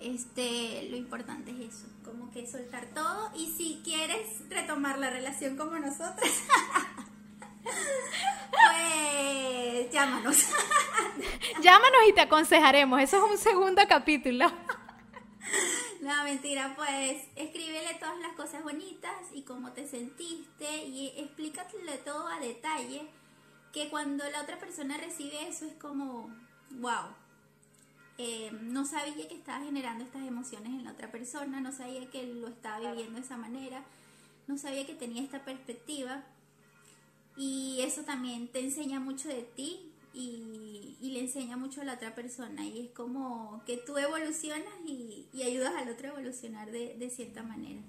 este, 0.00 0.88
lo 0.90 0.96
importante 0.96 1.50
es 1.50 1.74
eso, 1.74 1.86
como 2.04 2.30
que 2.30 2.46
soltar 2.46 2.86
todo. 2.94 3.30
Y 3.34 3.52
si 3.56 3.80
quieres 3.84 4.48
retomar 4.48 4.98
la 4.98 5.10
relación 5.10 5.56
como 5.56 5.78
nosotras, 5.78 6.42
pues 8.50 9.92
llámanos. 9.92 10.36
Llámanos 11.62 12.00
y 12.08 12.12
te 12.12 12.20
aconsejaremos. 12.20 13.00
Eso 13.00 13.16
es 13.16 13.32
un 13.32 13.38
segundo 13.38 13.82
capítulo. 13.88 14.46
No, 16.00 16.24
mentira, 16.24 16.74
pues 16.76 17.24
escríbele 17.34 17.94
todas 18.00 18.18
las 18.20 18.32
cosas 18.32 18.62
bonitas 18.62 19.12
y 19.34 19.42
cómo 19.42 19.72
te 19.72 19.86
sentiste 19.86 20.84
y 20.84 21.12
explícatele 21.18 21.98
todo 21.98 22.28
a 22.28 22.38
detalle, 22.38 23.02
que 23.72 23.88
cuando 23.90 24.28
la 24.30 24.42
otra 24.42 24.58
persona 24.58 24.96
recibe 24.96 25.48
eso 25.48 25.66
es 25.66 25.74
como, 25.74 26.30
wow, 26.80 27.06
eh, 28.18 28.50
no 28.62 28.84
sabía 28.84 29.28
que 29.28 29.34
estaba 29.34 29.64
generando 29.64 30.04
estas 30.04 30.26
emociones 30.26 30.70
en 30.70 30.84
la 30.84 30.92
otra 30.92 31.10
persona, 31.10 31.60
no 31.60 31.72
sabía 31.72 32.10
que 32.10 32.26
lo 32.26 32.48
estaba 32.48 32.90
viviendo 32.90 33.20
de 33.20 33.24
esa 33.24 33.36
manera, 33.36 33.84
no 34.46 34.58
sabía 34.58 34.86
que 34.86 34.94
tenía 34.94 35.22
esta 35.22 35.44
perspectiva 35.44 36.24
y 37.36 37.80
eso 37.82 38.02
también 38.02 38.48
te 38.48 38.60
enseña 38.60 38.98
mucho 38.98 39.28
de 39.28 39.42
ti 39.42 39.92
y, 40.12 40.96
y 41.00 41.10
le 41.12 41.20
enseña 41.20 41.56
mucho 41.56 41.82
a 41.82 41.84
la 41.84 41.94
otra 41.94 42.14
persona. 42.14 42.66
Y 42.66 42.86
es 42.86 42.90
como 42.90 43.62
que 43.64 43.76
tú 43.76 43.96
evolucionas 43.96 44.74
y, 44.84 45.26
y 45.32 45.42
ayudas 45.44 45.74
al 45.76 45.88
otro 45.88 46.08
a 46.08 46.12
evolucionar 46.12 46.72
de, 46.72 46.96
de 46.98 47.10
cierta 47.10 47.44
manera. 47.44 47.80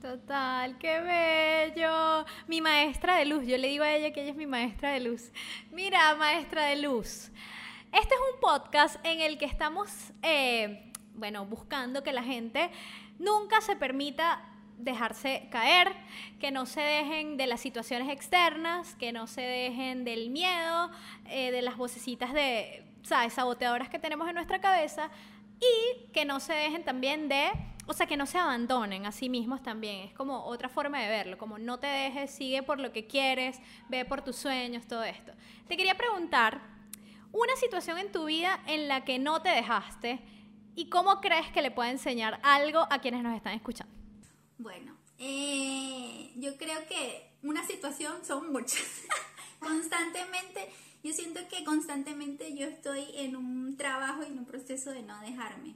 Total, 0.00 0.78
qué 0.78 0.98
bello. 0.98 2.24
Mi 2.46 2.62
maestra 2.62 3.16
de 3.16 3.26
luz, 3.26 3.46
yo 3.46 3.58
le 3.58 3.68
digo 3.68 3.84
a 3.84 3.92
ella 3.92 4.14
que 4.14 4.22
ella 4.22 4.30
es 4.30 4.36
mi 4.36 4.46
maestra 4.46 4.92
de 4.92 5.00
luz. 5.00 5.30
Mira, 5.72 6.14
maestra 6.14 6.64
de 6.64 6.76
luz. 6.76 7.30
Este 7.92 8.14
es 8.14 8.20
un 8.32 8.40
podcast 8.40 8.96
en 9.04 9.20
el 9.20 9.36
que 9.36 9.44
estamos, 9.44 9.90
eh, 10.22 10.90
bueno, 11.16 11.44
buscando 11.44 12.02
que 12.02 12.14
la 12.14 12.22
gente 12.22 12.70
nunca 13.18 13.60
se 13.60 13.76
permita 13.76 14.42
dejarse 14.78 15.48
caer, 15.50 15.92
que 16.40 16.50
no 16.50 16.64
se 16.64 16.80
dejen 16.80 17.36
de 17.36 17.46
las 17.46 17.60
situaciones 17.60 18.08
externas, 18.08 18.94
que 18.94 19.12
no 19.12 19.26
se 19.26 19.42
dejen 19.42 20.04
del 20.04 20.30
miedo, 20.30 20.90
eh, 21.26 21.50
de 21.50 21.60
las 21.60 21.76
vocecitas 21.76 22.32
de, 22.32 22.86
¿sabes?, 23.02 23.34
saboteadoras 23.34 23.90
que 23.90 23.98
tenemos 23.98 24.26
en 24.30 24.34
nuestra 24.34 24.62
cabeza 24.62 25.10
y 25.60 26.10
que 26.12 26.24
no 26.24 26.40
se 26.40 26.54
dejen 26.54 26.84
también 26.84 27.28
de, 27.28 27.50
o 27.90 27.92
sea, 27.92 28.06
que 28.06 28.16
no 28.16 28.24
se 28.24 28.38
abandonen 28.38 29.04
a 29.04 29.10
sí 29.10 29.28
mismos 29.28 29.64
también. 29.64 30.06
Es 30.06 30.14
como 30.14 30.44
otra 30.44 30.68
forma 30.68 31.00
de 31.00 31.08
verlo, 31.08 31.36
como 31.36 31.58
no 31.58 31.80
te 31.80 31.88
dejes, 31.88 32.30
sigue 32.30 32.62
por 32.62 32.78
lo 32.78 32.92
que 32.92 33.08
quieres, 33.08 33.58
ve 33.88 34.04
por 34.04 34.22
tus 34.22 34.36
sueños, 34.36 34.86
todo 34.86 35.02
esto. 35.02 35.32
Te 35.66 35.76
quería 35.76 35.96
preguntar, 35.96 36.60
una 37.32 37.56
situación 37.56 37.98
en 37.98 38.12
tu 38.12 38.26
vida 38.26 38.62
en 38.68 38.86
la 38.86 39.04
que 39.04 39.18
no 39.18 39.42
te 39.42 39.48
dejaste 39.48 40.20
y 40.76 40.88
cómo 40.88 41.20
crees 41.20 41.48
que 41.48 41.62
le 41.62 41.72
puede 41.72 41.90
enseñar 41.90 42.38
algo 42.44 42.86
a 42.90 43.00
quienes 43.00 43.24
nos 43.24 43.34
están 43.34 43.54
escuchando. 43.54 43.92
Bueno, 44.58 44.96
eh, 45.18 46.30
yo 46.36 46.56
creo 46.58 46.86
que 46.86 47.32
una 47.42 47.66
situación 47.66 48.24
son 48.24 48.52
muchas. 48.52 48.86
constantemente, 49.58 50.70
yo 51.02 51.12
siento 51.12 51.40
que 51.48 51.64
constantemente 51.64 52.54
yo 52.54 52.66
estoy 52.66 53.04
en 53.14 53.34
un 53.34 53.76
trabajo 53.76 54.22
y 54.22 54.26
en 54.26 54.38
un 54.38 54.46
proceso 54.46 54.90
de 54.90 55.02
no 55.02 55.20
dejarme. 55.22 55.74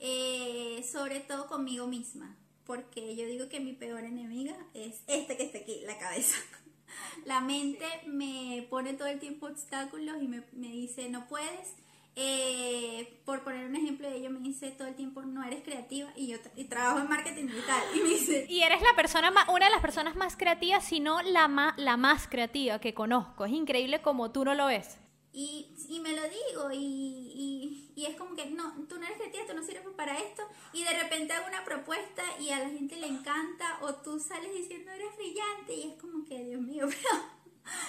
Eh, 0.00 0.82
sobre 0.90 1.20
todo 1.20 1.46
conmigo 1.46 1.86
misma, 1.86 2.36
porque 2.64 3.14
yo 3.16 3.26
digo 3.26 3.48
que 3.48 3.60
mi 3.60 3.74
peor 3.74 4.02
enemiga 4.04 4.56
es 4.74 5.02
este 5.06 5.36
que 5.36 5.44
está 5.44 5.58
aquí, 5.58 5.80
la 5.86 5.98
cabeza. 5.98 6.36
La 7.24 7.40
mente 7.40 7.86
me 8.06 8.66
pone 8.68 8.94
todo 8.94 9.06
el 9.08 9.20
tiempo 9.20 9.46
obstáculos 9.46 10.16
y 10.22 10.26
me, 10.28 10.42
me 10.52 10.68
dice 10.68 11.08
no 11.08 11.28
puedes. 11.28 11.74
Eh, 12.16 13.20
por 13.24 13.44
poner 13.44 13.66
un 13.66 13.76
ejemplo 13.76 14.08
de 14.10 14.16
ello, 14.16 14.30
me 14.30 14.40
dice 14.40 14.72
todo 14.72 14.88
el 14.88 14.94
tiempo 14.96 15.22
no 15.22 15.44
eres 15.44 15.62
creativa 15.62 16.10
y 16.16 16.26
yo 16.26 16.38
tra- 16.38 16.50
y 16.56 16.64
trabajo 16.64 16.98
en 16.98 17.08
marketing 17.08 17.46
digital 17.46 17.82
y 17.94 18.00
me 18.00 18.08
dice 18.08 18.46
Y 18.48 18.62
eres 18.62 18.82
la 18.82 18.94
persona 18.96 19.30
más, 19.30 19.48
una 19.48 19.66
de 19.66 19.70
las 19.70 19.80
personas 19.80 20.16
más 20.16 20.36
creativas, 20.36 20.84
si 20.84 20.98
no 20.98 21.22
la, 21.22 21.46
ma- 21.46 21.74
la 21.78 21.96
más 21.96 22.26
creativa 22.26 22.80
que 22.80 22.94
conozco. 22.94 23.44
Es 23.44 23.52
increíble 23.52 24.02
como 24.02 24.32
tú 24.32 24.44
no 24.44 24.54
lo 24.54 24.66
ves. 24.66 24.98
Y, 25.32 25.68
y 25.88 26.00
me 26.00 26.12
lo 26.16 26.22
digo, 26.24 26.70
y, 26.72 26.76
y, 26.78 27.79
y 27.94 28.06
es 28.06 28.16
como 28.16 28.34
que 28.34 28.46
no, 28.46 28.72
tú 28.88 28.98
no 28.98 29.04
eres 29.06 29.18
creativa, 29.18 29.46
tú 29.46 29.54
no 29.54 29.62
sirves 29.62 29.84
para 29.96 30.18
esto, 30.18 30.42
y 30.72 30.84
de 30.84 31.02
repente 31.02 31.32
hago 31.32 31.48
una 31.48 31.64
propuesta 31.64 32.22
y 32.38 32.50
a 32.50 32.58
la 32.58 32.68
gente 32.68 32.96
le 32.96 33.06
encanta, 33.06 33.78
o 33.82 33.94
tú 33.94 34.18
sales 34.20 34.52
diciendo 34.54 34.90
eres 34.90 35.16
brillante, 35.16 35.74
y 35.74 35.90
es 35.90 36.00
como 36.00 36.24
que, 36.24 36.44
Dios 36.44 36.60
mío, 36.60 36.86
pero, 36.88 37.14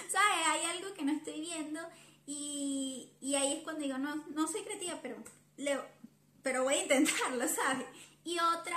¿sabes? 0.08 0.46
Hay 0.48 0.64
algo 0.76 0.94
que 0.94 1.04
no 1.04 1.12
estoy 1.12 1.40
viendo, 1.40 1.80
y, 2.26 3.12
y 3.20 3.34
ahí 3.34 3.54
es 3.54 3.62
cuando 3.64 3.82
digo, 3.82 3.98
no, 3.98 4.16
no 4.34 4.46
soy 4.46 4.62
creativa, 4.62 4.98
pero, 5.02 5.16
leo, 5.56 5.84
pero 6.42 6.64
voy 6.64 6.74
a 6.74 6.82
intentarlo, 6.82 7.46
¿sabes? 7.48 7.86
Y 8.24 8.38
otra, 8.38 8.76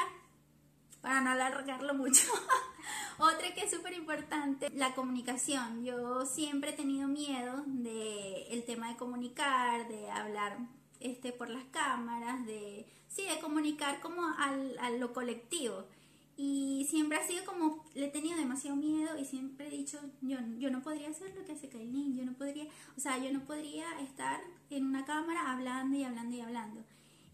para 1.02 1.22
no 1.22 1.32
alargarlo 1.32 1.94
mucho. 1.94 2.28
Otra 3.18 3.54
que 3.54 3.62
es 3.62 3.72
súper 3.72 3.94
importante, 3.94 4.70
la 4.72 4.94
comunicación. 4.94 5.86
Yo 5.86 6.26
siempre 6.26 6.72
he 6.72 6.74
tenido 6.74 7.08
miedo 7.08 7.64
de 7.66 8.48
el 8.50 8.66
tema 8.66 8.90
de 8.90 8.98
comunicar, 8.98 9.88
de 9.88 10.10
hablar 10.12 10.58
este 11.00 11.32
por 11.32 11.50
las 11.50 11.64
cámaras, 11.66 12.46
de 12.46 12.86
sí, 13.08 13.24
de 13.24 13.40
comunicar 13.40 14.00
como 14.02 14.28
al, 14.38 14.78
a 14.80 14.90
lo 14.92 15.14
colectivo. 15.14 15.86
Y 16.38 16.86
siempre 16.90 17.18
ha 17.18 17.26
sido 17.26 17.46
como, 17.46 17.86
le 17.94 18.08
he 18.08 18.10
tenido 18.10 18.38
demasiado 18.38 18.76
miedo 18.76 19.18
y 19.18 19.24
siempre 19.24 19.68
he 19.68 19.72
dicho, 19.72 20.00
yo, 20.22 20.38
yo 20.58 20.70
no 20.70 20.82
podría 20.82 21.10
hacer 21.10 21.34
lo 21.34 21.46
que 21.46 21.54
hace 21.54 21.70
Kailin, 21.70 22.18
yo 22.18 22.26
no 22.26 22.34
podría, 22.34 22.66
o 22.98 23.00
sea, 23.00 23.18
yo 23.18 23.32
no 23.32 23.40
podría 23.46 23.86
estar 24.02 24.42
en 24.70 24.86
una 24.86 25.06
cámara 25.06 25.54
hablando 25.54 25.96
y 25.96 26.04
hablando 26.04 26.36
y 26.36 26.42
hablando. 26.42 26.84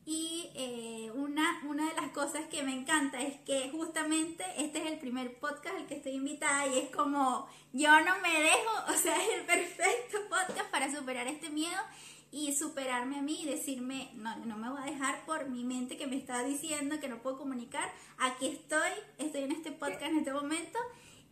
Y 0.05 0.49
eh, 0.55 1.12
una, 1.16 1.62
una 1.68 1.88
de 1.88 1.95
las 1.95 2.12
cosas 2.12 2.45
que 2.47 2.64
me 2.64 2.74
encanta 2.74 3.22
es 3.22 3.39
que 3.41 3.70
justamente 3.72 4.43
este 4.57 4.80
es 4.80 4.91
el 4.91 4.99
primer 4.99 5.39
podcast 5.39 5.78
al 5.78 5.88
que 5.88 5.95
estoy 5.95 6.14
invitada 6.14 6.68
y 6.68 6.80
es 6.80 6.89
como 6.89 7.47
yo 7.74 7.89
no 8.01 8.20
me 8.22 8.41
dejo, 8.41 8.72
o 8.89 8.93
sea, 8.93 9.16
es 9.16 9.39
el 9.39 9.45
perfecto 9.45 10.18
podcast 10.30 10.70
para 10.72 10.93
superar 10.93 11.28
este 11.28 11.49
miedo 11.49 11.80
y 12.32 12.53
superarme 12.53 13.19
a 13.19 13.21
mí 13.21 13.41
y 13.43 13.45
decirme, 13.45 14.11
no, 14.15 14.36
no 14.38 14.57
me 14.57 14.69
voy 14.69 14.82
a 14.82 14.86
dejar 14.86 15.25
por 15.25 15.49
mi 15.49 15.63
mente 15.63 15.97
que 15.97 16.07
me 16.07 16.15
está 16.15 16.43
diciendo 16.43 16.99
que 16.99 17.09
no 17.09 17.21
puedo 17.21 17.38
comunicar. 17.38 17.91
Aquí 18.17 18.47
estoy, 18.47 18.91
estoy 19.17 19.43
en 19.43 19.51
este 19.51 19.71
podcast 19.71 20.03
en 20.03 20.19
este 20.19 20.32
momento 20.32 20.79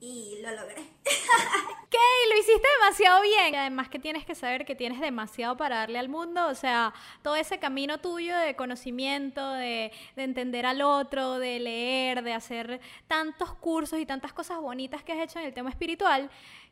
y 0.01 0.37
lo 0.41 0.51
logré. 0.51 0.83
¿Qué? 1.89 1.97
Lo 2.29 2.37
hiciste 2.39 2.67
demasiado 2.79 3.21
bien. 3.21 3.55
Además 3.55 3.89
que 3.89 3.99
tienes 3.99 4.25
que 4.25 4.35
saber 4.35 4.65
que 4.65 4.75
tienes 4.75 4.99
demasiado 4.99 5.57
para 5.57 5.77
darle 5.77 5.99
al 5.99 6.07
mundo. 6.07 6.47
O 6.47 6.55
sea, 6.55 6.93
todo 7.21 7.35
ese 7.35 7.59
camino 7.59 7.99
tuyo 7.99 8.37
de 8.37 8.55
conocimiento, 8.55 9.53
de, 9.53 9.91
de 10.15 10.23
entender 10.23 10.65
al 10.65 10.81
otro, 10.81 11.39
de 11.39 11.59
leer, 11.59 12.23
de 12.23 12.33
hacer 12.33 12.79
tantos 13.07 13.53
cursos 13.55 13.99
y 13.99 14.05
tantas 14.05 14.31
cosas 14.31 14.59
bonitas 14.59 15.03
que 15.03 15.13
has 15.13 15.19
hecho 15.19 15.39
en 15.39 15.45
el 15.45 15.53
tema 15.53 15.69
espiritual, 15.69 16.29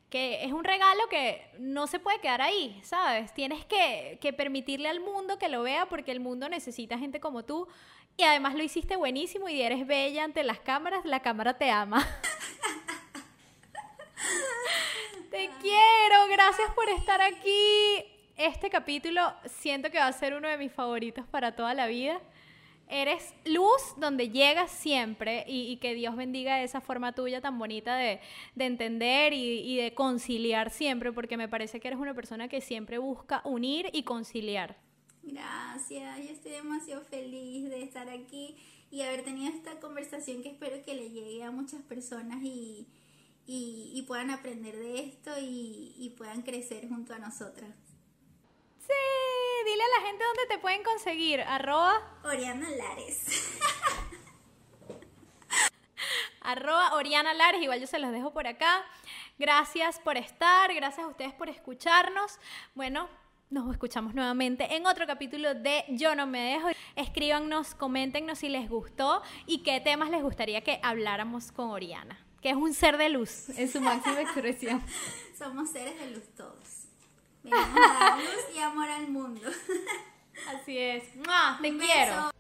que 0.10 0.46
es 0.46 0.54
un 0.54 0.64
regalo 0.64 1.08
que 1.10 1.50
no 1.60 1.88
se 1.88 2.00
puede 2.00 2.20
quedar 2.20 2.42
ahí, 2.42 2.80
¿sabes? 2.84 3.34
Tienes 3.34 3.66
que, 3.66 4.18
que 4.22 4.32
permitirle 4.32 4.88
al 4.88 5.02
mundo 5.02 5.38
que 5.38 5.50
lo 5.50 5.64
vea 5.64 5.88
porque 5.88 6.12
el 6.12 6.20
mundo 6.20 6.48
necesita 6.48 6.98
gente 6.98 7.20
como 7.20 7.44
tú 7.44 7.68
Y 8.16 8.24
además 8.24 8.56
lo 8.56 8.64
hiciste 8.64 8.96
buenísimo 8.96 9.50
y 9.50 9.62
eres 9.62 9.86
bella 9.86 10.24
ante 10.24 10.44
las 10.44 10.60
cámaras, 10.60 11.06
la 11.06 11.22
cámara 11.22 11.58
te 11.58 11.70
ama. 11.70 12.04
te 15.30 15.50
quiero, 15.62 16.28
gracias 16.32 16.72
por 16.74 16.88
estar 16.90 17.22
aquí. 17.22 18.06
Este 18.38 18.70
capítulo 18.70 19.34
siento 19.46 19.92
que 19.92 20.00
va 20.00 20.08
a 20.08 20.14
ser 20.14 20.36
uno 20.36 20.48
de 20.48 20.58
mis 20.58 20.72
favoritos 20.72 21.28
para 21.28 21.56
toda 21.56 21.74
la 21.74 21.88
vida. 21.88 22.22
Eres 22.90 23.34
luz 23.46 23.82
donde 23.98 24.30
llegas 24.30 24.72
siempre 24.72 25.44
y, 25.48 25.72
y 25.72 25.78
que 25.78 25.94
Dios 25.94 26.16
bendiga 26.16 26.64
esa 26.64 26.80
forma 26.80 27.14
tuya 27.14 27.42
tan 27.42 27.60
bonita 27.60 27.98
de, 27.98 28.22
de 28.56 28.66
entender 28.66 29.34
y, 29.34 29.60
y 29.60 29.78
de 29.78 29.94
conciliar 29.94 30.70
siempre, 30.70 31.12
porque 31.12 31.38
me 31.38 31.50
parece 31.50 31.80
que 31.80 31.90
eres 31.90 32.00
una 32.00 32.14
persona 32.14 32.48
que 32.48 32.62
siempre 32.62 32.98
busca 32.98 33.42
unir 33.44 33.90
y 33.92 34.04
conciliar. 34.04 34.78
Gracias, 35.24 36.26
yo 36.26 36.32
estoy 36.32 36.52
demasiado 36.52 37.04
feliz 37.04 37.70
de 37.70 37.84
estar 37.84 38.10
aquí 38.10 38.56
y 38.90 39.02
haber 39.02 39.24
tenido 39.24 39.54
esta 39.54 39.80
conversación 39.80 40.42
que 40.42 40.50
espero 40.50 40.84
que 40.86 40.96
le 40.96 41.10
llegue 41.10 41.44
a 41.44 41.52
muchas 41.52 41.82
personas 41.82 42.42
y, 42.42 42.88
y, 43.46 44.02
puedan 44.08 44.32
aprender 44.32 44.78
de 44.78 45.00
esto 45.00 45.32
y, 45.40 45.94
y 45.98 46.12
puedan 46.18 46.44
crecer 46.44 46.88
junto 46.88 47.14
a 47.14 47.20
nosotras. 47.20 47.76
Sí, 48.80 48.94
dile 49.66 49.84
a 49.84 50.00
la 50.00 50.08
gente 50.08 50.24
dónde 50.24 50.46
te 50.50 50.58
pueden 50.60 50.84
conseguir. 50.84 51.42
Arroba, 51.42 52.20
Oriana 52.24 52.70
Lares. 52.70 53.58
arroba 56.42 56.94
Oriana 56.94 57.34
Lares, 57.34 57.62
igual 57.62 57.80
yo 57.80 57.88
se 57.88 58.00
los 58.00 58.12
dejo 58.12 58.32
por 58.32 58.48
acá. 58.48 58.86
Gracias 59.38 60.00
por 60.00 60.18
estar, 60.18 60.74
gracias 60.74 61.06
a 61.06 61.10
ustedes 61.10 61.34
por 61.34 61.50
escucharnos. 61.50 62.40
Bueno, 62.74 63.10
nos 63.50 63.72
escuchamos 63.72 64.14
nuevamente 64.14 64.76
en 64.76 64.86
otro 64.86 65.06
capítulo 65.08 65.54
de 65.54 65.86
Yo 65.90 66.16
no 66.16 66.28
me 66.28 66.54
dejo. 66.54 66.70
Escríbanos, 66.96 67.76
coméntenos 67.76 68.40
si 68.40 68.50
les 68.50 68.70
gustó 68.70 69.22
y 69.46 69.60
qué 69.64 69.80
temas 69.80 70.10
les 70.10 70.22
gustaría 70.22 70.62
que 70.62 70.80
habláramos 70.84 71.52
con 71.52 71.70
Oriana, 71.70 72.20
que 72.42 72.50
es 72.50 72.56
un 72.56 72.74
ser 72.74 72.98
de 72.98 73.10
luz 73.10 73.50
en 73.58 73.72
su 73.72 73.80
máxima 73.80 74.22
expresión. 74.22 74.84
Somos 75.38 75.70
seres 75.70 76.00
de 76.00 76.12
luz 76.12 76.28
todos. 76.36 76.77
Venimos 77.50 77.92
a 77.92 78.00
dar 78.00 78.20
luz 78.20 78.56
y 78.56 78.60
amor 78.60 78.90
al 78.90 79.08
mundo. 79.10 79.42
Así 80.48 80.78
es. 80.78 81.16
¡Mua! 81.26 81.58
Te 81.62 81.72
Un 81.72 81.80
quiero. 81.80 82.16
beso. 82.16 82.32